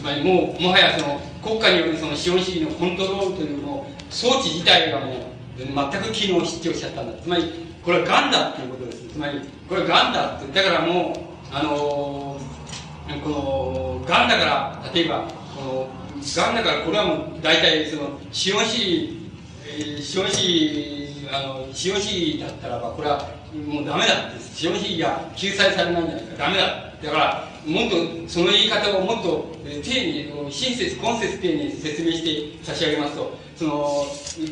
[0.03, 5.15] まりもうもはやその国家によるその資本主義のコントロールというの装置自体がもう
[5.57, 7.21] 全く機能失調しちゃったんだ。
[7.21, 7.43] つまり
[7.83, 9.07] これはがんだっていうことです。
[9.07, 12.39] つまりこれはがんだってだからもうあの
[13.23, 15.87] このがんだから例えばこの
[16.21, 23.29] がんだからこれはもう大体その資本主義、資本主義あの資本主義だったらばこれは
[23.67, 24.43] もうダメだって。
[24.53, 27.95] 資本主義が救済されないんじゃないかダメだだからもっと
[28.27, 33.71] その言い方をもっと丁寧に親切今節丁寧に説明して差し上げますとその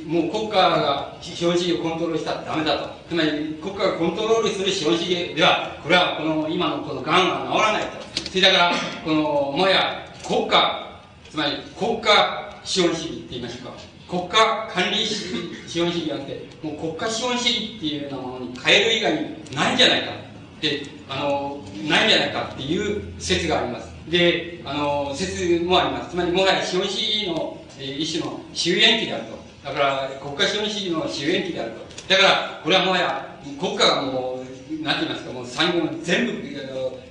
[0.05, 2.89] もう国家が資本主義をコントロールしたらダメだと。
[3.09, 3.29] つまり
[3.61, 8.29] 国家がコントロールする資本主義ではこれはこの今のこのがんは治らないと。
[8.29, 8.71] それだから
[9.03, 13.91] このもはや国家つまり国家資本主義って言いましょうか。
[14.07, 23.91] 国家管理資本主義じゃなくてもう国家資本主義っていうようなものに変える以外にないんじゃないかってあのないんじゃないかっていう説があります。
[24.09, 26.11] で、あの、説もあります。
[26.11, 29.37] つまり、もはや資本主義の、え、一種の終焉期であると。
[29.67, 31.79] だから、国家資本主義の終焉期であると。
[32.07, 36.31] だから、これはもはや、国家がもう、なんて言いますか、もう産業を全部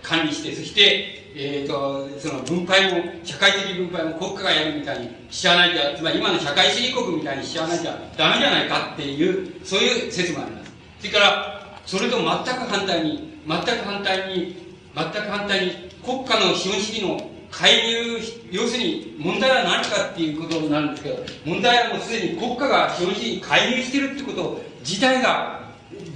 [0.02, 7.82] 管理して、そして、え、ー、と、その分配も、社会的分配も国家がやるみたいにしちゃわないゃ、つまり今の社会主義国みたいにしちゃわないゃ
[8.16, 10.72] ダメじゃないかっていう、そういう説もあります。
[10.98, 14.56] それから、それと全く反対に、全く反対に、
[14.94, 15.72] 全く反対に、
[16.04, 18.18] 国家の資本主義の介入、
[18.50, 25.60] 要するに問題は何かっていうことなんですけど、問題はもうすでに国家が資本主義に介入してるってこと自体が、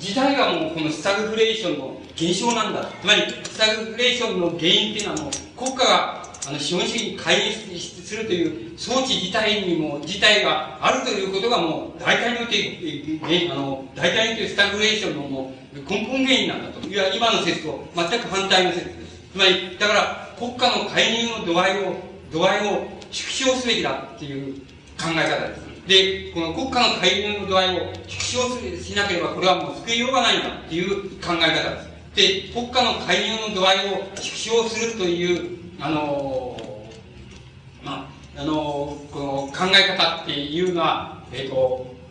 [0.00, 2.88] 自体がもうこのスタグフレーションの現象なんだ。
[3.00, 16.86] つまり、スタグフレーションの原因っていうのはもう国家があの資本主義に介入するという装置自体にも、自体があるということがもう大体において、あの、大体においてスタグフレーションのもう根本原因なんだと。
[16.88, 19.20] いや、今の説と全く反対の説です。
[19.32, 21.96] つまり、だから国家の介入の度合いを、
[22.32, 24.54] 度合いを縮小すべきだっていう
[24.98, 25.64] 考え方です。
[25.86, 31.94] で、この国家の介入の度合いを縮小しなければ、これはもう救いようがないんだっていう考え方です。
[32.14, 41.54] で、国家の介入の度合いを縮小するという、あのー、まあ、あのー、この考え方っていうのは、えっ、ー、と、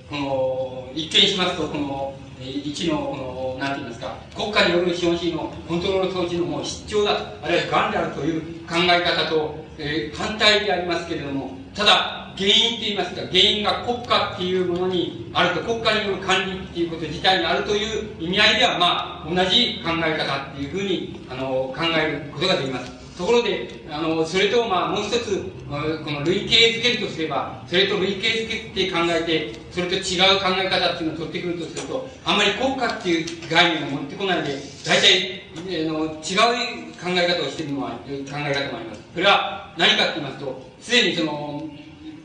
[0.10, 2.14] この、一見しますと、この、
[2.44, 23.02] 一の、この、なんて言いますか、国家による資本主義のコントロール統治のもう必要だ、あるいは癌であるという考え方と、えー、反対でありますけれども、ただ、原因って言いますか、原因が国家っていうものにあると、国家による管理っていうこと自体にあるという意味合いでは、まあ、同じ考え方っていうふうに、あの、考えることができます。
[23.18, 39.02] ところで、あの、それと、まあ、もう一つ、この類型づけるとすれば、それと類型づけて考えて、それと違う考え方っていうのを取ってくるとすると、あんまり国家っていう概念を持ってこないで、大体、あの、違う考え方をしているのは、考え方もあります。
[39.14, 41.69] それは何かって言いますと、すでにその、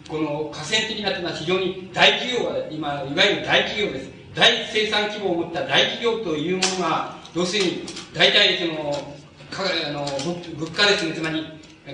[0.09, 4.11] この河川的なというのは非常に大企業が、今、いわゆる大企業です。
[4.35, 7.85] 大生産規模を持った大企業というものが、要するに、
[8.15, 9.18] 大体その、
[9.51, 10.05] かあの
[10.57, 11.45] 物価ですね、つまり、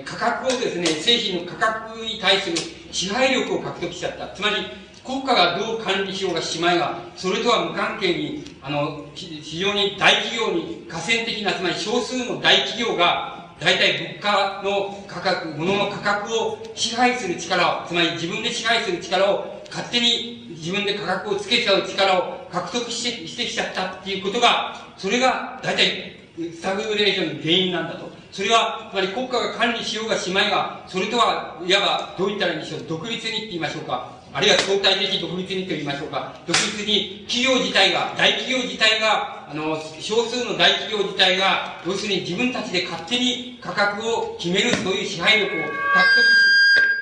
[0.03, 2.57] 価格をですね、製品の価格に対する
[2.91, 4.27] 支配力を獲得しちゃった。
[4.29, 4.55] つまり、
[5.03, 28.11] 国家がどう管理しようがしまいが、それとは無関係に、あの、非常に大企業に、河川的な、つまり少数の大企業が、大体物価の価格、物の価格を支配する力を、つまり自分で支配する力を勝手に自分で価格をつけちゃう力を獲得してしてきちゃったっていうことが、それが大体スタグレーションの原因なんだと。
[28.31, 34.11] それは、つまり国家が管理しようがしまいが、それとは、いわば、どう言ったらいいんでしょう、独立にって言いましょうか。
[34.33, 36.35] あるいは相対的独立にと言いましょうか。
[36.45, 46.45] 独立に企業自体が、大企業自体が、あの、少数の大企業自体が、要するに自分たちで勝手に価格を決める、そういう支配力を獲得し、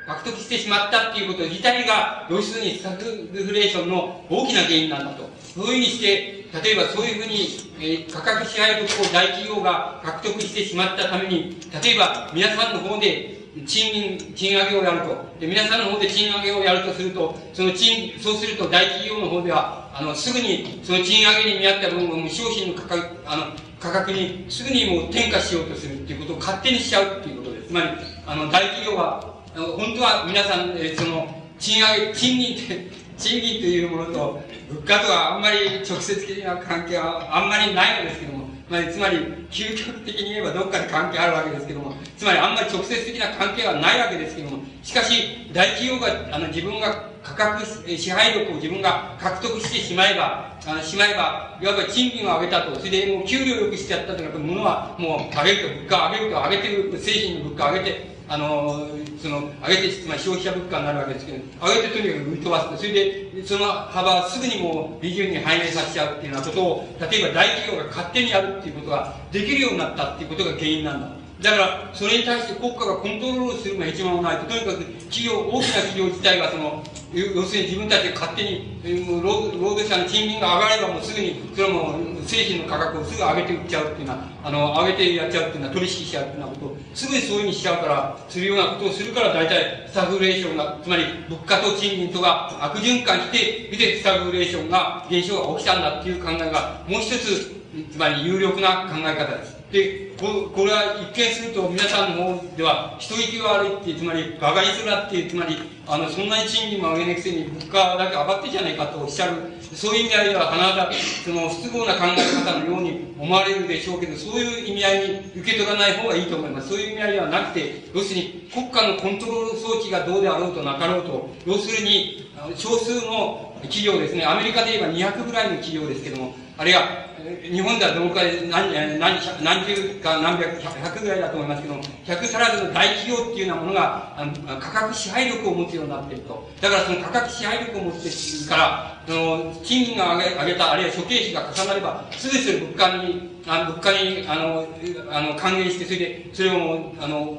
[0.06, 3.04] 獲得してしまったっていうこと自体が、要するにスタグ
[3.34, 5.28] フレーションの大きな原因なんだと。
[5.56, 7.48] そういうふうにして、例えばそういうふうに、
[7.80, 13.34] えー、価格支配力を大企業が獲得してしまったために、例えば皆さんの方で
[13.66, 15.40] 賃金、賃上げをやると。
[15.40, 23.46] で、皆さんの方で賃上げをやるとすると、その賃、そうすると大企業の方では、あの、すぐに、その賃上げに見合った分を商品の価格、あの、
[23.80, 27.68] 価格にすぐにもう転嫁しようとするっていうことを勝手にしちゃうっていうことです。
[27.68, 27.88] つまり、
[28.26, 29.22] あの、大企業は、
[29.56, 31.28] 本当は皆さん、えー、その、
[31.60, 34.42] 賃上げ、賃金って、賃金というものと、
[34.74, 39.18] 物価とはあんまり直接的な関係はあんまりないのですけども、まあ、つまり、
[39.52, 58.88] 究極的に言えばどっかで関係あるわけですけども、つまりあんまり直接的な関係はないわけですけども、しかし、大企業が、あの、自分が価格、支配力を自分が獲得してしまえば、あの、しまえば、いわば賃金を上げたと、それでもう給料よくしちゃったというか、物はもう上げると、物価を上げると、上げてる、製品の物価を上げて、あの、
[59.24, 62.78] その、上げて、まり消費者物価になるわけですけど、上げてとにかく売り飛ばす。
[62.78, 71.08] それで、その幅はすぐにもう利潤に反映させちゃうっていうようなことを、例えば大企業が勝手にやるっていうことができるようになったっていうことが原因なんだ。
[71.44, 76.82] だから、それに対して国家がコントロールするのが一番ないと、とにかく企業、大きな企業自体がその、
[77.14, 78.80] 要するに自分たちで勝手に、
[79.22, 97.52] 労働者の賃金が上がればもうすぐに、それも製品の価格をすぐ上げて売っちゃうっていうのは、あの、上げてやっちゃうっていうのは取引しちゃうっていうようなことを、すぐにそういうふうにしちゃうから、するようなことをするから、大体、スタグレーションが、つまり物価と賃金とが悪循環して、で、スタグレーションが、現象が起きたんだっていう考えが、もう一つ、
[97.92, 99.53] つまり有力な考え方です。
[99.74, 109.34] で、これは一見すると皆さんの方では人聞きが悪いって、つまり馬鹿にするなっていう、つまり、あの、そんなに賃金も上げないくせに物価だけ上がってんじゃないかとおっしゃる、
[109.74, 110.92] そういう意味合いでは、花だ、
[111.26, 116.70] その不都合な考え方のように思われるでしょうけど、そういう意味合いに受け取らない方がいいと思います。
[116.70, 134.16] そういう意味合いではなくて、要するに国家のコントロール装置がどうであろうとなかろうと、要するに、少数の企業ですね、アメリカで言えば200ぐらいの企業ですけども、あるいは、日本ではどのくらい何何何十か何百百ぐらいだと思いますけども百足らずの大企業っていうようなものが
[134.60, 136.50] 価格支配力を持つようになっていると。
[136.60, 144.66] だからその価格支配力を持っているからその賃金が上げ上げたあるいは諸経費が重なればすぐすぐ物価にあの物価に、あの、
[145.12, 147.38] あの、還元して、それで、それを、あの、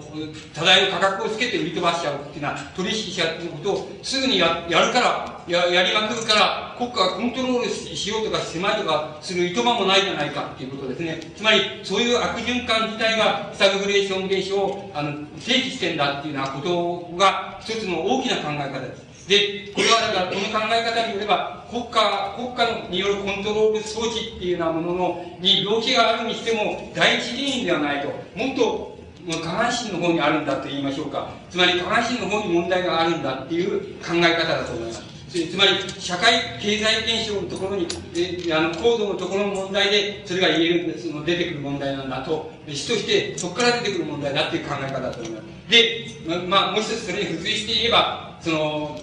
[0.53, 11.21] 多大の価格をつけて売り飛ばしちゃうっていうのは、取引者っていうことをすぐにややるから、や、やりまくるから、国家がコントロールしようとか、狭いとかするいとまもないじゃないかっていうことですね。
[11.37, 19.29] つまり、そういう悪循環自体が、スタグフレーション現象を、あの、提起してんだっていうようなことが、一つの大きな考え方です。
[19.29, 28.09] で、これはだから、この考え方によれば、国家、国家によるコントロール装置っていうようなものの、に病気があるにしても、第一原因ではないと。
[28.37, 28.95] もっと、
[29.27, 31.31] 下半身の方にあるんだと言いましょうか。
[31.51, 35.14] つまり、下半身の方に問題があるんだっていう考え方だと思います。
[35.35, 45.71] つまり、社会経済現象のところに、えあの、高度のところの問題で、それが言える、その出てくる問題なんだと、死として、そこから出てくる問題だっていう考え方だと思います。
[45.71, 46.07] で、
[46.47, 49.01] まあ、もう一つそれに付随して言えば、その、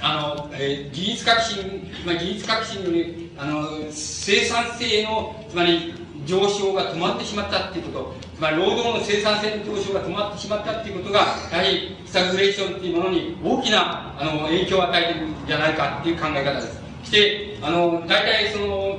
[0.00, 5.94] あの、えー、技術革新、まあ、技術革新による、あの、生産性の、つまり、
[6.26, 11.20] 上昇が止まってしまったっていうこと、つまり労働の生産性の上昇が止まってしまったっていうことが、
[11.50, 16.82] やはりスタグフレーションっていうものに大きなあの影響を与えてるんじゃないかっていう考え方です。
[17.04, 18.98] して、あの、大体その、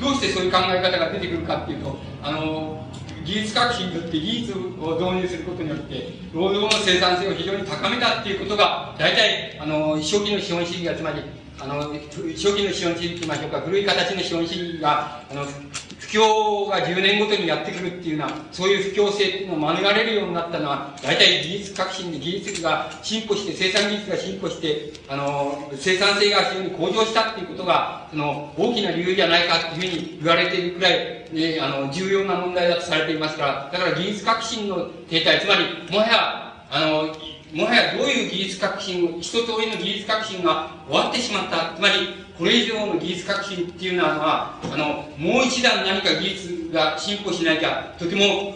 [0.00, 2.84] どうしてそういう考え方が出てくるかっていうと、あの、
[3.24, 11.22] 技術革新によって技術を導入することによって、労働の生産性を非常に高めたっていうことが、大体、あの、初期の資本主義が、つまり、
[11.60, 37.14] あの、初期の資本主義と言いましょうか、古い形の資本主義が、あの、不況が10年ごとにやってくるっていうような、そういう不況性っていうのを免れるようになったのは、大体技術革新で技術が進歩して、生産技術が進歩して、あの、生産性が非常に向上したっていうことが、その、大きな理由じゃないかっていうふうに言われているくらい、ね、あの、重要な問題だとされていますから、だから技術革新の停滞、つまり、もはや、あの、
[37.52, 41.74] もはやどういう技術革新を、一通りの技術革新が終わってしまった。
[41.76, 48.54] つまり、これ以上の技術革新っていうのは、あの、もう一段何か技術が進歩しなきゃ、とても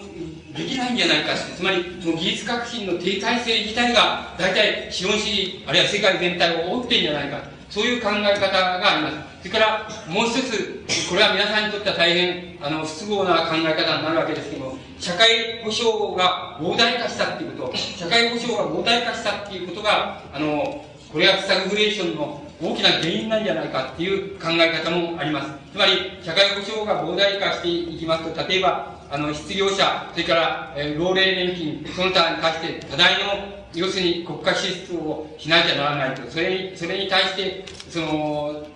[0.54, 7.51] できないんじゃないかつまり、その技術革新の停滞性自体が、大体資本主義、あるいは世界全体を覆っているんじゃないか。
[7.72, 9.16] そういう考え方があります。
[9.40, 25.50] それから、もう一つ、これは皆さんにとっては大変、あの、不都合な考え方になるわけですけども、社会保障が膨大化したっていうこと、社会保障が膨大化したっていうことが、あの、これはスタグフレーションの大きな原因なんじゃないかっていう考え方もあります。
[25.72, 36.30] つまり、社会保障が膨大化していきますと、例えば、あの、失業者、それから、えー、老齢年金、その他に対して多大の要するに国家支出をしなきゃならないと。
[36.30, 38.66] それに、それに対して、その、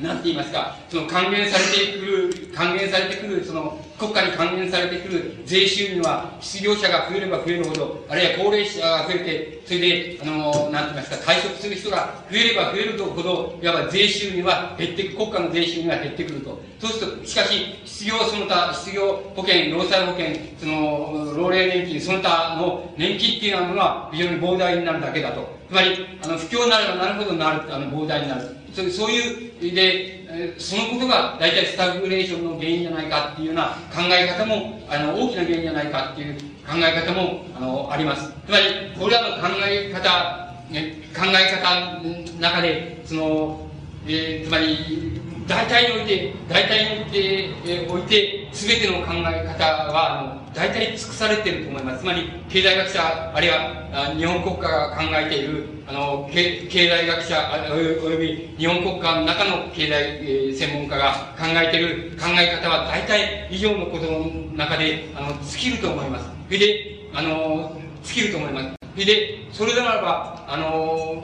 [0.00, 16.58] なんて言いますか、その還元されてくる、還元されてくる、その国家に還元されてくる税収には、失業者が増えれば増えるほど、あるいは高齢者が増えて、それで、あの、なんて言いますか、退職する人が増えれば増えるほど、いわば税収には減ってく、国家の税収には減ってくると。
[16.80, 20.28] そうすると、しかし、失業その他、失業保険、労災保険、
[20.58, 25.60] その、老齢年金、その他の年金っていうようなものは非常に膨大になるだけだと。
[25.68, 28.48] つまり、あの、不況になればなるほどなる、あの、膨大になる。
[28.72, 30.19] そそういう、で、
[30.58, 38.32] そのことが大体スタグフレーションの原因じゃないかっていうような考え方も、あの、大きな原因じゃないかっていう考え方も、あの、あります。
[38.46, 38.64] つまり、
[38.98, 43.66] これらの考え方、考え方の中で、その、
[44.06, 52.00] えー、つまり、大体において、大体において、えー、おいて、すべての考え方は、あの、大体尽くされていると思います。
[52.00, 57.36] つまり、経済学者、あるいは、日本国家が考えている、あの、経済学者、
[57.72, 66.26] および日本国家の中の経済、え、専門家が考えている考え方は、大体以上のことの中で、あの、尽きると思います。
[66.46, 68.68] それで、あの、尽きると思います。
[68.94, 71.22] それで、それならば、あの、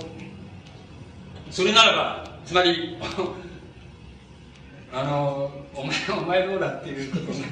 [1.51, 2.97] それならば、つまり、
[4.95, 7.45] あの、お前、お前どうだっていうことに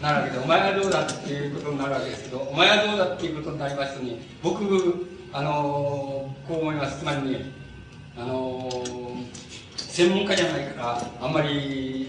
[0.00, 7.00] なるわけで、お前はどうだっていうことになるわけですけど、お前はどうだっていうことになりますとね、僕、あの、こう思います。
[7.00, 7.50] つまりね、
[8.16, 8.70] あの、
[9.76, 12.06] 専門家じゃないから、あんまり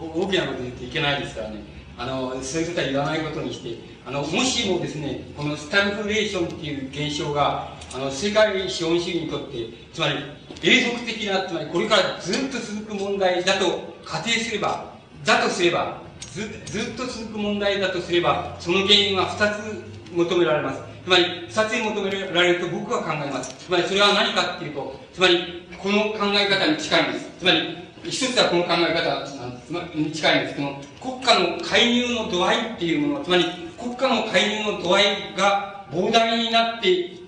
[0.00, 1.62] 大きなこと言っていけないですからね、
[1.96, 10.14] あの、そういうことは言わないことにして、あの、もしもですね、このスタグフレーションっていう現象が、あの、世界資本主義にとって、つまり、
[10.62, 14.92] 永続的な、つまりこれからずっと続く問題だと仮定すれば、
[15.24, 20.80] だとすれば、ずずっと続く問題だとすれば、その原因は2つ求められます。
[21.04, 23.54] つまり、2つに求められると僕は考えます。
[23.54, 27.28] つまり、それは何かっていうと、つまり、この考え方に近いんです。
[27.38, 33.44] つまり、一つはこの考え方に近いんですけど、国家の介入の度合いっていうもの、つまり、
[33.78, 35.04] 国家の介入の度合い
[35.36, 37.20] が膨大になってい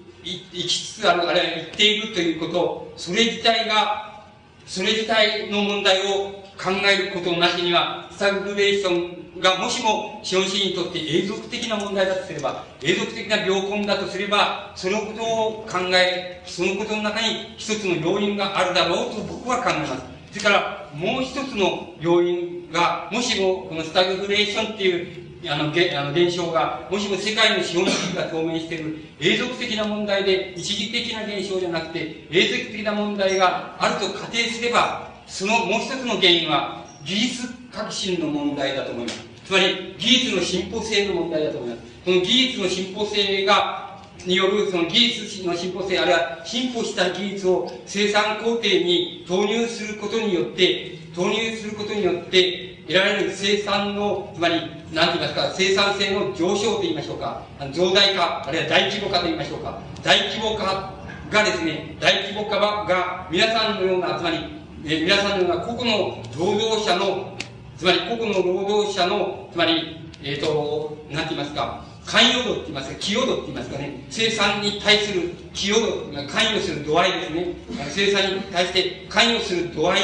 [0.53, 4.25] きつつある、あるいは言っているということ、それ自体が、
[4.67, 19.93] それ自体の問題を考えることなしには、スタグフレーションがもしも資本主義にとって永続的な問題だとすれば、永続的な病根だとすれば、そのことを考え、そのことの中に一つの要因があるだろうと僕は考えます。
[20.33, 39.21] それから、もう一つの要因が、もしもこのスタグフレーションっていうあの、げあの現象が、もしも世界の資本主義が表明している永続的な問題で、一時的な現象じゃなくて、永続的な問題があると仮定すれば、そのもう一つの原因は、技術革新の問題だと思います。
[39.45, 41.83] つまり、技術の進歩性の問題だと思います。
[42.05, 43.85] この技術の進歩性が、
[44.27, 54.55] によるその技術の進歩性、あるいは進歩した技術を生産工程に投入することによって、投入することによって、得られる生産の、つまり、
[54.93, 57.43] なんて言いますか、生産性の上昇と言いましょうか、
[57.73, 60.93] 増大化、あるいは大規模化と言いましょうか、大規模化
[61.31, 64.39] がですね、大規模化が皆さんのような、つまり、
[64.87, 67.39] え皆さんのような個々の労働者の、
[67.79, 77.47] つまり個々の労働者の、つまり、えっ、ー、と、なんて言いますか、関与度って言いますか、寄与度って言いますかね、生産に対する寄与度、関与する度合いですね、
[77.89, 80.01] 生産に対して関与する度合い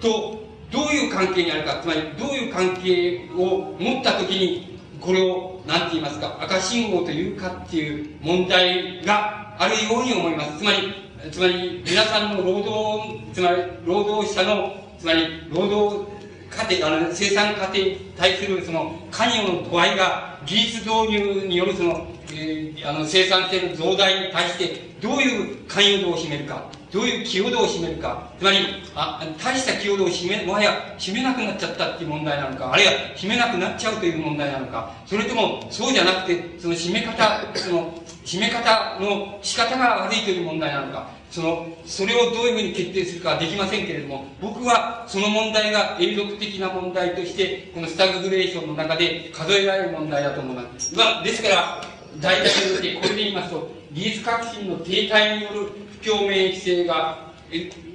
[0.00, 0.42] と、
[0.72, 10.58] どういう関係にあるか、つまりどういう関係を持ったときに、これを、なんて言いますか、赤信号というかっていう問題があるように思います。
[10.58, 16.06] つまり、つまり、皆さんの労働、つまり、労働者の、つまり、労働
[16.48, 26.62] 過程、あの、生産過程に対する、その、関与の度合いが、技術導入による、その、えー、あの、生産性の増大に対して、どういう関与度を占めるか。
[26.90, 28.30] どういう寄与度を占めるか。
[28.38, 28.58] つまり、
[28.94, 37.94] あ、大した寄与度を占め、もはや占めなくなっちゃったっていう問題なのか、あるいは占めなくなっちゃうという問題なのか、それともそうじゃなくて、その占め方、その、
[38.28, 50.94] 占め方の仕方が悪いという問題なのか、その、それをどういうふうに決定するかはできませんけれども、僕はその問題が永続的な問題として、このスタグフレーションの中で数えられる問題だと思います。
[50.94, 51.82] まあ、ですから、
[52.20, 55.72] 大体でこれで言いますと、技術革新の停滞による
[56.02, 57.28] 不共免疫性が、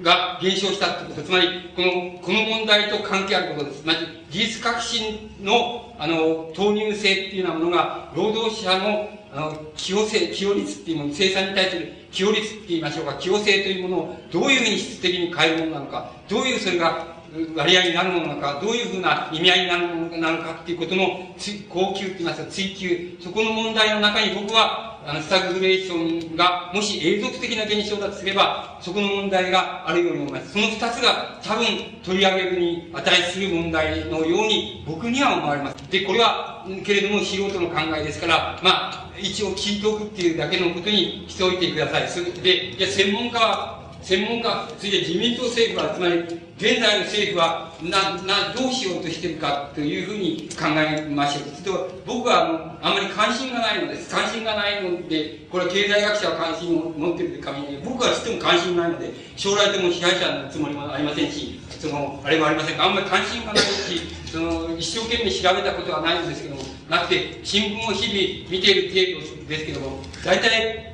[0.01, 3.85] が減少したってこと、つまり、この、この問題と関係あることです。
[3.85, 3.99] まり、
[4.31, 17.12] 技術革新の、あの、投入性っていうようなものが、労働者の、あの、寄与性、寄与率っていうもの、生産に対する寄与率って言いましょうか、寄与性というものをどういうふうに質的に変えるものなのか、どういうそれが
[17.55, 21.33] 割合になるものか、どういうふうな意味合いになるものなのかっていうことの
[21.69, 30.53] 高級って言いますか、追求、そこの問題の中に僕は、あの、スタグフレーションが、もし永続的な現象だとすれば、そこの問題があるように思います。
[30.53, 31.65] その二つが多分
[32.03, 35.75] 取り上げるに値する問題のように僕には思われます。
[35.89, 42.07] で、これは、けれども素人の考えですから、まあ、一応聞いておくっていうだけのことにしておいてください。
[42.07, 51.63] それで、じゃ専門家は専門家、そして自民党政府は、つまり、現在の政府は、な、な、どうしようとしてるかというふうに考えましょう。
[51.63, 54.09] と、僕は、あの、あまり関心がないのです。
[54.09, 64.01] 関心がないので、これは経済学者は関心を持っている限り、僕はちっとも関心がないので、将来でも被害者のつもりもありませんし、その、あれもありませんが、あんまり関心がないし、
[64.31, 70.92] その、一生懸命調べたことはないんですけども、なくて、新聞を日々見ている程度ですけども、大体、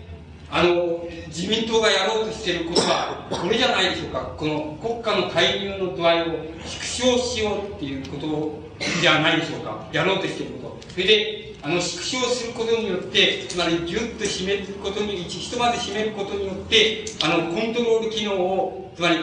[0.51, 4.33] あの、自民党がやろうとしていることは、これじゃないでしょうか。
[4.35, 6.25] この国家の介入の度合いを
[6.65, 8.59] 縮小しようっていうこと
[9.01, 9.87] じゃないでしょうか。
[9.93, 10.91] やろうとしていること。
[10.91, 19.17] それで、あの、縮小することによって、つまりギュッと締めることに、ひとまず締めることによって、あの、コントロール機能を、つまり、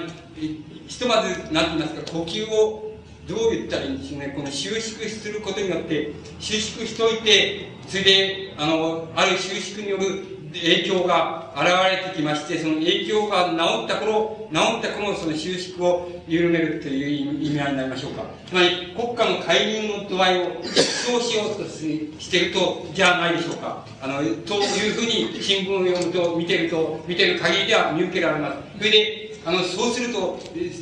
[0.86, 2.93] ひとまず、なんて言いますか、呼吸を
[3.27, 11.66] どう言ったらいいんでしょうね、この収縮することによって、収縮しといて、それで、あの、ある収縮による影響が現
[12.05, 18.24] れてきまして、その影響が治った頃、治った頃その収縮を緩めるという意味合いになりましょうか。
[18.47, 23.85] つまり、国家の介入の度合いを縮小しようとしていると、じゃないでしょうか。
[24.03, 28.78] あの、というふうに新聞を読むと、見てると、見てる限りでは見受けられます。
[28.78, 30.39] それで、あの、そうすると、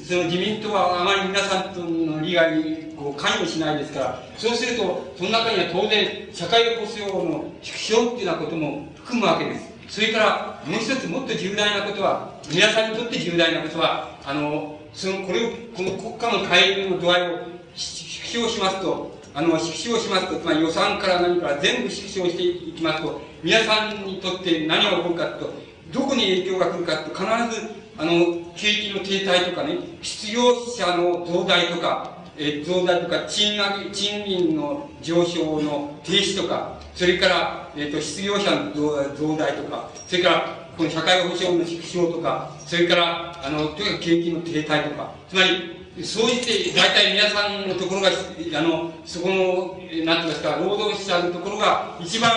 [0.08, 9.74] その自民党はあまり皆さんとの利害にこう関与しないですから、そうすると、その中には当然、社会保障の縮小っていうようなことも含むわけです。
[9.88, 17.38] それから、もう一つもっと重大なことは、皆さんにとって重大なことは、あの、その、これを、この国家の介入の度合いを
[17.76, 25.52] 縮小しますと、あの、縮小しますと、つまり予算から何から全部縮小していきますと、皆さんにとって何が起こるかと、
[25.92, 28.12] どこに影響が来るかと、必ず、あの、
[28.56, 52.30] 景気の停滞とかね、失業者の増大とか、え増大とか、賃上げ、賃金の上昇の停止とか、それから、えっ、ー、と、失業者の増大とか、それから、この社会保障の縮小とか、それから、あの、とにかく景気の停滞とか、つまり、そう言って、大体皆さんのところが、あの、そこの、なんて言いますか、労働者のところが、一番、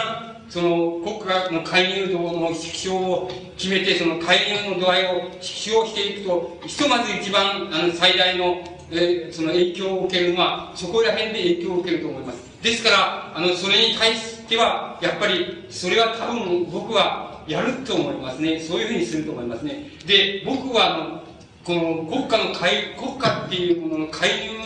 [0.48, 12.42] その、国家の介入度の縮小を決めて、その介入の度合いを縮小していくと、ひとまず一番、あの、最大の、えー、その影響を受けるのは、そこら辺で影響を受けると思います。
[12.62, 18.60] ですから、あの、それに対しては、やっぱり、それは多分僕はやると思いますね。
[18.60, 19.92] そういうふうにすると思いますね。
[20.06, 21.24] で、僕は、あの、
[21.64, 24.58] この国家の介、国家っていうものの介入、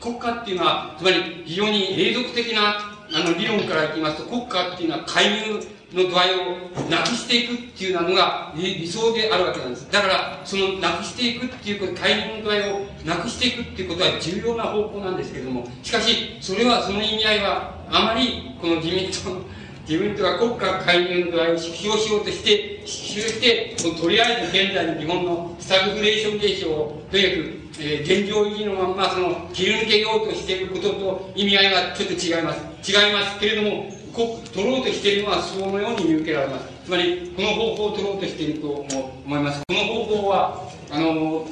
[0.00, 5.60] 国家っていうのは、つまり非常に永続的な、あの、理論からいきますと、国家っていうのは介入
[5.92, 9.90] の度合いをなくしていくっていうのが理想であるわけなんです。
[9.90, 19.40] だから、そのなくしていくっていうこと、介入の度合いをなくしていくっていうことは重要な方向なんですけれども、しかし、それは、その意味合いは、あまり、この自民党の
[19.88, 32.60] 自民党が国家介入の度合いを縮小しようとして、縮小して、とりあえず現在の日本のスタグフレーション現象を、とにかく、えー、現状維持のまま、その、切り抜けようとしていることと意味合いがちょっと違います。
[32.88, 36.68] 違いますけれども、取ろうとしているのはそのように見受けられます。
[36.84, 39.62] つまり、この方法を取ろうとしていると思います。
[39.68, 41.46] この方法は、あの、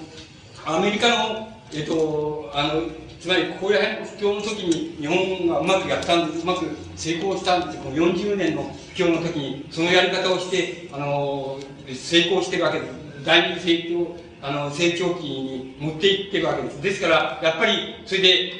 [0.64, 2.82] アメリカの、えっと、あの、
[3.20, 3.78] つまり、こういう
[4.18, 6.42] 不況の時に日本がうまくやったんです。
[6.42, 6.66] うまく
[6.96, 7.78] 成功したんです。
[7.82, 8.62] この40年の
[8.94, 11.58] 不況の時に、そのやり方をして、あの、
[11.92, 12.92] 成功してるわけです。
[13.24, 13.78] 第二成
[14.40, 16.82] 長、あの、成長期に持っていってるわけです。
[16.82, 17.72] ですから、やっぱり、
[18.06, 18.52] それで、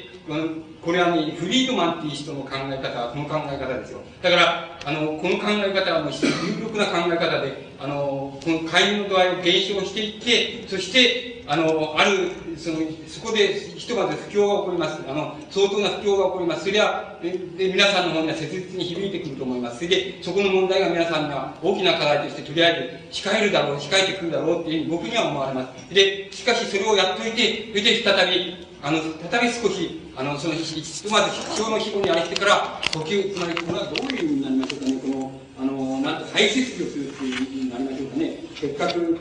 [0.84, 4.00] これはね、フリードマンっていう人の考え方はこの考え方ですよ。
[4.22, 12.76] だから、あの、この考え方はもう有力な考え方で、あの、この介入の度合いを減少していって、そして、あの、ある、その、
[13.06, 15.00] そこでひとまず不況が起こります。
[15.08, 16.64] あの、相当な不況が起こります。
[16.66, 19.76] それは、で、皆さんの方には切実に響いてくると思います。
[19.76, 25.94] それで、そこの問題が皆さんには大きな課題として、とりあえず、控えるだろう、控えてくるだろうっていうふうに僕には思われます。
[25.94, 28.98] で、しかしそれをやっといて、それで再び、あの、
[29.30, 38.38] 再び少し、あの、その、ひとまず必要の規模にあれしてから、呼吸、つまり、これはどういう意味になりましょうかね、この、あの、なんと再切除するっていう意味になりましょうかね。
[38.54, 39.18] 結核の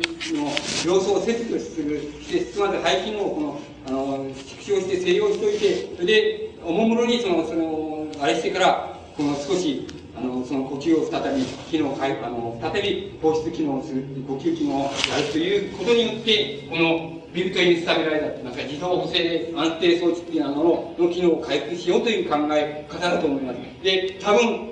[0.86, 23.58] 病巣を切除する、して、つまり肺機能をこの、あの、縮小して静養しといて、それで、おもむろにその、その、あれしてから、この少し、あの、その呼吸を再び、機能、あの、再び放出機能をする、呼吸機能をやるということによって、この、ビルトインスタビライザーといいますか、自動補正安定装置っていうののの機能を回復しようという考え方だと思います。
[23.84, 24.70] で、多分、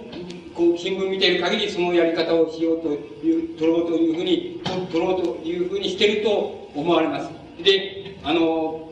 [0.55, 4.61] こう新聞見てる限りそのやり方をしようという、取ろうというふうに、
[4.91, 7.29] 取ろうというふうにしてると思われます。
[7.63, 8.89] で、あの、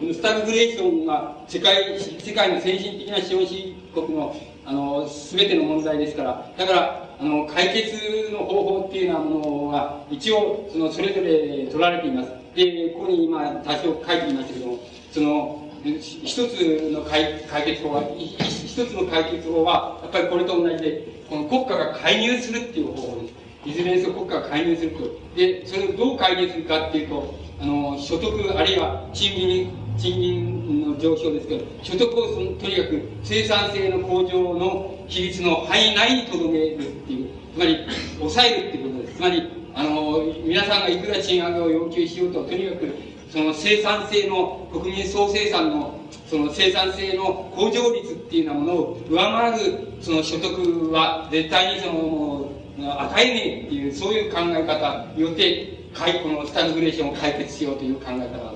[0.00, 4.36] スタグフレーションが世界、世界の先進的な資本主義国の、
[4.66, 12.30] あの、すべての問題ですから、だから、あの、解決の方法っていうようなものが、一応、その、それぞれ取られています。
[12.54, 14.78] で、ここに今、多少書いていましたけども、
[15.12, 23.46] その、一つの解決法は、一つの解決法は、やっぱりこれと同じで、この国家が介入するっていう方法です。
[23.66, 24.98] いずれにせよ国家が介入すると。
[25.36, 32.26] で、それをどう介入するかっていうと、あの、所得、あるいは賃金、賃金の上昇ですけど、所得を
[32.58, 37.78] とにかく生産性の向上の比率の範囲内にとどめるっていう、つまり、
[38.18, 39.16] 抑えるっていうことです。
[39.16, 39.42] つまり、
[39.74, 42.94] あの、皆さんがいくら賃上げを要求しようと、とにかく、
[43.30, 55.76] その生産性の、国民総生産の、その生産性の向上率っていうようなものを上回る、その所得は絶対にその、与えねえっていう、そういう考え方によって、
[56.22, 58.55] このスタグフレーションを解決しようという考え方。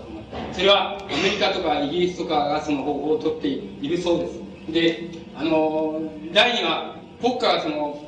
[0.53, 4.41] それはアメリカとかイギリスとかがその方法をとっているそうです。
[4.73, 6.01] で、あの、
[6.33, 8.05] 第二は、国家はその、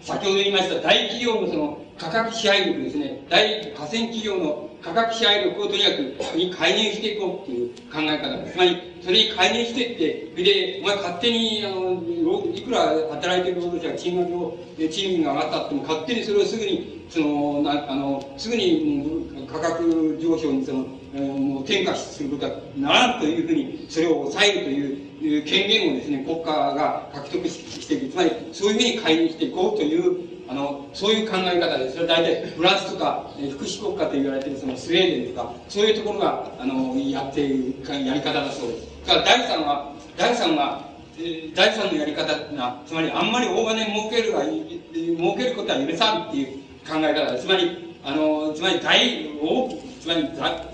[0.00, 8.50] 先ほど言いました大企業のその価格支配力ですね、大河川企業の価格支配力をとにかくに介入していこうっていう考え方。
[8.50, 12.80] つまり、それに介入していって、それで、お前勝手に、あの、いくら
[13.10, 28.08] 働いてる労働者が賃金を、賃金が上がったっても、勝手にそれをすぐに、その、なあの、すぐに価格上昇にその、もう転嫁することはならんというふうに、それを抑えるという権限をですね、国家が獲得していく。
[28.08, 39.06] つまり、そういうふうに介入していこうというあの、そういう考え方で、それは大体フランスとか、え福祉国家と言われているそのスウェーデンとか、そういうところが、あの、やっているやり方だそうです。
[39.06, 46.46] だから第三は、第三は、え第三のやり方な、つまりあんまり大金儲けるが、儲けることは許さんっていう
[46.88, 47.44] 考え方です。
[47.44, 50.28] つまり、あの、つまり財、つまり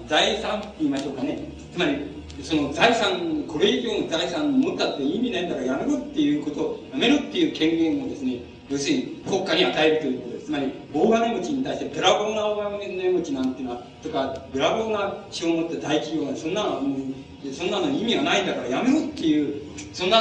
[0.07, 1.39] 財産って言いましょうかね。
[1.73, 1.99] つまり、
[2.43, 8.41] その財産、これ以上の財産を持ったって意味ないんだからやめろっていうこと、やめろっていう権限をですね、
[8.71, 10.45] 要するに国家に与えるということです。
[10.45, 19.63] つまり大金持ちに対してべらぼうな大金持ちなんていうのはとかべらぼうな資を持って大企業がそんなのもうそんなの意味がないんだからやめろっていう
[19.95, 20.21] そんな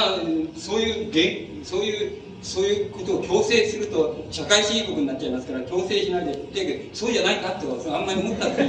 [0.56, 8.62] そういうそういうそういうことを強制すると社会主義国になっちゃいますから強制しないででそうじゃないかってあんまり思ったって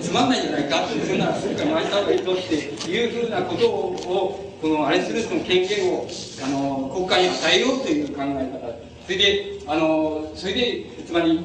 [0.00, 6.06] つまんないじゃないかってそんならそれから回した方がいいぞっていうふうなことをこのあれするその権限を
[6.44, 8.94] あの国家に与えようという考え方。
[9.04, 11.38] それであのそれでつまり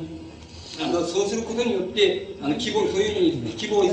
[0.81, 3.83] あのそうすることによってあの規模そういうふうに規模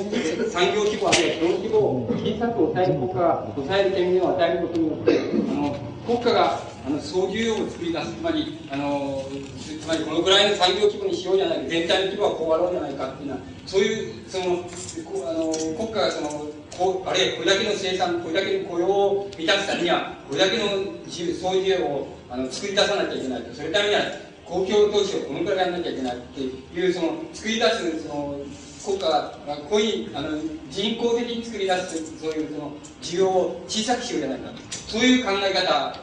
[0.48, 9.24] 産業規模あるいはその規模を小さく抑える国家抑える権限を与えることによってあの国家があの総需要を作り出すつまりあの
[9.58, 16.46] つまりこのぐらいの産業規模にしようじゃないか全体の規模はこうあろうじゃないかっていうのはそういうそのあの国家がその
[16.78, 20.64] こあれこれだけの生産これだけの雇用を満たすためにはこれだけの
[21.08, 23.54] 総需要をあの作り出さなきゃいけないと。
[23.54, 24.02] それためには
[24.44, 28.38] 公共投資をこのくらいやらなきゃいけないっていうその作り出すその
[28.86, 29.32] 国家が
[29.68, 30.30] こういうあの
[30.70, 32.72] 人工的に作り出すそういうその
[33.02, 35.96] 需要を小さくしようじゃないかそういう考え方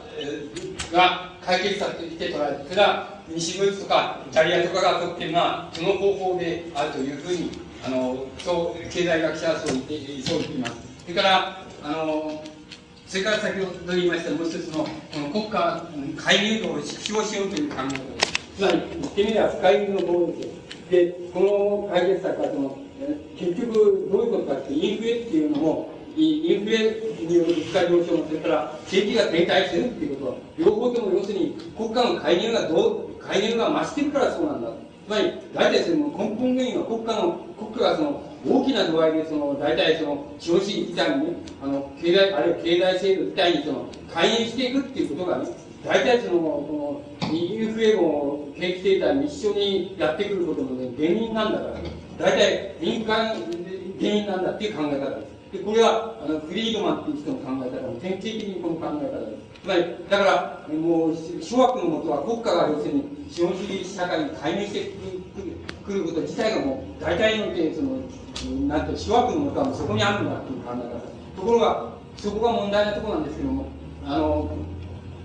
[0.92, 7.50] が解決策として捉えてそれは西ドイツとかイタリアとかがとってるのはその方法であるというふうに
[7.86, 10.72] あのそう経済学者はそう言ってそう言っています。
[11.02, 12.44] それからあの
[13.06, 14.88] それから先ほど言いましたもう一つのこ
[15.20, 15.86] の国家
[16.16, 20.53] 介入度を縮小しようという考え方つまり言ってみれば不介入の方です。
[20.94, 22.78] でこの解決策はその
[23.36, 26.78] 結局どういうことかってインフレっていうのもインフレ
[27.26, 34.68] による物価上昇もそれから景気が停滞するっていうことは両方とも要するに国家の介入がどう介入が増してるからそうなんだ
[35.06, 45.48] つまり大体その根本原因は国家の国家がその大きな度合いでその大体その資本主義自体にあの経済あるいは経済制度自体にその介入していくっていうことがね
[45.84, 47.02] 大体そのこ
[47.34, 51.74] のインフレも景気停滞も一緒にやってくることの、ね、原因なんだから
[52.18, 53.34] 大体民間
[54.00, 55.34] 原因なんだっていう考え方です。
[55.52, 59.44] でこれはあのフリードマンっていう人の考え方の典型的にこの考え方です。
[59.62, 64.92] つまりだからもう諸悪のもとは国家が要するに資本主義社会に介入して
[65.86, 67.96] くること自体がもう大体においてその
[68.68, 73.66] なんて諸悪のもとはそこにあるんだっていう考え方ところがそこが問題なところなんですけども
[74.04, 74.50] あの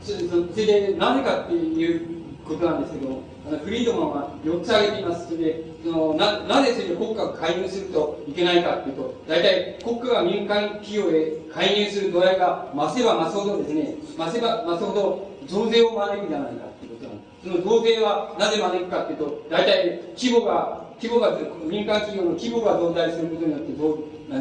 [0.04, 5.26] それでなぜかっていうことなんですけどあのフリードマンは4つ挙げています。
[5.26, 17.10] それでそのななぜそれで国家が介入するといけないかっていうと大体国家が民間企業へ介入する度合いが増せば増すほどですね増せば増すほど増税を招くんじゃないかっていうこと。
[17.10, 23.70] なんですその増税はなぜ招くかっていうと大体規模が規模が民間企業の規模が増大することによって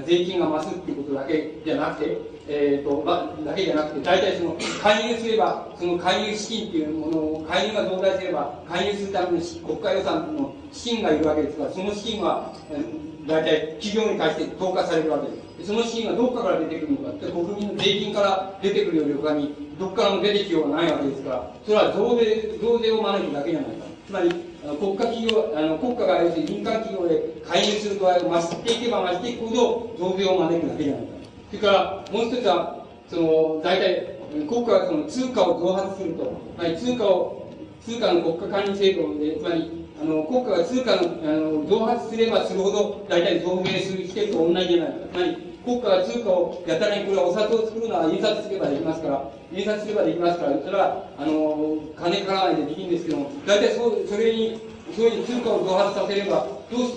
[0.06, 2.18] 税金が増すっていうことだけじゃなくて
[2.50, 12.82] えーとまあ、だけじゃなくて、大体その介入すれば、その介入資金っていうものを、介入が増大すれば、介入するために国家予算の資金がいるわけですから、その資金は、え
[13.26, 15.66] 大体企業に対して投下されるわけです。
[15.66, 23.84] その資金がどこから出てくるのかって、国民の税金から出てくるより他に、どこからも出てきようがないわけですから、それは増税、増税を招くだけじゃないか。
[24.06, 24.30] つまり、
[24.80, 31.17] 国家企業、あの国家が要するに民間企業で介入する度合いを増していけば増していくほど、増税を招くだけじゃないか。
[31.50, 37.50] それからもう一つは、その、大体、国家がその通貨を増発すると、まり通貨を、
[37.80, 44.94] 通貨の国家管理制度で、つまり、あの、国家が通貨の、あの、増発すればするほど、大体増税するしてると同じじゃないか。
[45.12, 54.60] つまり、国家が通貨をやたらにこれはお札を作るのは印刷すればできますから、印刷すればできますから、それは、あの、金かからないでできるんですけども、大体そう、それに、
[54.94, 56.90] そういう通貨を増発させれば、どう、どう、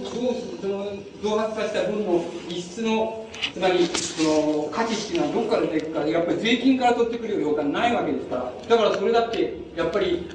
[0.62, 0.86] その、
[1.24, 3.21] 増発させた分の一室の
[3.54, 10.28] つまり、その、価値っていうのはどこから出てくるか、やっぱり税金から取ってくるようがないわけですから、だからそれだって、やっぱり、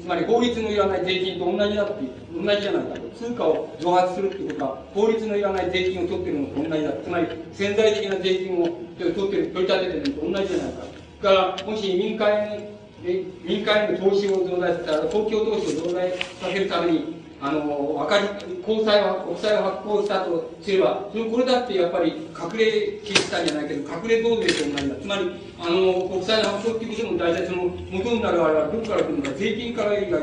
[0.00, 1.94] つまり法律のいらない税金と同じだって、
[2.34, 3.02] 同じじゃないかと。
[3.16, 6.92] 通貨を増発するっていうことは、法律のいらない税金を取ってるのと同じだ。
[6.92, 10.82] つまり、潜在的な税金を取ってる、取り立ててるのと同じじゃないか。
[11.22, 12.72] だから、もし民間へ、
[13.02, 16.16] 民間への投資を増大させたら、公共投資を増大さ
[16.52, 17.66] せるために、あの、
[17.98, 24.94] 分かり、公債は、国債を発行したとすれば、そのこれだってやっぱり隠れ金債じゃないけど、隠れ増税と同じだ。
[24.94, 30.22] つまり、あの、国債の発行っていうことも大体その、元になるあれはどこから来るのか、税金から以外、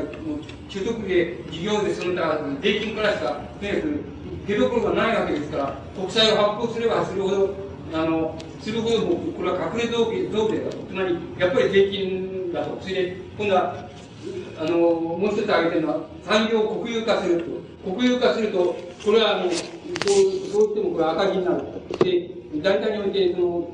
[0.70, 4.00] 所得で、事業でその他、税金からしか、とにかく、
[4.46, 7.54] 出どころがないわけですから、国債を発行すればするほど、
[7.92, 8.96] あの、するほど、
[9.36, 10.08] これは隠れ増
[10.48, 10.78] 税だと。
[10.88, 12.80] つまり、やっぱり税金だと。
[12.80, 13.90] それで、今度は、
[14.60, 17.42] あの、もう一つ挙げてるのは、産業を国有化する
[17.82, 17.90] と。
[17.96, 19.62] 国有化すると、これはあの、そう、
[20.52, 21.64] そう言ってもこれ赤字になる。
[22.04, 22.28] で、
[22.62, 23.70] 大体において、その、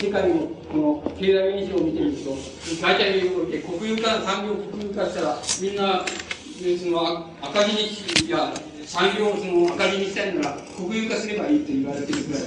[0.00, 0.34] 世界の
[0.72, 2.34] この経済現象を見てみると、
[2.80, 8.54] 大体において国有化、産業を国有化したら、みんな、その赤字に、いや、
[8.86, 12.42] 産業をその赤字にしたいなら国有化すればいいと言われてるぐらい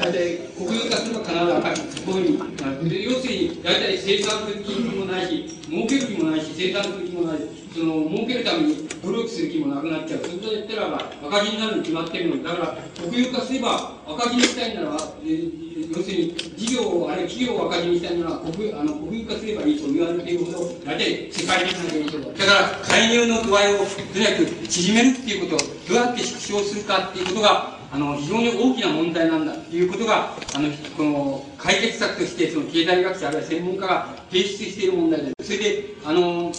[0.00, 7.38] 大体国有化すれば必ず赤字こういうふうになるで要するに大体生産する気もないし儲ける気もないし生産する気もない
[7.72, 10.20] その儲けるために努力する気もなくなっちゃう。
[10.20, 36.52] そういったらば赤字になるに決まってるのにだから国有化すれば赤字にしたいなら、えー要するに事業をあるいは企業を赤字にしたいなら国あの国有化すればいいと言われているほど大体世界的な現象だから介入の度合をとにかく縮めるっていうことをどうやって縮小するかっていうことがあの非常に大きな問題なんだということがあのこの解決策としてその経済学者あるいは専門家が提出している問題ですそれであの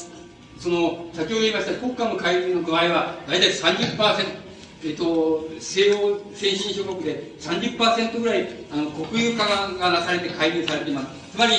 [0.57, 4.48] その先ほど言いました国家の介入の度合は大体30%
[4.83, 11.07] えっと、西欧先進諸国で30%ぐらいあの国有化がなされて介入されています。
[11.31, 11.53] つまり、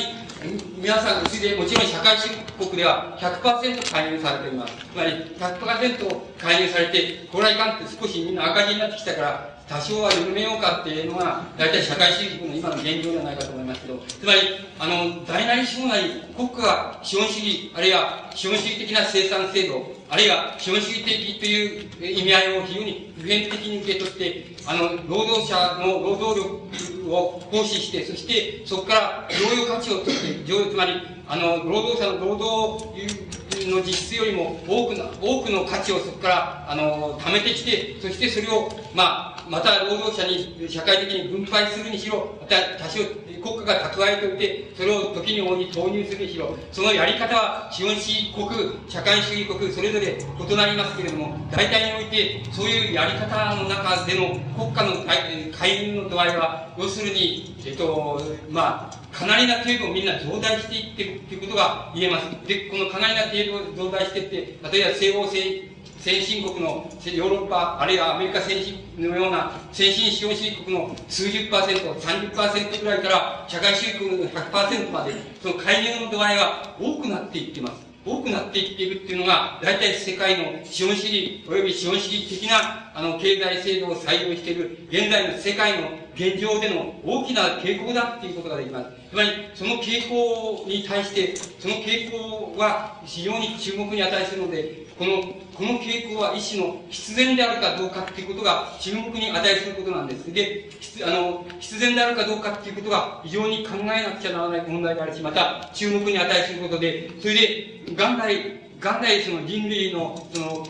[0.79, 4.73] 皆さん、うちでもちろん社会主義国では100%介入されています。
[4.75, 14.41] つまり100%介入されて、これはいかんって少しみんな赤字になってきたから、多少は緩めようかっていうのが、大体社会主義国の今の現状じゃないかと思いますけど、つまり、
[14.79, 30.93] あの、大なり小なり、国家が資本主義、あるいは資本主義的な生産制度、あるいは資本主義的という意味合いを非常に普遍的に受け取って、あの、労働者の労働力を行使して、そしてそこから療養価値を取って、つまり、
[31.28, 32.87] あの、労働者の労働
[33.66, 43.01] の実質よりも多くの、多くの価値をそこから、あの、貯めてきて、そしてそれを、まあ、また労働者に社会的に分配するにしろ、また多少
[43.41, 48.49] 国家が蓄えておいて、それを時に応じ投入するにしろ、そのやり方は資本主義国、
[48.89, 55.05] 社会主義国、それぞれ異なりますけれども、大体において、そういうやり方の中での国家の
[55.53, 58.20] 介入の度合いは、要するに、するにえっと、
[58.51, 62.24] まあ、かなりな程度みんな増大していってるっていうことが言えます。
[62.47, 64.36] で、このかなりな程度増大していって、
[64.72, 65.70] 例えば西欧西
[66.01, 75.12] 先進国のヨーロッパ、あるいはアメリカ先進のような先進資本主義国の数十パーセント、30%ぐらいから社会主義国の100%まで、
[75.43, 77.90] その介入の度合いは多くなっていってます。
[78.02, 88.91] 多くなっていっているっていうのが、大体世界の資本主義及び資本主義的な、あの、経済制度を採用している、現在の世界の現状での大きな傾向だっていうことができます。
[89.11, 95.23] つまり、その傾向に対して、その傾向は非常に注目に値するので、この、
[95.55, 100.32] この傾向は一種の必然であるかどうかっていうことが注目に値することなんです。
[100.32, 100.70] で、
[101.05, 110.66] あの、必然であるかどうかっていうことが非常に考えなくちゃならない問題であるし、また注目に値することで、それで、元来、元来その人類の、その、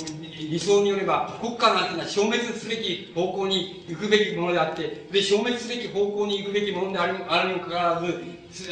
[0.48, 8.22] 理想によれば、国家なんてのは消滅すべき方向に行くべきものであって、で、消滅すべき方向に行くべきものであるあるにもかかわらず、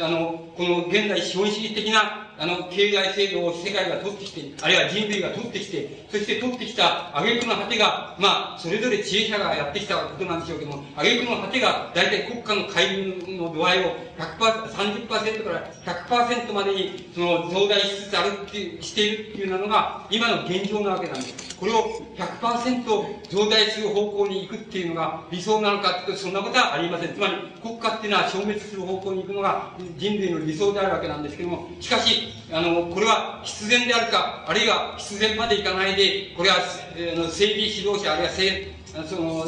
[0.01, 21.57] あの、この現在資本主義的なあの、経済制度を世界が取ってきて、あるいは人類が取ってきて、そして取ってきた挙句の果てが、まあ、それぞれ知恵者がやってきたことなんでしょうけども、挙句の果てが、大体国家の介入の度合いを100%、30%から100%までに、その、増大しつつあるっていう、しているっていうのが、今の現状なわけなんです。
[21.57, 22.85] これを100%
[23.29, 27.13] 増大する方向に行くっていうのが理想なのかってそんなことはありません。
[27.13, 36.57] つまり、国家っていうのは消滅する方向に行くのが人類の理想であるわけなんですけども、しかし、あの、これは必然であるか、あるいは必然までいかないで、これは、
[36.95, 38.31] えー、整備指導者、あるいは
[39.07, 39.45] その、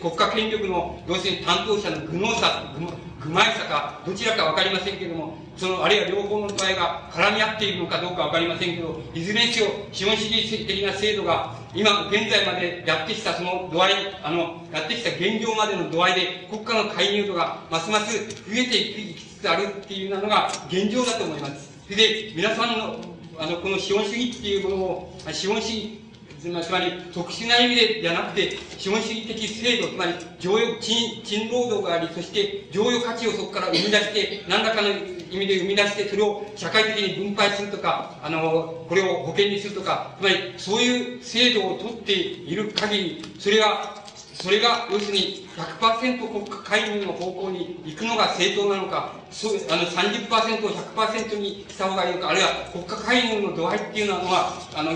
[0.00, 2.74] 国家権力の、要するに担当者の愚能さ、
[3.20, 13.92] 愚昧さか、どちらかわかりませんけれども、その、あるいは両方の度合いが絡み合っているのかどうかわかりませんけど、いずれにせよ、資本主義的な制度が、今、現在までやってきたその度合い、
[14.22, 21.70] あの、やってきた現状までの度合いで、国家の介入度がますます増えていきつあるっていうのが現状だと思います。
[21.84, 22.96] それで、皆さんの、
[23.38, 26.00] あの、この資本主義っていうものを、資本主義、
[26.40, 34.92] つまり、特殊な意味でじゃなくて、資本主義的制度、つまり、常用、賃、賃労働があり、そして、常用価値をそこから生み出して、何らかの意
[35.38, 43.99] 味で生み出して、それを社会的に分配するとか、あの、これを保険にするとか、つまり、そういう制度を取っている限り、それが
[44.40, 54.92] それが、要するに100%国家介入の方向に行くのが正当なのか、そうあの30%を100%にした方がいいのか、あるいは国家介入の度合いっていうのは、あの、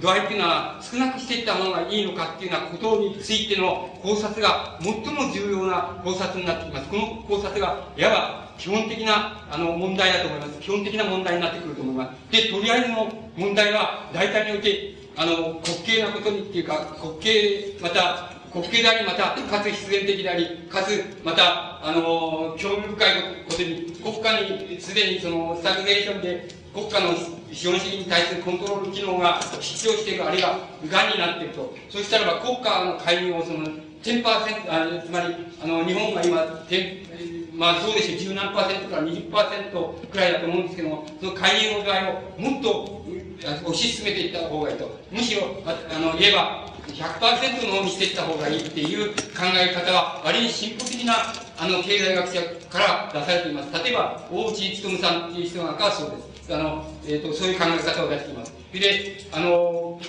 [0.00, 6.88] 度合いっていうのは少なくしていったものがいいのかっていうようなことについての考察が最も重要な考察になってきます。
[6.88, 10.60] この考察が、いわば基本的なあの問題だと思います。
[10.60, 12.32] 基本的な問題になってくると思います。
[12.32, 23.12] で、とりあえずの問題は、大体において、あの、滑稽なことにっていうか、滑稽、また、滑稽であり、また、かつ必然的であり、かつ、また、あの、興味深い
[23.46, 27.14] ことに、国家にすでにその、スタグネーションで、国家の
[27.52, 30.58] 資本主義に対するコントロール機能が必要している、あるいは
[30.90, 31.74] 癌になっていると。
[31.90, 33.66] そうしたらば国家の介入をその、
[34.02, 34.24] 10%、
[34.68, 36.36] あつまり、あの、日本が今、
[37.56, 43.06] まあそうでしょう、十何パーセントから20%くらいだと思うんですけども、その介入の度合をもっと
[43.70, 44.98] 推し進めていった方がいいと。
[45.10, 51.14] むしろ、ああの、言えば、100%の方にしていった方がいいっていう考え方は、割に進歩的な、
[51.58, 53.84] あの、経済学者から出されています。
[53.84, 56.54] 例えば、大内努さんっていう人なんかはそうです。
[56.54, 58.52] あの、えっ、ー、と、そういう考え方を出しています。
[58.72, 60.00] で、あの、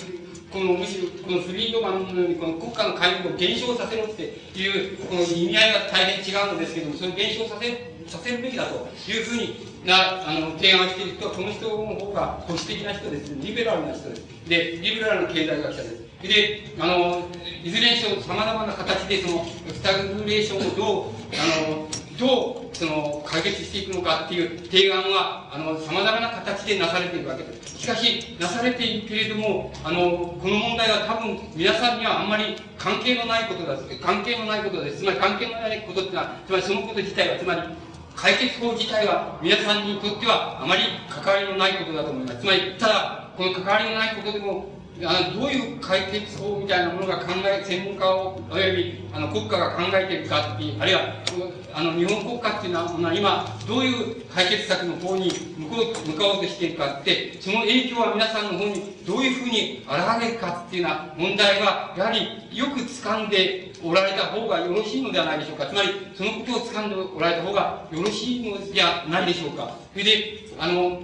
[0.52, 4.24] このむしろこのフリードマンのようにこの国家の介入を減少させろって
[4.56, 7.68] いうこの意味合いが大変違うのですけどもそれを減少させ
[8.08, 9.56] させるべきだというふうに
[9.86, 17.28] なあの提案している人はこの人の方が保守的な人ですリベラルな人ですでリベラルな経済学者ですであの
[17.64, 21.88] いずれにしろさまざまな形でそのスタグフレーションをどうあの
[22.18, 37.62] どうその解決していくのかっていう提案はあの様々な形でなされているわけですしかしなされているけれどもあのこの問題は多分皆さんにはあんまり関係のないことだ関係のないことですつまり関係のないことっていうのはつまりそのこと自体はつまり
[38.18, 42.40] 解決法自体は皆さんにとってはあまり関わりのないことだと思います。
[42.40, 44.66] つまり、ただ、この関わりのないことでも、
[45.04, 51.02] あのどういう解決法みたいなものが考え、専門家を、およびあの国家が考えているかっていう、あるいは
[51.74, 65.68] あの日本国家っていうのは今、どういう解決策の方に向こう向かおうとしているかって、その影響は皆さんの方にどういうふうに現れるかっていうような問題は、やはりよく掴んでおられた方がよろしいのではないでしょうか。
[65.68, 69.76] つまり、そのことを掴んでおられた方がよろしいのではないでしょうか。
[69.94, 71.02] それで、あの、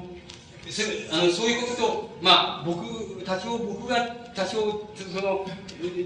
[1.11, 4.58] あのそういうことと、まあ、僕、多少僕が、多少、
[5.14, 5.45] その、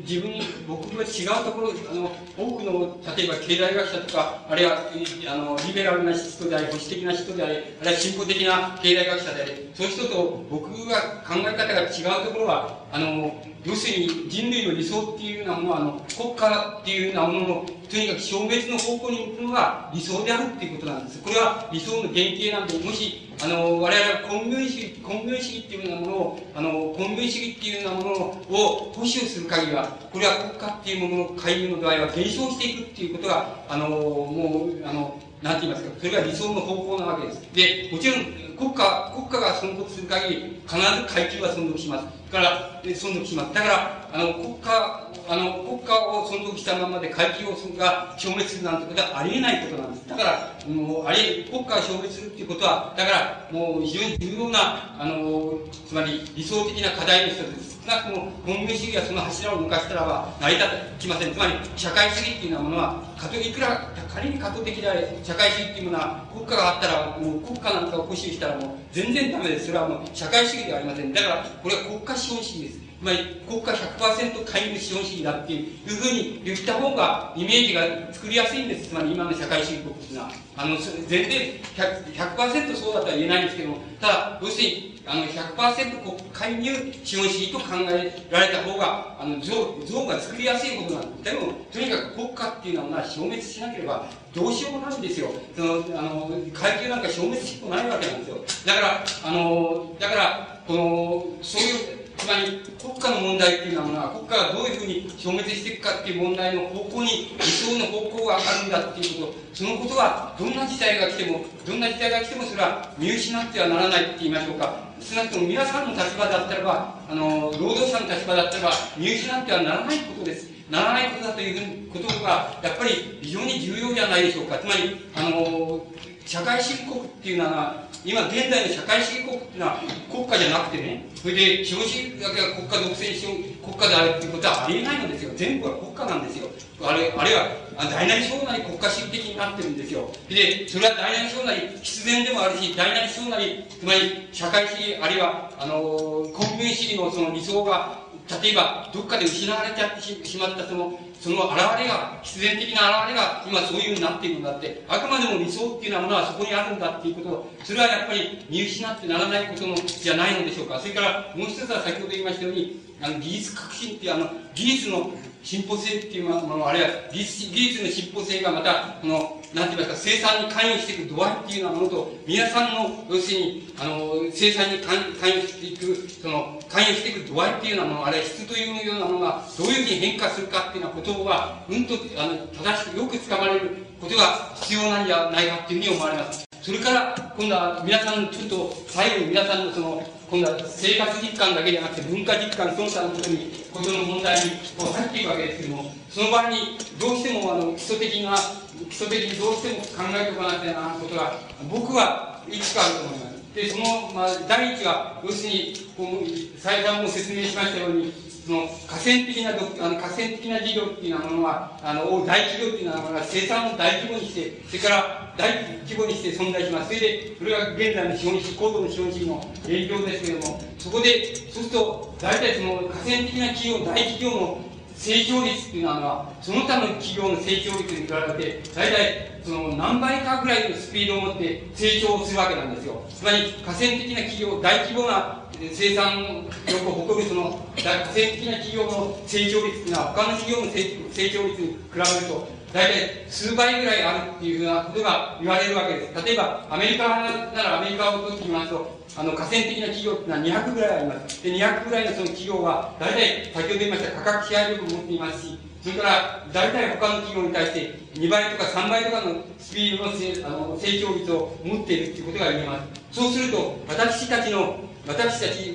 [0.05, 0.31] 自分、
[0.67, 4.91] 僕が違うところ、あの、多くの、例えば経済学者とか、あるいは、
[5.27, 13.35] あの、リベラルな人であり、保守的な人であり、あるいは進歩的な経済学者であり、そういう人と僕が考え方が違うところは、あの、
[13.67, 21.21] 要するに人類の理想っていうようなものは、あの、国家っていうようなものの、とにかく消滅の方向に行くのが理想であるっていうことなんです。
[21.21, 37.41] これは理想の原型なんで、もし、あの、我々は根源主義、根源主義っていうようなものを、あの、根源主義っていうようなものを保守する限りは、これは国家っていうものの介入の度合いは減少していくっていうことが、あの、もう、あの、なんて言いますか、それが理想の方向なわけです。
[37.53, 38.25] で、もちろん、
[38.57, 42.17] 国家、国家が存続する限り、必ず階級は存続します。
[42.31, 43.53] から、存続します。
[43.53, 50.09] だから、あの、国家、あの、国家を存続したままで階級をが消滅するなんてことはありえないことなんです。
[50.09, 57.76] だから、もう、あり、国家が消滅するっていうことは、だから、もう非常に重要な、あの、つまり理想的な課題の一つです。
[57.87, 60.67] 少なくとも、文明主義はその柱を抜かしたらば、成り立
[60.99, 61.31] ちません。
[61.31, 62.99] つまり、社会主義っていうようなものは、
[63.41, 69.67] いくら仮に過渡的であれ、社会主義っていうものは、国家があったら、もう国家なんかを保守したらもう全然ダメです。
[69.67, 71.13] それはもう社会主義ではありません。
[71.13, 72.86] だから、これは国家資本主義です。
[73.01, 73.17] まり、
[73.47, 78.89] 国家100%介入資本主義だっていうふうに言った方が、イメージが作りやすいんです。
[78.89, 80.31] つまり、今の社会主義国っていうのは。
[80.55, 81.29] あの、全然
[81.75, 89.53] 100、100%そうだとは言えないんですけども、ただ、要するに、あの100%国介入資本主義と考えられた方が、あの、像、
[89.85, 91.35] 像が作りやすいことなんです。
[91.35, 94.05] でも、とにかく国家っていうのは消滅しなければ、
[94.35, 95.29] どうしようもないんですよ。
[95.55, 98.37] その、あの、階級なんか消滅しっこないわけなんですよ。
[98.65, 114.87] だから、あの、だから、この、そういう、つまり国家の問題っていうのは国家がどういうふうに消滅していくかっていう問題の方向に理想の方向があるんだっていうことそのことはどんな時代が来てもどんな時代が来てもそれは見失ってはならないって言いましょうか。
[114.99, 120.49] 少なくとも皆さんの立場だったらばあの労働者の立場だったらば見失ってはならないことです。
[120.69, 124.57] ならないことだということがやっぱり非常に重要じゃないでしょうか。
[124.57, 125.85] つまりあの
[126.25, 133.35] 社会主義国っていうのは今現在の社会主義国っていうのは国家じゃなくてねそれで資本主義だけが国家独占資本
[133.75, 135.31] 国家であるっていうことはありえないのですよ。
[135.35, 136.47] 全部は国家なんですよ。
[136.87, 140.09] あれあるいは大なり小なり国家主義的になってるんですよ。
[140.29, 148.07] でそれは大なり小なり必然でもあるし大なり小なりつまり社会主義あるいはあの国民主義のその理想が
[148.41, 160.79] 例えばどっかで失われちゃってしまったそのその現れが必然的な現れが今そういうふうになっているんだってあくまでも理想っていうようなものはそこにあるんだっていうことをそれはやっぱり見失ってならないことのじゃないのでしょうか。
[160.79, 165.11] それからもう一つは先ほど言いましたようにあの技術革新っていうあの技術の
[165.43, 174.97] 進歩性っていうものあるいは技術技術の進歩性がまたこのなんて言いますか生産に関与していく度合いっていうようなものと皆さんの要するにあの生産に関
[175.29, 186.46] 与していくその関与していく度合いっていうようなものあるいは質というようなものがどういうふうに変化するかっていうようなことはうんとあの正しくよくつかまれることが必要なんじゃないかっていうふうに思われます。
[186.67, 201.39] それから今度は皆さんちょっと最後に皆さんのその今度は生活実感だけじゃなくて文化実感その他のことにことの問題にこう入っていくわけですけどもその場合にどうしてもあの基礎的な基礎的にどうしても考えておかなきゃならないことが
[201.71, 208.11] 僕はいくつかあると思いますでその、まあ、第一は要するにこう再三も説明しましたように
[208.51, 215.51] の河川的なあの河川的な事業っていうようなものはあの大企業っていうようなものが生産を大規模にしてそれから大
[215.85, 224.67] 規模にして存在しますそれでそれが現在の資本主義高度の資本主義の影響ですけれどもそこでそうすると大体その河川的な企業大企業の
[224.97, 233.05] 成長率っていうのは、その他の企業の成長率に比べて、大体、その何倍かぐらいのスピードを持って成長するわけなんですよ。
[233.07, 237.43] つまり、河川的な企業、大規模な生産力を誇るその
[237.75, 246.25] 河川的な企業の成長率っていうのは、他の企業の成長率に比べると、大体数倍ぐらいあるっていうふうなことが言われるわけです。
[246.25, 251.43] 例えば、アメリカならアメリカを取ってみますと、あの、河川的な企業っていうのは200ぐらいあります。
[251.43, 263.19] で、200ぐらいのその企業は、大体、先ほど言いました価格支配力を持っていますし、それから、大体他の企業に対して2倍とか3倍とかのスピードのせあの成長率を持っているということが言えます。
[263.19, 265.73] そうすると、私たちの、私たち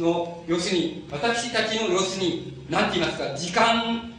[0.00, 4.10] の、要するに、私たちの要するに、なんて言いますか、時間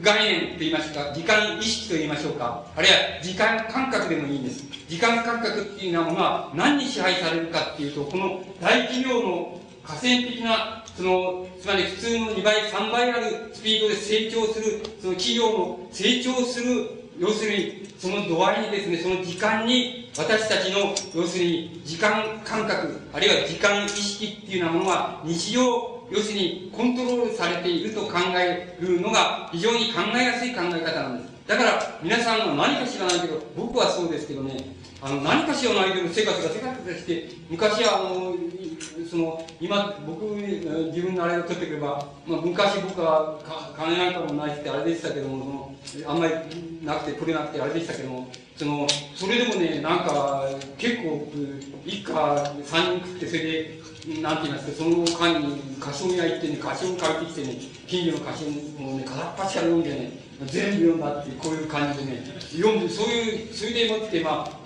[0.00, 4.64] 概念と言いますか、時間意識と言いましょうか、あるいは時間感覚でもいいんです。
[4.88, 31.32] 時間感覚っていうのは何に支配されるかっていうと、この大企業の河川的な、その、つまり普通の2倍、3倍あるスピードで成長する、その企業の成長する、要するに、その度合いにですね、その時間に、私たちの、要するに、時間感覚、あるいは時間意識っていうようなものは、日常要するにコントロールされていると考えるのが非常に考えやすい考え方なんです。
[31.46, 38.36] だから皆さんは何か知らないけど、僕はそうですけどね、あの何か知らないけど生活が生活がして、昔はあの、
[39.10, 43.36] その、今、僕、自分のあれを取ってくれば、まあ、昔僕は
[43.76, 46.32] 金なんかもないってあれでしたけども、そのあんまり
[46.84, 50.44] なくて、取れなくてあれでしたけども、その、それでもね、なんか、
[50.78, 51.32] 結構、
[51.84, 57.58] 一家三人食って、それで、なんて言いますか、その間に、歌唱屋行ってね、歌唱借りてきてね、
[57.88, 60.12] 近所の歌唱をね、片っ端から読んでね、
[60.46, 62.24] 全部読んだって、こういう感じでね、
[62.56, 64.62] 読んで、そういう、それでもって、まあ、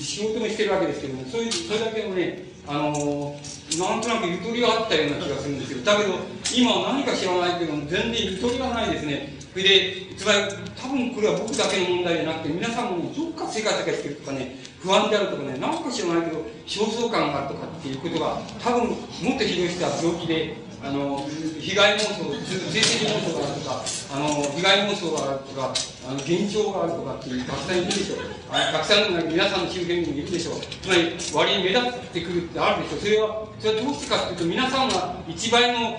[0.00, 5.84] 仕事もしてるわけですけども、そういう、それだけのね、あのー、なんとなくゆとりがあったような気がするんですよ。
[5.84, 6.14] だけど、
[6.56, 9.36] 今何か知らないけども、全然ゆとりがないですね。
[9.52, 10.38] それで、つまり、
[10.74, 21.26] 多分これは僕だけの問題じゃなくて、皆さんもね、どっかせかせかしてるとかね、不安であるとかね、なんか知らないけど、焦燥感があるとかっていうことが、多分、もっとひどい人は病気で、あの、
[21.60, 25.72] 被害妄想、性的妄想があるとか、あの、被害妄想があるとか、
[26.06, 28.18] あの、幻聴があるとかっていう、たくさんいるでしょう。
[28.50, 30.60] あたくさんの皆さんの周辺にもいるでしょう。
[30.60, 33.00] つまり、割に目立ってくるってあるでしょう。
[33.00, 35.96] それは、それはどうしてかっていうと、皆さんが一倍の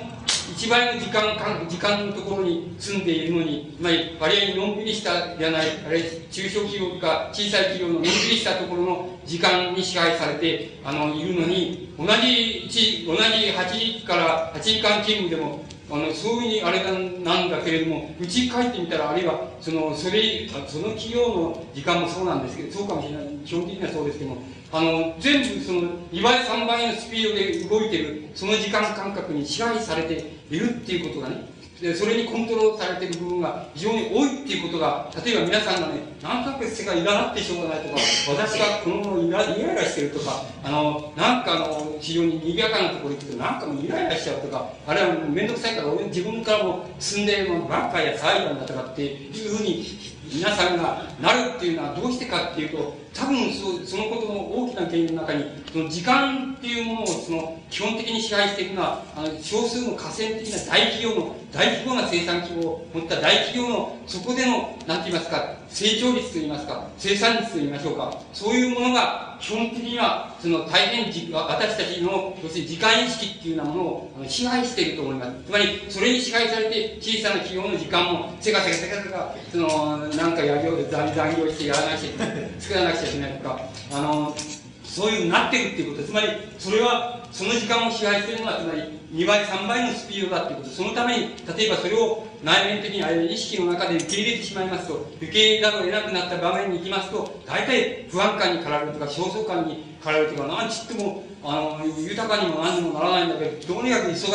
[0.52, 1.36] 一倍の時間
[1.68, 16.84] 時間のところに住んでいるのに、つまり割合のんびりしたじゃない、あれ、中小企業とか小さい企業ののんびりしたところの時間に支配されて、あの、いるのに、同じ、同じ8時から8時間勤務でも、あの、そういうふうにあれ
[17.24, 23.26] なんだけれども、うち帰ってみたら、あるいは、その、それ、その企業の時間もそうなんですけど、そうかもしれない。
[23.46, 24.44] 基本的にはそうですけども、
[24.76, 25.82] あの、全部その、
[26.12, 31.48] 2倍、3倍のスピードで動いてる、その時間感覚に支配されているっていうことがね、
[31.80, 38.02] で、それにコントロールされている部分が非常に多いっていうことが、例えば皆さんがね、なんとなく世界いらなってしょうがないとか、
[38.36, 49.86] 私がこのものイライラしてるとか、あの、なんかあの、非常に賑やかなところに行くと、なんかもうイライラしちゃうとか、あれはめんどくさいから俺自分からも進んで、もうバカや騒いだんだとかっていうふうに
[50.34, 83.60] 皆さんがなるっていうのはどうしてかっていうと多分そそのことの大きな原因の中にその時間っていうものをその基本的に支配していくのはあの少数の河川的な大企業の大規模な生産規模を持った大企業のそこでの何て言いますか成長率と言いますか生産率と言いましょうかそういうものが基本的にはその大変じ私たちの要するに時間意識っていうようなものをあの支配していると思いますつまりそれに支配されて小さな企業の時間もせかせかせかせかそのなんかやりを残業してやらなくちゃ作らなくちゃいけないとか
[83.94, 84.36] あの
[84.84, 86.28] そういうなってるっていうことつまり
[86.58, 104.26] それはその時間を支配するのはつまり2倍3倍のスピードだっていうことそのために例えばそれを内面的にあれ意識の中で受け入れてしまいますと受け入れざるを得なくなった場面に行きますと大体不安感に駆られるとか焦燥感に駆られるとか何ちってもあの豊かにも何にもならないんだけどとにかく忙し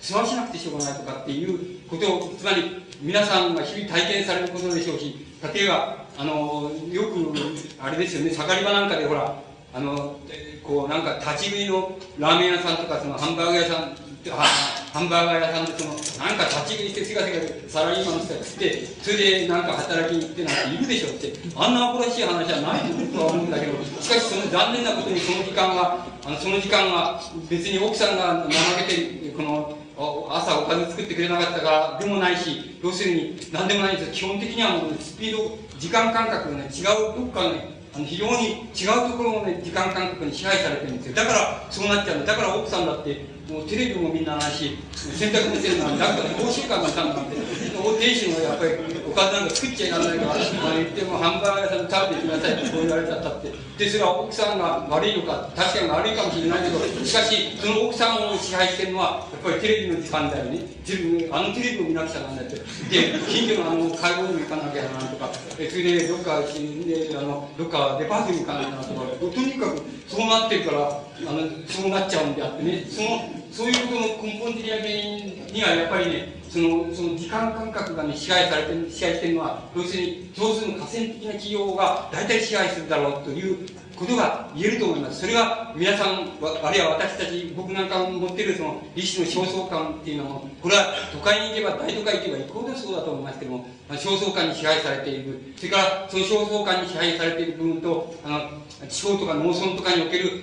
[0.00, 7.34] 世話しなくてしょうがないとかっていうことをつまり皆さんが日々体験されることでしょうし例えばあのよく
[7.80, 9.34] あれですよね盛り場なんかでほら
[9.74, 10.16] あの、
[10.62, 13.96] こう、なんか立ち食いのラーメン屋さんとか、そのハンバーガー屋さん、
[14.92, 15.94] ハンバーガー屋さんでその、
[16.28, 29.78] なんか立ち食いしてせがせがサラリーマンの人が来て、それでなんか働きに行ってなんているでしょって、あんなアホらしい話はないと僕は思うんだけど、しかしその残念なことにその時間は、あの、その時間は別に奥さんが怠けて、この、
[30.28, 36.86] 朝おかず作ってくれなかったかでもないし、要するに何でもないんです基本的にはもうスピード、時間感覚がね、違う
[37.18, 41.16] どっかね、あの非常に違うところをね、時間感覚に支配されてるんですよ。
[41.16, 42.26] だからそうなっちゃうんだ。
[42.26, 47.36] だから奥さんだって、もうテレビもみんなないし、洗濯もしてるなんだから講習会もしたんなんて、
[48.02, 48.70] 亭主もやっぱり
[49.06, 53.52] おかずなんか作っちゃいらないから、まあ、言ってもハンバーガー屋さん食べてきなさいってこう言われちゃったって。
[53.78, 61.28] で、それは奥さんが悪いのか、確かに悪いかもしれないけど、しかし、その奥さんを支配してるのは、やっぱりテレビの時間だよね自分。
[61.30, 62.54] あのテレビを見なくちゃなんだって。
[62.54, 62.62] で、
[63.26, 83.66] 近所のあの会合にも行かなきゃなんとか、それでどっか死んで、あの、どっかデパートに行かなきゃなとか、とにかくそうなってるから、あの、そうなっちゃうんであってね、その、そういうことの根本的な原因にはやっぱりね、その、その時間感覚がね、支配されてる、支配してるのは、要するに、少数の河川的な企業が大体支配するだろうという
[83.96, 85.20] ことが言えると思います。
[85.20, 86.28] それは皆さん、
[86.62, 95.54] あるいは私たち、僕なんか持ってるその意志の焦燥感っていうのも、これは都会に行けば、大都会行けば行こうとそうだと思いますけども、焦燥感に支配されている。
[95.56, 98.50] それから、その焦燥感に支配されている部分と、あの、
[98.88, 100.42] 地方とか農村とかにおける、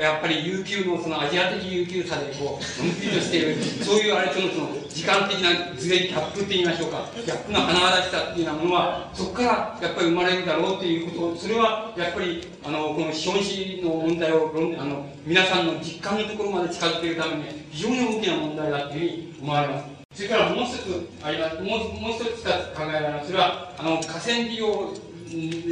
[0.00, 19.84] やっぱり悠久のそのアジア的悠久さで、こう、のんびりとしている、そういうあれとのその、時間的なズレ、ギャップって言いましょうか、ギャップの華々しさっていうようなものは、そこからやっぱり生まれるだろうっていうこと、それはやっぱり、あの、この資本主義の問題を、あの、皆さんの実感のところまで近づけるために、非常に大きな問題だというふうに思われます。
[20.14, 21.64] それからもう一つあります、もう
[22.00, 23.28] もう一つ考えられます。
[23.28, 24.92] それは、あの、河川利用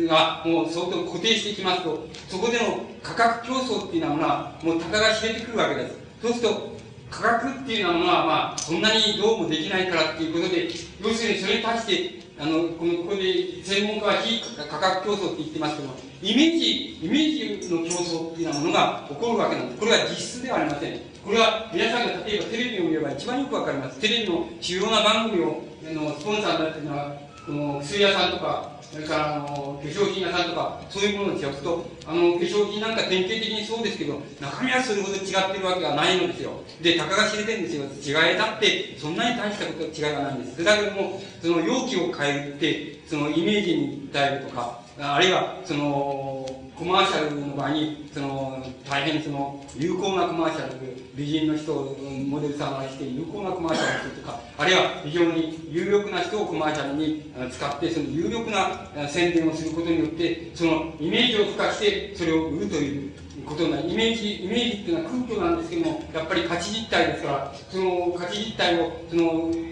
[0.06, 5.96] がもう相当固定してきますと、そこでの価格競争っていうのは、もう高が知れてくるわけです。
[6.22, 6.78] そうすると、
[7.10, 10.68] 価格っていうのは、まあ、そんなにどうもできないからっていうことで、
[11.00, 19.80] 要するにそれに対して、あの、この、ここで専門家は非価格競争って言ってますけども、イメージ、イメージの競争っていうようなものが起こるわけなんです。
[19.80, 21.00] これは実質ではありません。
[21.24, 23.98] これは皆さんが例えばテレビを見れば一番よくわかります。
[23.98, 27.16] テレビの主要な番組を、あの、スポンサーになっているのは、
[27.46, 36.52] この薬屋さんとか、それからあの化粧品屋さんとか、そういうものを違くと、あの化粧品なんか典型的にそうですけど、中身はそれほど違ってるわけがないのですよ。
[36.80, 38.20] で、たかが知れてるんですよ。
[38.22, 40.64] 違いだって、そんなに大したこと違いがないんです。
[40.64, 63.10] だけども、その容器を変えて、そのイメージに訴えるとか、あるいは、その、コマーシャルの場合に、その、大変その、有効なコマーシャル美人の人をモデルさんがして有効なコマーシャルをするとか、あるいは非常に有力な人をコマーシャルに使って、その有力な宣伝をすることによって、そのイメージを付加して、それを売るという
[63.44, 69.22] ことなイメージ、イメージっていうのは空虚なんですけども、やっぱり価値実体ですから、その価値実体を、その、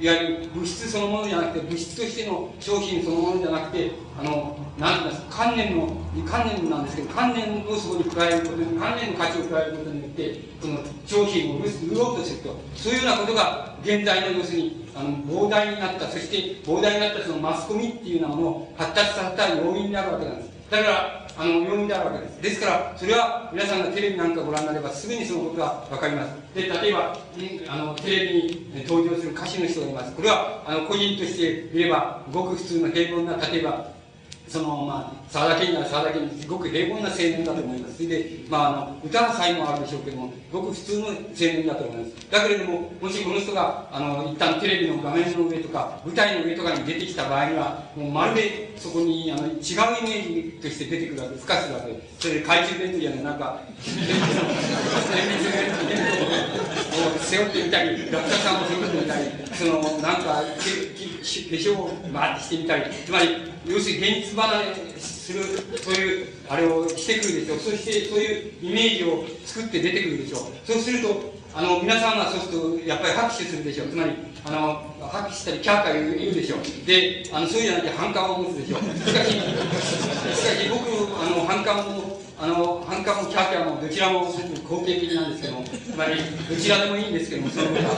[0.01, 5.89] いわゆる物質そのものじゃなくて、物質としての商品そのものじゃなくて、あの、なんて言います観念の、
[6.27, 20.51] 観念なんですけど、観念をそこに加えることに、観念の価値を加えることによって、その商品を売ろうとすると、そういうようなことが、現在の要するに、あの、膨大になった、そして膨大になったそのマスコミっていうようなものを発達させた要因であるわけなんです。
[20.71, 22.43] だから、あの、要因であるわけです。
[22.43, 26.35] ですから、それは皆さんがテレビなんかご覧になればすぐにそのことがわかります。
[26.55, 27.17] で、例えば、
[27.69, 28.43] あの、テレビ
[28.75, 30.13] に登場する歌手の人がいます。
[30.15, 33.96] これは、あの、個人として見れば、ごく普通の平凡な、例えば、
[34.49, 37.97] その、まあ、沢田健には沢田健すごく平凡な青年だと思います。
[37.97, 42.31] それで、まあ、あの、歌は才能あるでしょうけども、ごく普通の青年だと思います。
[42.31, 51.47] だけれども、もしこの人が、あの、一旦テレビの画面の上とか、舞台の上とかに出てきた場合には、もうまるでそこに、あの、違うイメージとして出てくるわけです。
[51.47, 52.01] 付加するわけ。
[52.21, 53.61] それで懐中電灯じゃない、なんか、
[57.21, 65.43] 背負ってみたり、落下さんを背負ってみたり、その、なんか、化粧をバーってしてみたり、つまり、要するに現実離れする、
[65.83, 67.59] そういう、あれをしてくるでしょう。
[67.59, 70.41] そして、そういうイメージを作って出てくるでしょう。
[70.65, 73.89] そうすると、あの、皆さんがそうすると、やっぱり拍手するでしょう。
[73.89, 74.13] つまり、
[74.45, 76.87] あの、拍手したり、キャーキャー言うでしょう。
[76.87, 78.81] で、あの、そうじゃなくて反感を持つでしょう。
[78.83, 80.87] しかし、 しかし僕、
[81.19, 87.95] あの、反感を、あの、反感もキャーキャーもどちらも肯定的なんですけども、つまり、どちらでもいいんですけども、そのことは。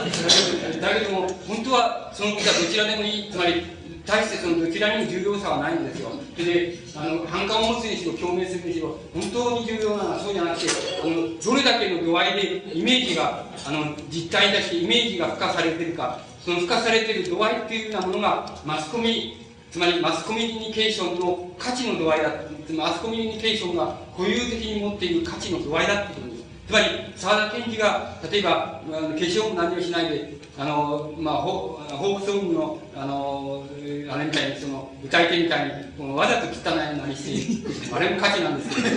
[0.81, 3.78] だけども、本当は、そのことはどちらでもいい、つまり、
[4.09, 6.09] 対してそのどちらにも重要さはないんですよ。
[6.35, 10.67] で、あの、反感を持つにしろ、共鳴するにしろ、本当に重要なのはそうじゃなくて、
[11.03, 19.39] あの、どれだけの度合いでイメージが、あの、実体としてイメージが付加されてるか、その付加されてる度合いっていうようなものが、マスコミ
[19.71, 22.31] つまりマスコミュニケーションの価値の度合いだ。
[22.75, 26.38] マスコミュニケーションが固有的に持っている価値の度合いだってことです。
[26.69, 33.65] つまり、沢田研二が、例えば、あの化粧も何もしないで、あの、まあ、ホフォークソングの、あの、
[34.11, 38.87] あれみたいに、その、歌い手みたいに、もうわざと汚いのにして、 あれも価値なんですけど、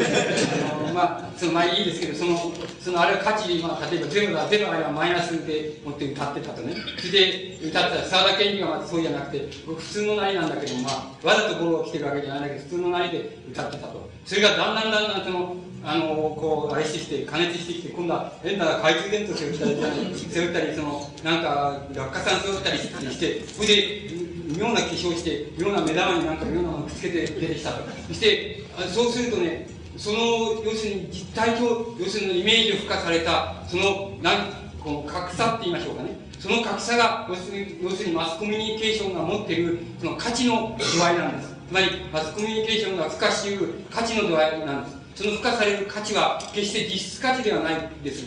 [0.84, 6.74] あの、まあ、その、まあいいですけど、その、その、あれは価値、まあ、例えばゼロだ、ゼロあればマイナスで持って歌ってたとね。
[6.98, 10.90] それで、歌ったら、沢田研二がまずそうじゃなくて僕、普通のなりなんだけど、ま
[11.24, 14.12] あ、わざとゴロを着てるわけじゃないんだけど、普通のなりで歌ってたと。
[14.24, 24.22] それがだんだんだんだん、その、あの、こう、あれしてきて、加熱してきて、今度は変な懐中電灯背負ったり、 背負ったり、その、なんか、落下傘背負ったりして、それで、
[24.56, 27.82] 妙な化粧して、妙な目玉になんか妙なものくっつけて出てきたと。
[28.08, 30.18] そして、あそうするとね、その、
[30.64, 34.52] 要するに実体と、要するにイメージを付加された、その、なん、
[34.82, 36.10] この格差って言いましょうかね。
[36.38, 41.51] その格差が、要するに、要するにマスコミュニケーションが持っている、その価値の度合いなんです。
[41.72, 45.24] つまり、マスコミュニケーションが付加しう価値の度合いなんです。
[45.24, 48.26] その付加される価値は決して実質価値ではないです。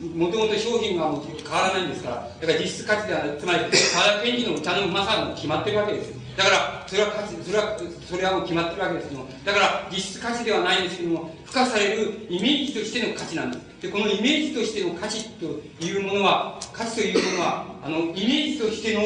[0.00, 2.16] もともと商品が変わらないんですから。
[2.40, 3.36] だから実質価値ではない。
[3.36, 6.12] つまり、原健二の歌のうまさも決まってるわけです。
[6.38, 13.82] だから、それは価値、それは、それはもう決まってるわけですけども、だから実質価値ではないんですけども、付加されるイメージとしての価値なんです。
[13.82, 15.44] で、このイメージとしての価値と
[15.84, 19.02] いうものは、価値というものは、あの、イメージとしての、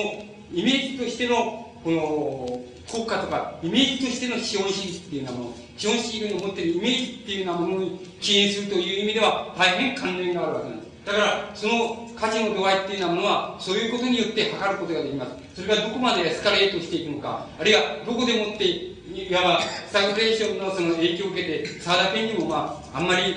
[0.54, 10.90] イメージとしての、この、国家とか、イメージとしての資本主義っていうようなもの、資本主義の持っているイメージっていうようなものに起因するという意味では、大変関連があるわけなんです。
[11.06, 15.32] だから、その価値の度合いっていうようなものは、そういうことによって測ることができます。
[15.54, 23.34] それがどこまでエスカレートしていくのか、あるいはどこでもって、いわば、スタグフレーションのその影響を受けて、沢田研にもまあ、あんまり、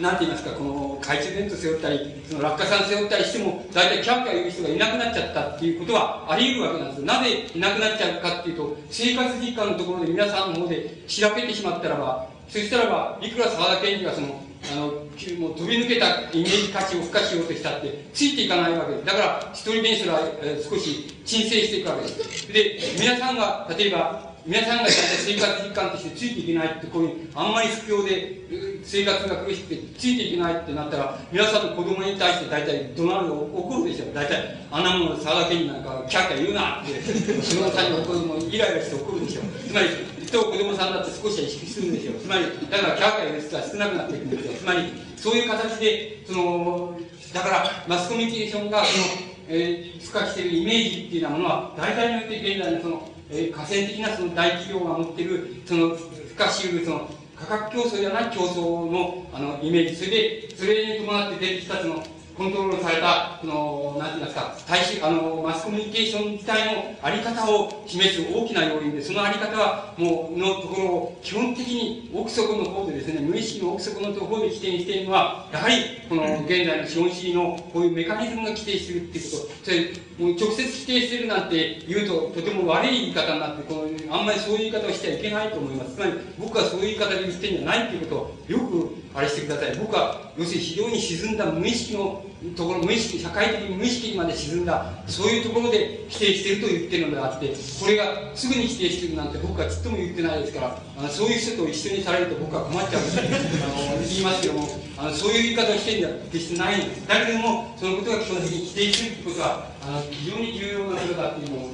[0.00, 7.04] なんて言いますか、この懐中電灯背負ったり、その落下傘背負ったりしても、大体キャンキャー言う人がいなくなっちゃったっていうことはあり得るわけなんです。
[7.04, 14.42] なぜいなくなっちゃうかっていうと、生活実感のところで皆さんの方で調べてしまったらば、そしたらば、いくら沢田研二がその、
[14.72, 19.06] あの、もう飛び抜けたイメージ価値を付加しようとしたって、ついていかないわけです。
[19.06, 22.52] だから、一人弁それは、えー少し沈静していくわけです。
[22.52, 24.92] で、皆さんが、例えば、皆さんが大体
[25.24, 28.44] 生活実感としてついていけないって、こういう、あんまり不況で
[28.84, 34.12] 生活が苦しくてついていけないってなったら、皆さんの子供に対して大体怒鳴る、怒るでしょ。
[34.12, 36.92] 大体、あんなもの沢田研二なんかキャーキャ言うなって、
[37.40, 39.40] 下野さんに怒るもイライラして怒るでしょ。
[39.66, 39.88] つまり、
[40.26, 42.12] 人子供さんだって少しは意識するんですよ。
[42.20, 44.52] つまり、だからキャーキャ言う人は少なくなっていくんですよ。
[44.60, 47.00] つまり、そういう形で、その、
[47.32, 49.04] だから、マスコミュニケーションが、その、
[49.48, 59.96] えー、付加しているイメージっていうようなものは、大体において現在のその、えー、河川的なその大企業が持っている、その、付加しうる、その、価格競争じゃない競争の、あの、イメージ。
[59.96, 62.04] それで、それに伴って出てきた、その、
[62.36, 75.76] コントロールされた、その、なんて言いますか、大衆、あの、マスコミュニケーション自体のあり方を示す大きな要因で、そのあり方は、もう、のところを、基本的に奥底の方でですね、無意識の奥底のところで規定しているのは、やはり、
[76.08, 79.52] この、現在の資本主義の、こういうメカニズムが規定しているっていうこと。
[79.62, 85.96] それ、もう直接否定してるなんて言うと、とても悪い言い方になって、この、あんまりそういう言い方をしちゃいけないと思います。
[85.96, 89.76] つまり、僕はそういう言い方で言ってんじゃないっていうことを、よく、あれしてください。
[89.76, 92.24] 僕は、要するに非常に沈んだ無意識の
[92.56, 107.08] ところ、無意識、社会的に無意識にまで沈んだ、そういうところで否定していると言ってるのであって、これがすぐに否定してるなんて僕はちっとも言ってないですから、あのそういう人と一緒にされると僕は困っちゃうんで、あの言いますけども、あのそういう言い方をしてるんじゃ決してないんです。
[107.08, 111.70] だけども、そのことが基本的に否定するってことは、あの非常に重要なことだというのを。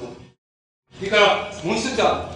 [0.97, 2.35] それから、もう一つは、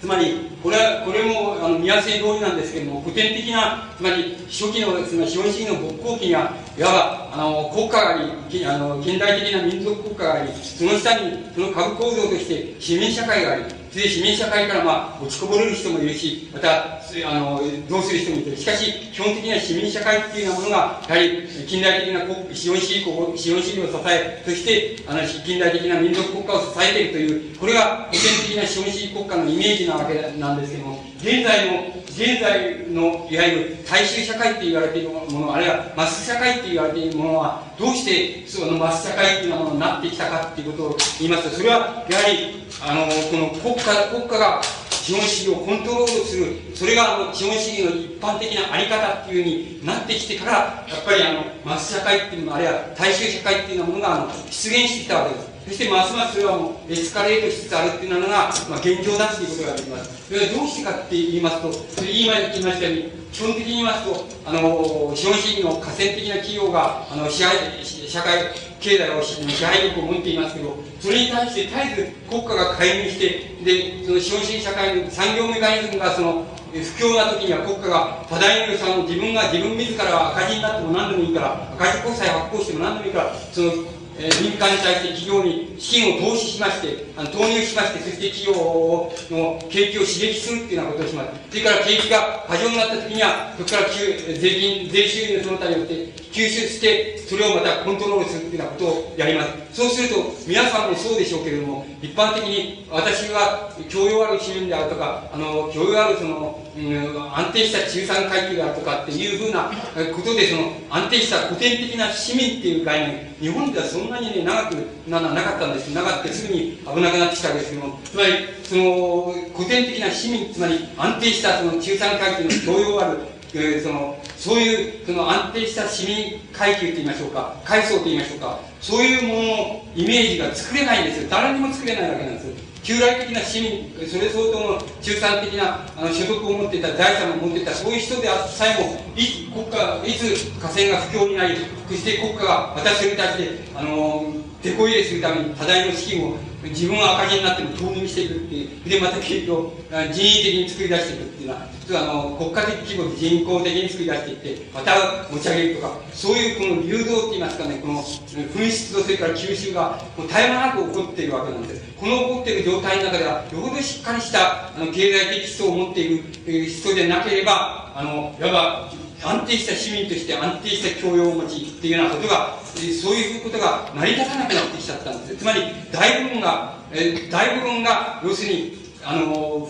[0.00, 18.56] つまり、これは、これも、あの、見やすい通りなんですけれども、古典的な、つまり、初期の、その資本主義の勃興期には、いわば、あの、国家があり、あの、近代的な民族国家があり、その下に、その株構造として、市民社会があり、それで市民社会から、まあ、落ちこぼれる人もいるし、また、あの、どうする人もいる。
[18.56, 20.76] しかし、基本的には市民社会っていうようなものが、
[21.08, 50.52] やはり、近代的な国資本主義国、資本主義を支え、そして、あの、近代的な民族国家を支えているという、これが古典的な資本主義国家のイメージなわけななんですけども、現在の、現在の、いわゆる大衆社会って言われているもの、あるいはマス社会って言われているものは、どうしてそのマス社会っていうようなものになってきたかっていうことを言いますと、それは、やはり、あの、この国家、国家が資本主義をコントロールする、それがあの資本主義の一般的なあり方っていうふうになってきてから、
[50.88, 55.55] やっぱりあの、マス社会っていうの、あるいは大衆社会っていうようなものがあの出現してきたわけです。
[55.66, 60.28] そしてますますそれはもうエスカレートしつつあるっていうのが、まあ、現状だっていうことができます。
[60.28, 68.46] それはどうしてかって言いますと、それ今言いましたように、基本的に言いますと、あの、資本主義の河川的な企業が、あの、支配、社会、
[68.78, 73.26] 経済を支配力を持っていますけど、それに対して絶えず国家が介入して、
[73.66, 83.72] で、その資本主義社会の産業メカニズムがその、不況な時には国家が多大の予算を自分が自分自ら赤字になっても何でもいいから赤字国債発行しても何でもいいからその
[84.18, 91.30] えー、民間に対して企業に資金を投資しまして、あの投入しまして、そして企業の景気を刺激するっていうようなことをします。
[91.50, 99.80] それから景気が過剰になった時には、そこから税金、税収入のその他によって吸収して、それをまたコントロールするっていうようなことをやります？
[99.80, 100.14] そうすると、
[100.46, 109.72] 皆さんもそうでしょうけれども、一般的に私は教養ある市民であるとか、あの、教養あるその、うん、安定した中産階級であるとかっていうふうな
[110.14, 114.74] ことで、その、安定した古典的な市民っていう概念、日本ではそんなにね、長く
[115.08, 115.88] ななかったんです。
[115.88, 118.32] 長くてすぐに危なくなってきたわけですけども、つまり、
[118.62, 123.18] その、古典的な市民、つまり安定したその中産階級の教養ある、
[123.54, 131.28] え、その、そういう、その安定した市民階級と言いましょうか、階層と言いましょうか、そういうもののイメージが作れないんですよ。
[131.28, 132.46] 誰にも作れないわけなんです。
[132.84, 141.56] 旧来的な市民、それ相当の中産的なあの所得を持っていた、財産を持っていた、そういう人であっさえも、い国家、いつ河川が不況になり、
[141.88, 146.36] そして国家が私に対して、あの、手こ入れするために多大の資金を
[146.70, 154.92] 自分は赤字になっても投入していくっていう、で、また景気を人為的に作り出していくっていうのは、実はあの、国家的規模で人工的に作り出していって、また
[155.30, 161.82] 持ち上げるとか、そういうこの流動って言いますかね、この紛失とそれから吸収がもう絶え間なく起こっているわけなんです。
[161.96, 172.58] この起こっている状態の中では、よほどしっかりしたあの経済的基礎を持っている人でなければ、あの、いわば安定した市民として安定した教養を持ちっていうようなことが、
[173.02, 175.36] そういうことが成り立たなくなってきちゃったんです。
[175.36, 175.62] つまり、
[175.92, 179.68] 大部分が、え大部分が、要するに、あの、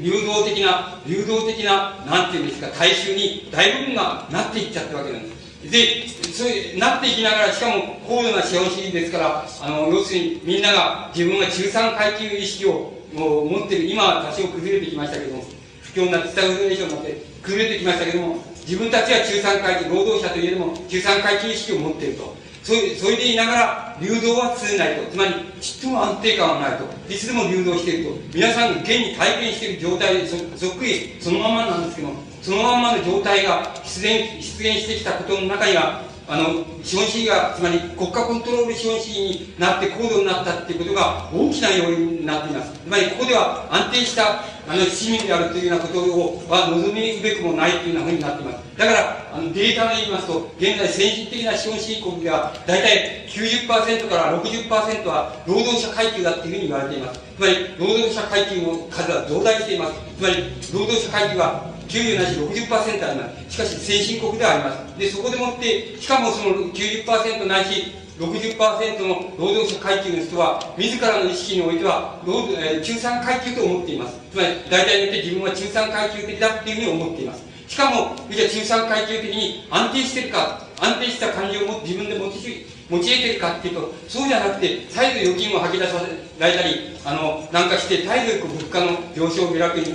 [0.00, 5.36] 流動的な、流動的な、なんていうんですか、大衆に大部分がなっていっちゃったわけなんです。
[5.70, 15.44] で、そういう、なっていきながら、しかも高度な資本主義ですから、あの、要するにみんなが自分が中産階級意識を持ってる、今は多少崩れてきましたけども、
[15.80, 22.34] 不況になって、スタグネーションになって崩れてきましたけども、自分たちは中産階級、労働者といえども、中産階級意識を持っていると。
[22.64, 25.12] それそれでいながら、流動は通ないと。
[25.12, 26.84] つまり、ちっとも安定感はないと。
[27.08, 28.18] いつでも流動していると。
[28.34, 32.08] 皆さんが現に体験している状態でそ、そっくりそのままなんですけど、
[32.42, 42.72] そのまんまの状態が出現、出現してきたことの中には、あの、資本主義が、つまり国家コントロール資本主義になって高度になったっていうことが大きな要因になっています。
[42.72, 48.58] つまりここでは安定したあの市民であるというようなことをは望むべくもないというようなふうになっています。
[48.76, 57.20] だから、あのデータで言いますと、現在先進的な資本主義国では、大体90%から60%は労働者階級だっていうふうに言われています。
[57.36, 59.92] つまり、労働者階級の数は増大しています。
[60.18, 60.34] つまり、
[60.74, 63.54] 労働者階級は90なし60%あります。
[63.54, 64.98] しかし先進国ではあります。
[64.98, 74.16] で、そこでもって、しかもその90%ないし60%の労働者階級の人は、自らの意識においては、労えー、中産階級と思っています。
[74.32, 77.44] つまり、大体によって自分は中産階級的だっていうふうに思っています。
[77.68, 82.66] しかも、じゃあ中産階級的に安定してるか、安定した感情を自分で持ち持
[83.00, 85.94] ち得てるかっていうと、そうじゃなくて、再度預金を吐き出さ
[86.38, 89.86] られたり、あの、なんかして、体力物価の上昇下落に、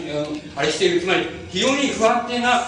[0.56, 1.02] あれしている。
[1.02, 2.62] つまり、非常に不安定な、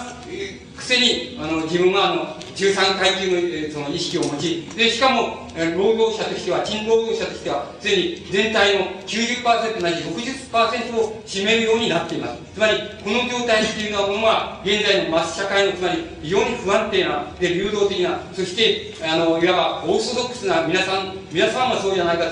[0.76, 12.42] くせに、あの、自分は、あの、中産階級の、えその意識を持ち、で、しかも、労働者としては、賃労働者としては、すでに全体の90%ないし60%を占めるようになっています。
[12.54, 22.26] つまり、この状態っていうのは、ものは、現在のマス社会の、つまり、非常に不安定な、で、流動的な、そして、あの、いわば、オーソドックスな、皆さん、皆さんはそうじゃないか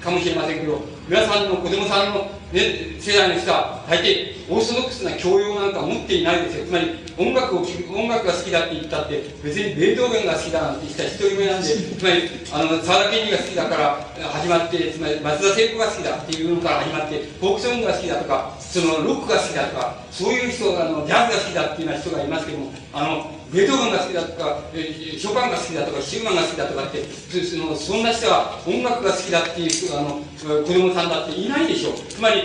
[0.00, 6.66] かもしれませんけど、皆さんの子供さんの、ね、世代の人は、大抵、オーソドックスな教養なんか持っていないですよ。
[6.66, 30.22] つまり、音楽を聴く、音楽が好きだって言ったって、別にベートーベンが好きだなんて言った一人目なんで、つまり、あの、沢田研二が好きだから始まって、つまり、松田聖子が好きだっていうのから始まって、フォークソングが好きだとか、その、ロックが好きだとか、そういう人が、あの、ジャズが好きだっていうような人がいますけども、あの、ベートーベンが好きだとか、ショパンが好きだとか、シューマンが好きだとかって、そのそんな人は音楽が好きだっていうあの
[30.62, 31.94] 子供さんだっていないでしょう。
[32.08, 32.39] つまり、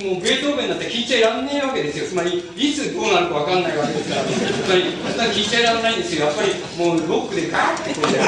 [0.00, 2.06] もうベートーベンだって聞いちゃいらんねえわけですよ。
[2.06, 6.26] つまり、いつどうなるかわかんないわけですから、つまり、そんな聞いちゃいらんないんですよ。
[6.26, 8.18] やっぱり、もうロックでガーッてこうで、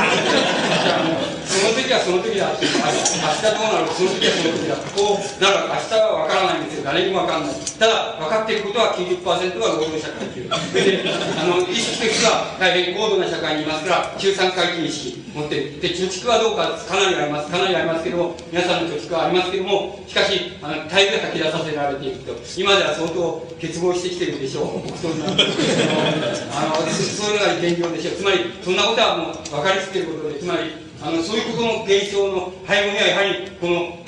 [1.46, 6.84] その時はその時だって、明日どうなるか、その時はその時だこう、だから明日はわからないんですよ。
[6.84, 7.54] 誰にもわからない。
[7.78, 10.44] ただ、分かっていることは90%は労働者階級。
[10.44, 11.04] で、
[11.36, 15.80] あの、意識としては大変高度な社会にいますから、中産階級意識持ってる。
[15.80, 17.50] で、貯蓄はどうか、かなりあります。
[17.50, 22.32] かなりありますけども、皆さんの貯蓄はありますけども、しかし、あの、絶えず吐き出させられていくと。
[22.56, 24.88] 今では相当欠乏してきてるでしょう。
[24.98, 28.14] そあの、そういうのが現状でしょう。
[28.16, 34.02] つまり、そんなことはもう分かりつけることで、つまり、あの、そういうことの現象の背後には、やはり、この、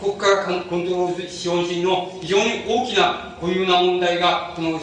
[0.00, 4.80] 国家がコントロール資本主義の非常に大きな固有な問題が、この、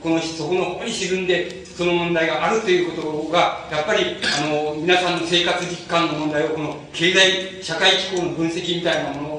[0.00, 9.35] この、そこの方に沈んで、その問題があるということが、やっぱり、あの、皆さんの生活実感の問題を、この経済、社会機構の分析みたいなもの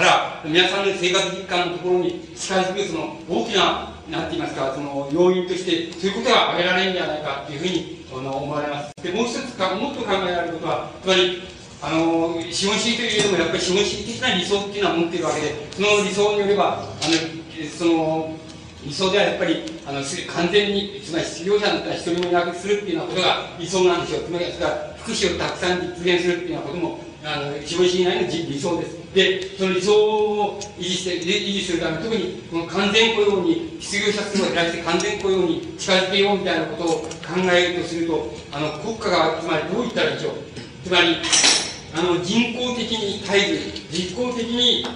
[0.00, 8.94] から、皆さんの生活実感のところに近づく、その、大きな、なんて言いますか、その、要因として、そういうことが挙げられるんじゃないかというふうに、あの、思われます。
[9.02, 11.42] で、もう一つか、もっと考えられることは、つまり、
[11.82, 16.88] あの、資本主義というよりも、やっぱり資本主義的な理想っていうのは持っているわけで、その理想によれば、あの、
[17.78, 18.36] その、
[18.82, 24.24] 理想ではやっぱり、あの、完全に、つまり失業者だったら一人もいなくするっていうようなことが理想なんでしょう。
[24.24, 29.00] つまり、それから福祉をたくさん実現するっていうようなことも、あの、資本主義内の理想です。
[29.14, 37.08] で、その理想を維持して、維持するため、特にこの完全雇用に、失業者数を減らして完全雇用に近づけようみたいなことを考
[37.52, 40.32] えるとすると、あの、国家が、つまりどう言ったらいいでしょう。
[40.84, 41.16] つまり、
[41.94, 44.86] あの、人工的に絶えず、人工的に、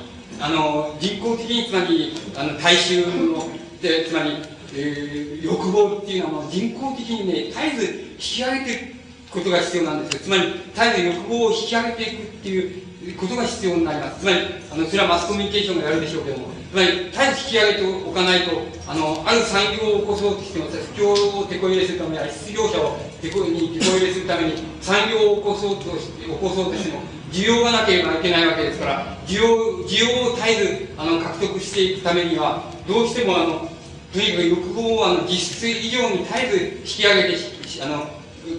[0.40, 3.48] あの、人工的に、つまり、あの、大衆の、
[3.82, 8.93] で、つまり、えー、欲望っていうのは人工的にね、絶えず引き上げていく
[9.34, 10.24] ことが必要なんです。
[10.24, 14.20] つまり、絶えず欲望を引き上げていくっていうことが必要になります。
[14.20, 14.38] つまり、
[14.70, 27.02] あの、それはマスコミュニケーションがやるでしょうけども、つまり、絶えず引き上げておかないと、あの、ある産業を起こそうとしても、不況を手こ入れするために、失業者を手こに手こ入れするために、産業を起こそうとして、起こそうとしても、
[27.34, 33.68] 需要がなければいけないわけですから、需要、需要を絶えず、あの、獲得していくためには、どうしても、あの、
[34.14, 37.36] とにかく欲望をあの実質以上に絶えず引き上げて、
[37.82, 38.06] あの、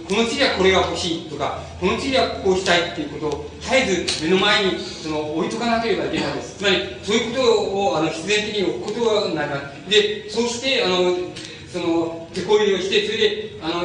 [0.08, 6.58] この次はこれが欲しいとか、この次はこうしたいっていうことを絶えず目の前にその置いとかなければいけないです。
[6.58, 9.90] つまり、そういうことをあの必然的に置くことになります。
[9.90, 11.16] で、そして、あの、
[11.72, 13.84] その、手こ入れをして、それで、あの、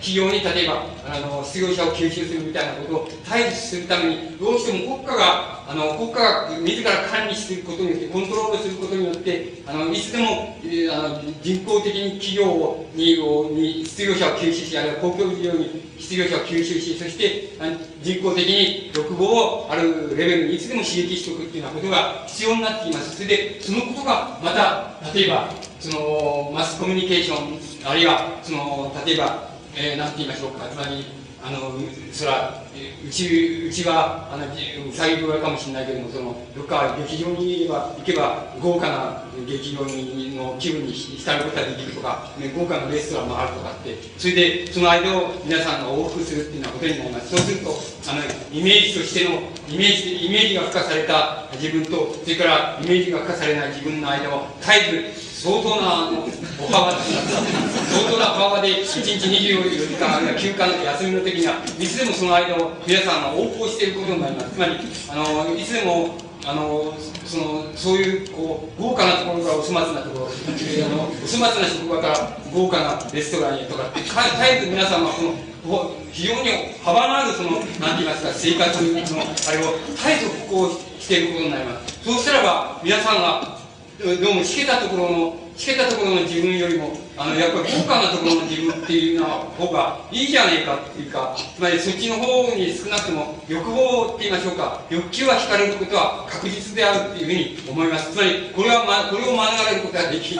[0.00, 17.56] 企業に例えば、あの、失業者を吸収するみたいなことを絶えずするために、どうしても国家が、あの、国家が自ら管理することによって、コントロールすることによって、あの、いつでも、えあの人工的に企業をにに失業者を吸収し、あるいは公共事業に失業者を吸収し、そして、
[18.02, 23.16] 人工的に欲望をあるレベルにいつでも刺激しておくっていうようなことが必要になってきます。
[23.16, 31.04] それで、そのことが、また、例えば、その、マスコミュニケーション、あるいは、その、例えば、えー、なんて言いましょうか、つまり、
[31.44, 31.76] あの、
[32.10, 47.28] それは、うち、うちは、あの、うさぎ小屋かもしれないけども、その、どっか劇場に行けば、行けば、豪華な劇場にの気分に浸ることができるとか、ね、豪華なレストランもあるとかって、それで、その間を皆さんが往復するっていうようなことになります。
[47.28, 47.68] そうすると、
[48.08, 64.80] あの、イメージとしての、イメージ、イメージが付加された自分と、それからイメージが付加されない自分の間を絶えず相当な歩幅相当な歩幅で1日24時間あるいは休暇の休みの時にはいつでもその間を皆さんが横行していることになりますつまり
[65.12, 66.16] あのいつでも
[66.48, 66.96] あの
[67.28, 72.16] そのそういうこう豪華なところからお粗末なところあのお粗末な職場から
[72.48, 74.16] 豪華なレストランへとかって絶
[74.48, 75.28] えず皆さんはこ
[75.68, 83.63] の非常に幅のあるその何て言いますか生活のあれを絶えずこうしていることになりますそうしたらば皆さんが
[84.02, 98.10] どうもしけたところのしけたところの自分よりもあのやっぱり高価なところの自分っていうの方がいいじゃねえかっていうかつまりそっちの方に少なくとも欲望って言いましょうか欲求は惹かれることは確実であるっていうふうに思います。
[98.10, 100.34] つまりこれは、ま、これを免れることはでき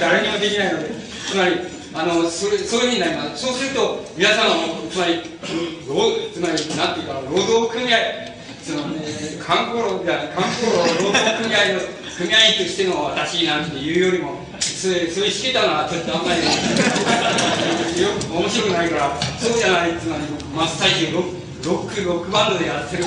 [0.00, 0.88] 誰にもできないので
[1.28, 1.60] つまり
[1.92, 3.44] あのそれそういうふうになります。
[3.44, 5.20] そうすると皆さんつまり
[6.32, 8.37] つまりなんていうか労働組合
[8.68, 8.82] その
[9.40, 11.80] 観光労じゃ観光労働組合の
[12.18, 21.20] 組合員としての私なんていうよりもそういうしけたのはちょっとあんまりよく面白くないからそうじゃないつまり真っ最中ロ
[21.80, 23.04] ックロックバンドでやってる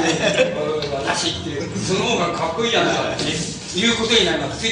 [0.95, 4.59] 私っていうその方がかっこいいやんかっていうことになります。
[4.59, 4.71] そ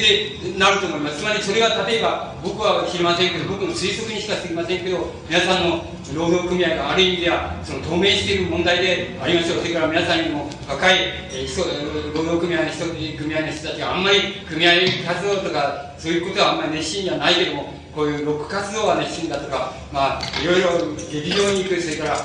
[0.52, 1.18] でなると思います。
[1.18, 10.96] つまりそれが例えば僕は知りませんけど僕の推測にしかすぎませんけど皆さんの労働組合がある意味ではその透明している問題でありましょうそれから皆さんにも若い、
[11.32, 14.72] えー、労働組合の人組合の人たちがあんまり組合
[15.06, 20.70] 活動とかそういうことはあんまり熱心じゃないけどもこういうロック活動が熱心だとか、まあ、いろいろ
[21.12, 22.16] 劇場に行く、それから、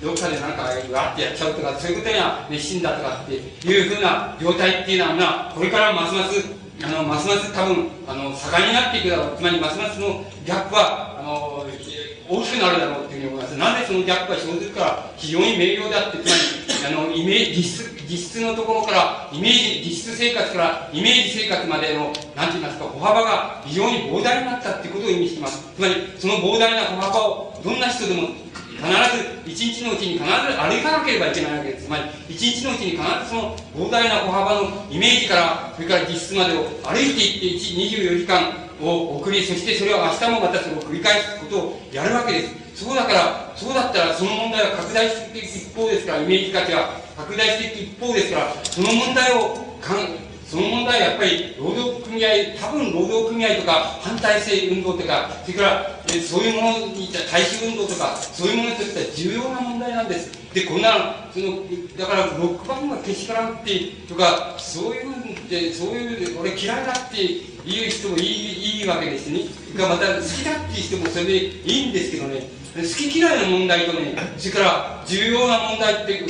[0.00, 0.62] どっかでなんか
[0.96, 6.40] わってやっちゃうとか、そういうことには熱心だとかっていうふうな業態っていうのは、これからますます
[6.82, 9.36] あの、ますます多分、あの、盛んになっていくだろう。
[9.36, 11.66] つまり、ますますのギャップは、あの、
[12.28, 13.56] 大きくなるだろうっていうふうに思います。
[13.58, 25.64] なぜそのギャップが生ずるか、非常に明瞭であって、つまり、あの、イメージ、実質、実質のところから、イメージ、実質生活からイメージ生活までの、なんて言いますか、歩幅が非常に膨大になったっていうことを意味しています。
[25.76, 28.28] つまり、その膨大な歩幅を、どんな人でも、
[28.74, 31.86] 必ず、一日のうちに必ず歩かなければいけないわけです。
[31.86, 42.84] つまり、一日のうちに必ずその膨大な歩幅のイメージから、それから実質までを歩いていって24時間を送り、そしてそれを明日もまたそれを繰り返すことをやるわけです。
[42.84, 50.08] そうだから、そうだったらその問題は拡大していく一方ですから、イメージ価値は拡大していく一方ですから、その問題をかん、
[50.46, 52.28] その問題はやっぱり労働組合、
[52.60, 53.72] 多分労働組合とか
[54.02, 55.90] 反体制運動とか、それから
[56.28, 60.43] そういうものに大衆運動とか、そういうものにとっては重要な問題なんです。
[60.54, 61.64] で、こんな、その、
[61.98, 63.76] だからロックバンドがけしからんって、
[64.08, 67.16] とか、そういう、でそういう、俺嫌いだって
[67.66, 69.40] 言う人もいいいいわけですね。
[69.76, 72.48] がまた好きだっていう人もそれでいいんですけどね。
[72.76, 76.24] 好き嫌いの問題とね、それから重要な問題って、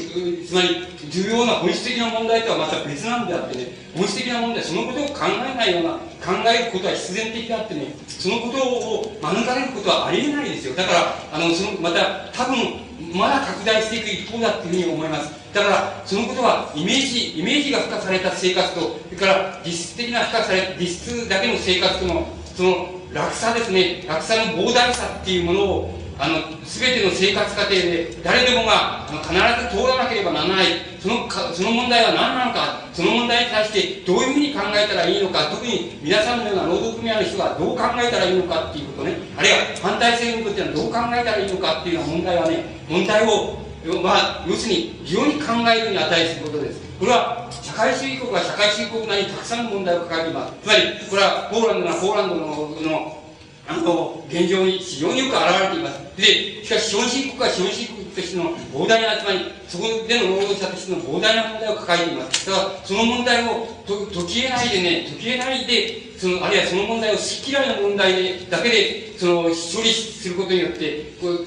[0.46, 5.92] つまり重要な本質的な問題とはまた別なんであってね、本質的な問題、そのことを考えないような、
[6.24, 10.74] 考えることは必然的であってね、そのことを免れることはありえないですよ。
[10.74, 15.32] だから、あの、その、また、多分、まだ拡大していく一方だっていうふうに思います。
[15.54, 22.26] だから、そのことは、イメージ、イメージが付加された生活と、それから、実質的な付加され、実質だけの生活との、
[22.56, 30.66] その、落差ですね、落差の膨大さっていうものを、あの、すべての生活過程で誰でもが必ず通らなければならない、
[31.00, 43.58] そのか、その問題は何なのか、その問題に対してどういうふうに考えたらいいのか、特に皆さんのような労働組合の人がどう考えたらいいのかっていうことね、あるいは反対勢力っていうのはどう考えたらいいのかっていうような問題はね、問題を、
[44.02, 46.80] まあ、要するに非常に考えるに値することです。
[46.98, 50.52] これは社会主義国は社会主義国なりにたくさんの問題を抱えています。
[50.62, 53.23] つまり、これはポーランドなポーランドのの
[53.66, 56.16] あの、現状に非常によく表れています。
[56.16, 62.46] で、しかし資本主義国は資本主義国としての膨大な、集まり、そこでの労働者としての膨大な問題を抱えています。
[62.46, 71.46] だから、その問題をと解き得ないでね、解き得ないで、その、あるいはその問題を好き嫌いな問題で、だけで、その、処理することによって、こう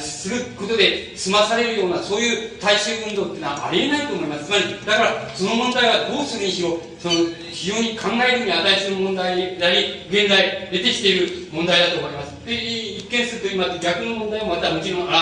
[0.00, 4.46] することで済まされるような、そういう大衆運動っていうのはありえないと思います。
[4.46, 7.14] つまり、だから、その問題はどうするにしろ、その、
[7.50, 12.34] 非常に考えるに値する問題であり、現在出てきている問題だと思います。
[12.44, 15.12] で、一見すると今、逆の問題もまたもちろん現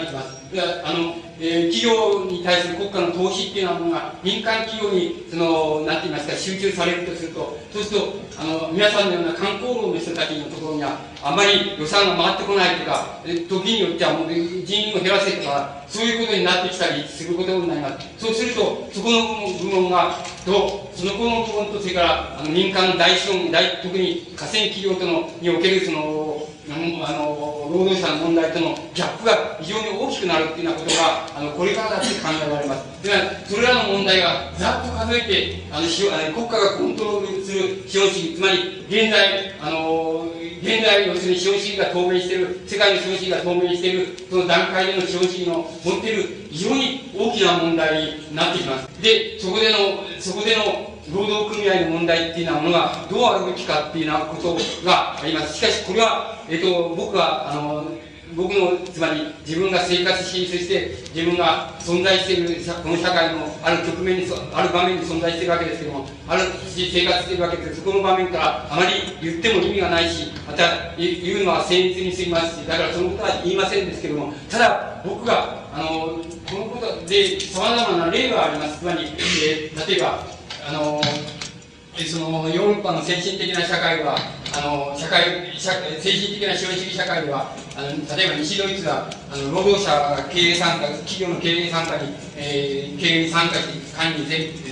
[0.00, 0.42] れてきます。
[0.84, 18.08] あの、えー、企業に対する国家の投資っていうようなものが民間企業に、その、なんて言いますか、集中されるとすると、そうすると、あの、皆さんのような観光労の人たちのところには、あまり予算が回ってこないとか、時によってはもう人員を減らせとか、そういうことになってきたりすることになります。
[18.18, 26.48] そうすると、そこの部門が、と、そのこの部門と、それから、あの、民間大資本、大、特に河川企業との、における、その、
[27.04, 33.02] あの、労働者の問題とのギャップが非常に大きくなるっていうようなことが、あの、これからだって考えられます。
[33.02, 40.26] では、それらの問題がざっと数えて、あの、国家がコントロールする資本主義、つまり、現在、あの、
[40.62, 49.02] 現在、要するに資本主義が透明している、世界の資本主義が透明している、その段階での資本主義の持っている非常に大きな問題になってきます。
[49.02, 49.78] で、そこでの、
[50.20, 55.56] そこでの労働組合の問題っていうようなものがどうあるべきかっていうようなことがあります。
[55.58, 57.84] しかし、これは、えっ、と、僕は、あの、
[58.36, 67.76] 僕の、つまり自分が生活し、そして自分が存在している、この社会のある局面に、ある場面に存在しているわけですけども、あるし生活しているわけです。
[67.76, 76.18] そこの場面からあまり言っても意味がないし、また言うのは精密にすぎますし、だからそのことは言いませんですけども、ただ僕が、あの、
[76.50, 78.78] このことで様々な例があります。
[78.80, 79.04] つまり、
[79.44, 80.24] えー、例えば、
[80.68, 81.00] あの
[81.94, 84.16] そのヨーロッパの先進的な社会は
[84.56, 94.62] あの社会社精神的な資本主義社会はあの例えば西ドイツはあの労働者が経営参加企業の経営参加に、えー、経営に参加して管理全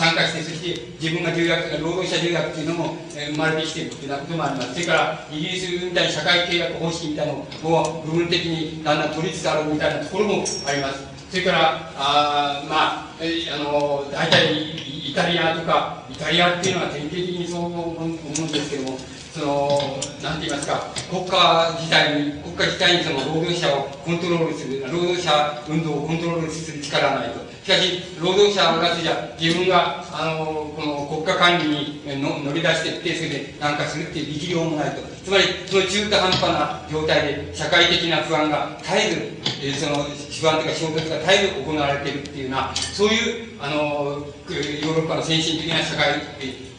[0.00, 4.72] 参加してそして自分が重役労働者重役っていうのも、えー、生まれてきているというようなこともあります。
[4.72, 11.04] それからイギリスみたいに社会契約方式みたいなのを部分的にだんだん取りつつあるみたいなところもあります。
[11.30, 14.54] それから、あまあ、えあの、大体
[15.10, 18.16] イタリアとか、イタリアっていうのは典型的にそう思うん
[18.48, 18.98] ですけども、
[19.32, 19.68] その、
[20.22, 27.40] なんて言いますか、国家自体に、国家自体にその労働者をコントロールする、労働者運動をコントロールする力はないと。
[27.62, 35.09] しかし、労働者がじゃ自分が、あの、この国家管理に乗り出していって、それで何かするっていう力量もないと。
[35.24, 39.16] つまり、その中途半端な状態で、社会的な不安が絶えず、
[39.62, 46.22] えー、その、不安とか衝突が絶えず行われているっていうような、そういう、あの、ヨーロッパの先進的な社会、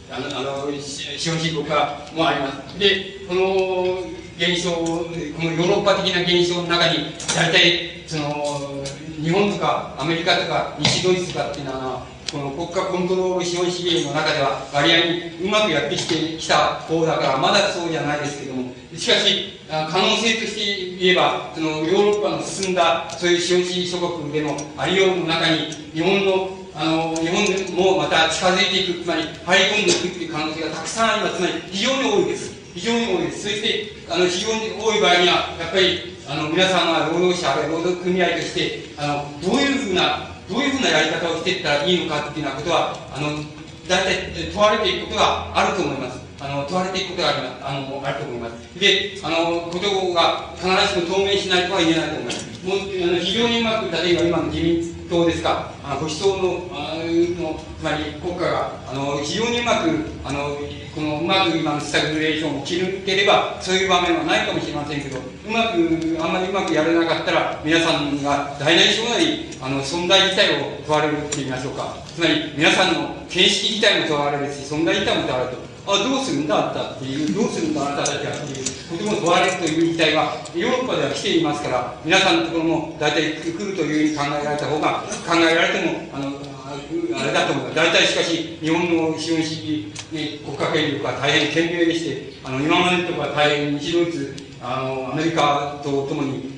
[0.09, 2.79] あの、あの資本主義国家もあります。
[2.79, 3.99] で、この
[4.37, 8.83] 現象、このヨーロッパ的な現象の中に、大体、その、
[9.21, 31.35] 日本とかアメリカとか西ドイツとかっていうのは、この国家コントロール資本主義の中では割合にうまくやってきてきた方だから、まだそうじゃないですけども、しかし、可能性として言えば、そのヨーロッパの進んだ、そういう資本主義諸国でのありようの中に、日本のあの日本もまた近づいていく、つまり入り込んでいくっていう可能性がたくさんあります。
[31.35, 32.53] つまり非常に多いです。
[32.73, 33.43] 非常に多いです。
[33.43, 43.39] そして、あの非常に多い場合には、やっぱりあの皆さんは労働者、労働組合として、あのどういうふうなどういうふうなやり方をしていったらいいのかっていうようなことは、あの、
[43.87, 46.19] 大体問われていくことがあると思います。
[46.41, 48.79] あの、問われていくことがありあの、あると思います。
[48.79, 50.67] で、あの、ことが必
[50.99, 52.67] ずしも透明しないとは言えないと思います。
[52.67, 59.89] もう、あの非常にうまく、例えば今の自民党ですか、あの保守党の、あの、つまり国家が、あの、非常にうまく、
[60.23, 60.55] あの、
[60.95, 71.97] このうまく今のスタグレーションを切るければ、そういう場面はないかもしれませんけど、うまく、あんまりうまくやれなかったら、皆さんが大なり小なり、あの、存在自体を問われるって言いましょうか。
[72.15, 75.70] つまり、皆さんの形式自体も問われるし、存在自体も問われると。
[75.87, 87.75] あ、どうするんだあんたっていう、どうするんだあんたたちはっていう、とても問われるという事態は、ヨーロッパでは来ていますから、皆さんのところも大体来るというふうに考えられた方が、考えられても、あの、あれだと思います。
[87.75, 96.50] 大体しかし、日本の資本主義、ね、国家権力は大変賢明でして、あの、今までとか大変西ドイツ、あの、アメリカとともに、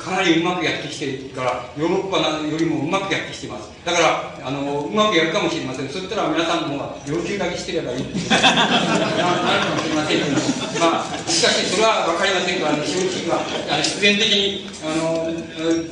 [0.00, 3.68] かなりうまくやってきてるから、ヨーロッパよりもうまくやってきてます。
[3.84, 5.88] だから、あの、うまくやるかもしれません。
[5.88, 15.28] そしたら皆さんの方が要求だけしてればいいってなるかもしれませんけど、まあ、しかしそれはわかりませんから、ね、資本主義はあの必然的に、あの、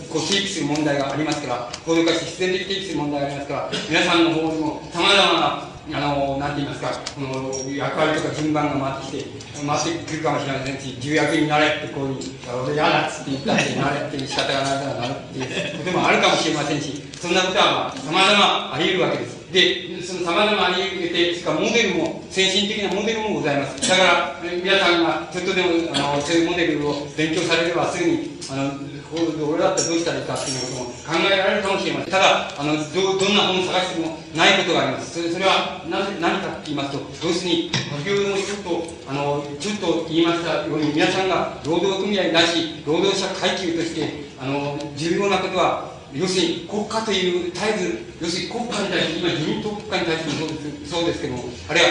[0.09, 12.17] こう、提起する問題がありますから、行動化して必然的に提起する問題がありますから、皆さんの方にも様々なあの、なんて言いますか、この役割とか順番が回ってきて、回ってくるかもしれませんし、重役になれってこういう、
[12.65, 19.39] 俺嫌だっつって言ったってなれって仕方がないからなるっていうこともあるかもしれませんし、そんなことはまあ、様々あり得るわけです。
[19.53, 23.81] で、その様々あり得て、しかモデルも、先進的なモデルもございます。
[23.89, 32.13] だから、皆さんがちょっとでも、あの、そういうモデルを勉強されればすぐに、あの、俺だったらどうしたらいいかっていうことも考えられるかもしれません。
[32.13, 35.17] ただ、あの、ど、どんな本を探してもないことがあります。
[35.17, 50.55] それそれはな何かって言いますと、要するに、先ほどもちょっと、あの、ちょっと言いましたように、皆さんが労働組合なし、労働者階級として、あの、重要なことは、要するに国家という絶えず、要するに国家に対して、今自民党国家に対してもそうで
[50.85, 51.89] すそうですけども、あるいは、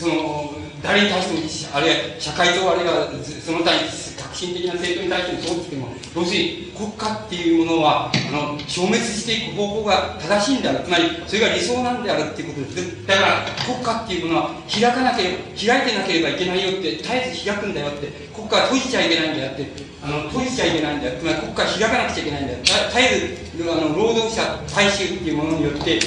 [0.00, 3.08] その、誰に対しても、あるいは社会党、あるいは
[3.40, 3.88] その他に
[4.20, 10.84] 革新的な政党に対してもそうですけども、要するに国家っていうものは、あの、消滅していく方向が正しいんである。
[10.84, 13.06] つまり、それが理想なんであるっていうことです。
[13.08, 19.64] だから、国家っていうものは開かなければ、開いてなければいけないよって、絶えず開くんだよって、国家は閉じちゃいけないんだよって、
[20.04, 21.16] あの、閉じちゃいけないんだよ。
[21.16, 22.58] つまり国家は開かなくちゃいけないんだよ。
[22.60, 26.00] 絶えず、あの、労働者大衆っていうものによって、い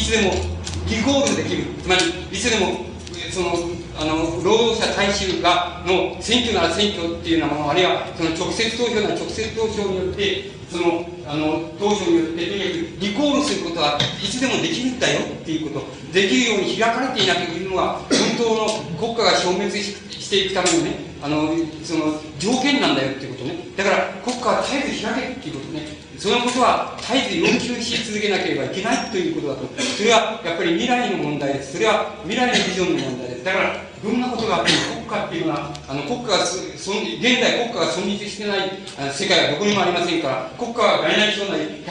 [0.00, 0.32] つでも
[0.88, 1.68] リコールできる。
[1.84, 2.88] つまり、いつでも、
[3.28, 23.54] その、あの、労働者大衆が、の選挙なら選挙っていうようなもの、あるいは、その直接投票なら直接投票によって、その、あの、投票によって、とにかくリコールすることはいつでもできるんだよっていうこと、できるように開かれていなきゃいけないのが、本当の国家が消滅していくためのね、あの、その、条件なんだよっていうことね。
[23.76, 26.01] だから、国家は絶えず開けっていうことね。
[26.22, 29.66] そのことは絶えず要求し続けなければいけないということだと。
[29.82, 31.74] それはやっぱり未来の問題です。
[31.74, 33.44] それは未来のビジョンの問題です。
[33.44, 38.70] だから、どんなことがあっても国家っていうのは、あの国家がそ、現代国家が存立してない
[39.10, 41.90] 世界はどこにもありませんから、国家は大なり小なり100%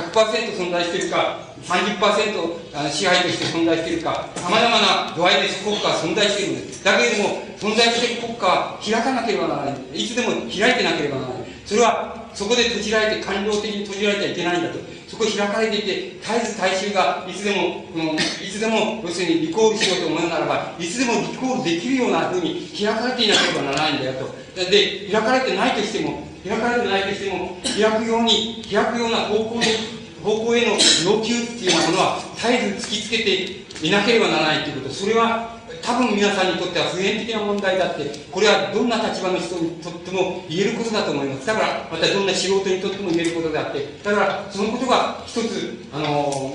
[0.56, 1.35] 存在しているか、
[1.68, 6.84] 30%支配として存在しているか、様々な度合いで国家は存在しているんです。
[6.88, 9.76] だけれども、存在している国家は開かなければならない。
[9.92, 11.43] いつでも開いてなければならない。
[11.66, 14.80] それはそこで閉じられて、感情的に閉じられてはいけないんだと。
[15.08, 18.18] そこ開かれていて、絶えず大衆がいつでも、このい
[18.50, 24.34] つでも、要するにリコールしようと思うならば、いつでもリコールできるようなふうに開かれていなければならないんだよと。
[24.56, 29.66] で、開かれてないとしても、開かれてないとしても、開くように、開くような方向で、
[30.24, 34.95] 方向への要求っていうようなものは、絶えず突きつけていなければならないということ。
[34.95, 41.48] それは、多分皆さんにとっては普遍的な問題だって、これはどんな立場の人にとっても言えることだと思います。
[41.48, 46.53] だから、またどんな素人にとっても言えることであって、だから、そのことが一つ、あの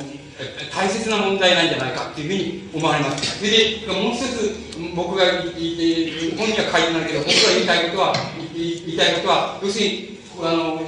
[0.71, 3.39] 大切な問題なんじゃないかっていうふうに思われます。
[3.39, 4.55] それで、もう一つ、
[4.95, 8.15] 僕が言って本には書いてないけど、僕が言いたいことは、
[8.55, 10.81] 言いたいことは、要するに、あの、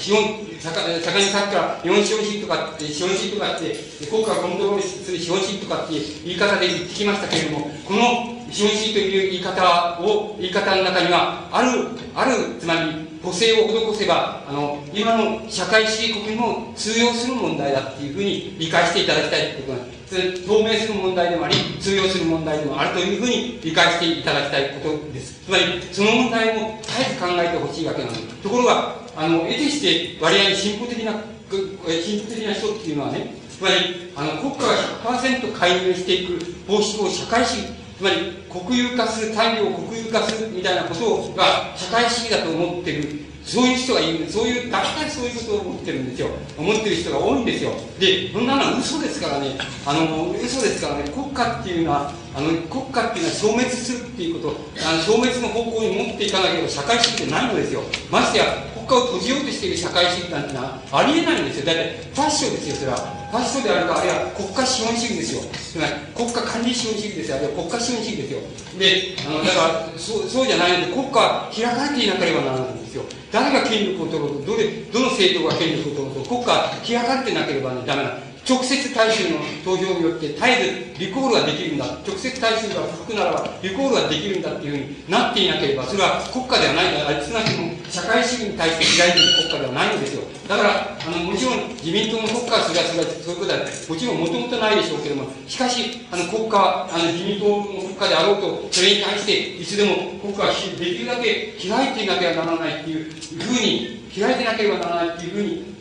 [0.00, 3.74] 基本、盛んにさっきから日本資本主義とかって、資本主義とかって、
[4.06, 20.46] 国家をコントロールする資本主義とかって言い方で言ってきましたけれども、この資本主義という言い方を、言い方の中には、ある、ある、つまり、補正を施せば、あの、今の社会主義国にも通用する問題だっていうふうに理解していただきたいということなんです。
[20.46, 25.40] 透明する問題でもあり、通用する問題でもあるというふうに理解していただきたいことです。
[25.44, 28.26] つまり、その問題も絶えず考えてほしいわけなんです。
[28.42, 34.72] ところが、あの、得てして割合に進歩的な、進歩的な人っていうのはね、つまり、あの、国家が
[35.04, 37.68] 100%介入していく方式を社会主義、
[37.98, 38.16] つまり、
[38.48, 43.29] 国有化する、産業を国有化するみたいなことが社会主義だと思ってる。
[43.50, 46.28] そういう人がいるそういう大体そういうことを思ってるんですよ。
[46.56, 47.72] 思ってる人が多いんですよ。
[47.98, 49.58] でそんなのは嘘ですからね。
[49.84, 51.10] あの嘘ですからね。
[51.10, 54.56] 国家っていうのはあの国家っていうのは消滅するっていうこと。
[54.86, 57.82] あの消滅の方向に持っていかなければ社会主義ってないのですよ。
[58.08, 61.66] ましてや国家を閉じようとしている社会主義なんてのはありえないんですよ。
[61.66, 63.19] だってファッションですよそれは。
[63.30, 65.42] ファッションであるかあるいは国家資本主義ですよ。
[65.54, 67.36] つまり国家管理資本主義ですよ。
[67.36, 68.40] あるいは国家資本主義ですよ。
[68.74, 73.06] であのだからそうそうじゃないので国家は開かれていなければならないんですよ。
[73.30, 78.18] 誰が権力を取ろうとどれどの政党が権力を取ろうと国家開かれてなければ、ね、ダメな
[78.50, 81.84] 直接大衆の投票によって絶えずリコールができるんだ。
[82.02, 86.90] 直接大衆が不服ならばリコールができるんだっていうふうになっていなければそれは国家ではない。
[87.06, 105.79] あすなわちも社会主義に対して開いている国家ではないのですよだからあのもちろん自民党の国家はそれはそれはそういうことはもちろんもともとないでしょうけどもしかしあの国家あの自民党の国家であろうとそれに対していつでも国家はできるだけ開いていなければならないっていうふうに開いてなければならないっていうふうに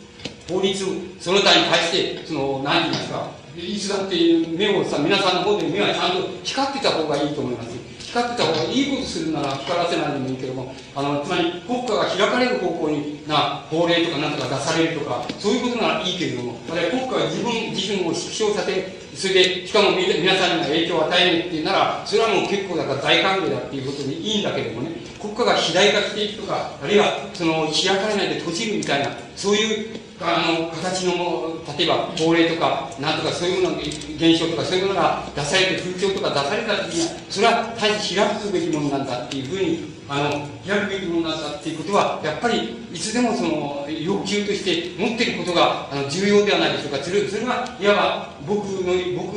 [0.49, 0.73] 法律
[1.19, 4.15] その他に対してその何て言いますかいつだって
[4.57, 7.89] 目をさ皆さんの方で目はちゃんと光ってた方がいいと思います。
[8.09, 40.29] 光ってた方がいいことするなら光らせないでもいいけどもあのつまり国家が開かれる方向にな法令とか何とか出されるとかそういうことならいいけれども国家が自分自身を縮小させそれでしかも皆さんには影響を与えないっていうならそれはもう結構だから大歓迎だっていうことでいいんだけどもね国家が肥大化していくとかあるいはその開かれないで閉じるみたいなそういうあの形の例えば法令とかなんとかそういうもの現象とかそういうものが出されて風潮とか出された時にはそれは大変開くべきものなんだっていうふうにあの
[40.67, 47.03] 開くべきものなんだっていうことはやっぱりいつでもその要求として持っていることがあの重要ではないでしょうか。
[47.03, 49.35] それそれはいわば僕の僕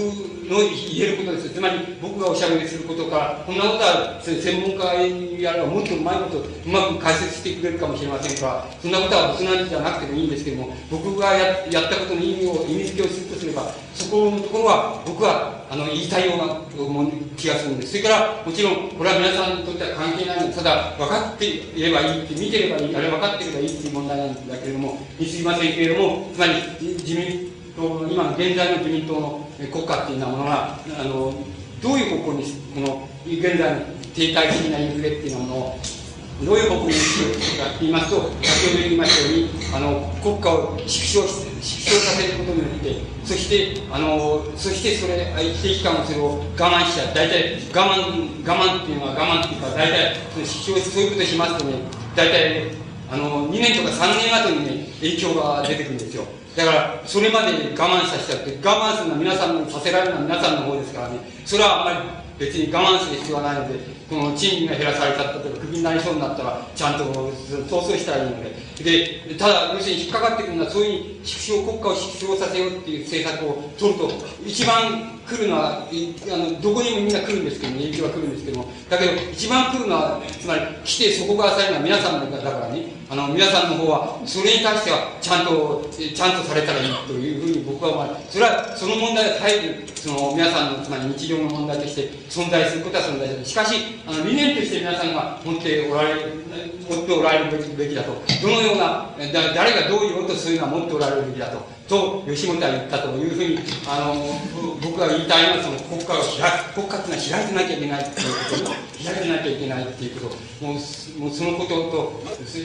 [0.48, 8.46] の言えることですつまり僕がおしゃべりすることからこんなことは専門家やればもっとうまいことうまく解説してくれるかもしれませんか。
[8.46, 16.60] らそんなことは僕なんじゃなくてもいいんですけども僕がややったことの意味を意味付けをするとすればそこのところは僕はあの言いたいような
[17.36, 17.92] 気がするんです。
[17.92, 22.96] それからもちろんこれは皆さんにとっては関係ないのただ分かっていればいいって見てればいい。
[22.96, 31.34] あれ分かっていればいいっていう問題なんだけれどもにすぎませんけれどもつまり自民党の今の現在の自民党の国家っていうようなものがあの
[31.82, 33.80] どういう方向にこの現在の
[34.14, 35.78] 停滞的なインフレっていうものを
[36.44, 47.14] どういう方向にしようかって言いますと先ほど言いましたようにあの国家を縮小縮小させることによってそしてあのそしてそれ一定期間それを我慢しちゃう。
[47.14, 48.10] 大体我慢
[48.44, 51.74] 我慢っていうのは我慢っていうか大体縮小そういうことしますとね
[52.16, 52.81] 大体
[53.12, 56.24] あの2年とか3年後にね影響が出てくるんですよ。
[56.56, 61.18] だからそれまで我慢させちゃって我慢するのは皆さんのさせられるのは皆さんの方ですからね。
[61.44, 63.78] それはあんまり別に我慢する必要はないので、
[64.12, 68.52] この賃金が減らされたとか、クビになりそうになったら、ちゃんと逃走したらいいので、
[68.84, 74.10] で、ただ、要するに引っかかってくるのは、そういう縮小、国家を縮小させようっていう政策を取ると、
[74.44, 88.16] 一番来るのは、あの、どこにもみんな来るんですけども、影響は来るんですけども、だけど、一番来るのは、つまり、来てそこが浅いのは皆さんだからね、あの、皆さんの方は、それに対しては、ちゃんと、ちゃんとされたらいいというふうに僕は思う。
[88.30, 93.44] それは、その問題は絶えず、その、皆さんの、つまり日常の問題として存在することは存在する。
[93.44, 93.74] しかし、
[94.06, 96.20] あの、理念として皆さんが持っておられる、
[96.90, 98.12] 持っておられるべきだと。
[98.42, 101.62] どのような、だ誰がどういうことをするのは持っておられるべきだと。
[101.88, 104.14] と、吉本は言ったというふうに、あの、
[104.80, 112.22] 僕が言いたいのは、その国家を開く、国家っていうのは開いてなきゃいけないっていうこと、開いてなきゃいけないっていうこと、もう、もうそのことと、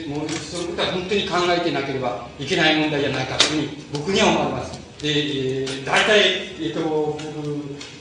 [0.08, 4.80] もうそのことは本当に考えてなければいけない問題じゃないかというふうに、僕には思います。
[5.02, 7.18] で、えー、大体、えっ、と、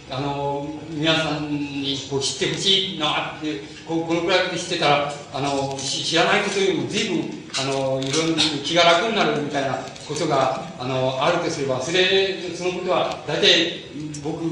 [0.10, 9.78] あの、皆さんにこう知ってほしいなって、ここのくらいで知ってたら、あの、知らないことよりも随分、あの、いろんな気が楽になるみたいな
[10.08, 13.84] ことが、あの、あるとすれば、それ、そのことは、大体、
[14.24, 14.46] 僕、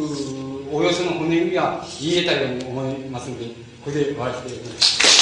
[0.71, 3.51] およその骨組みは言えたように思いますので、こ
[3.85, 5.14] こで終わりたいと思います。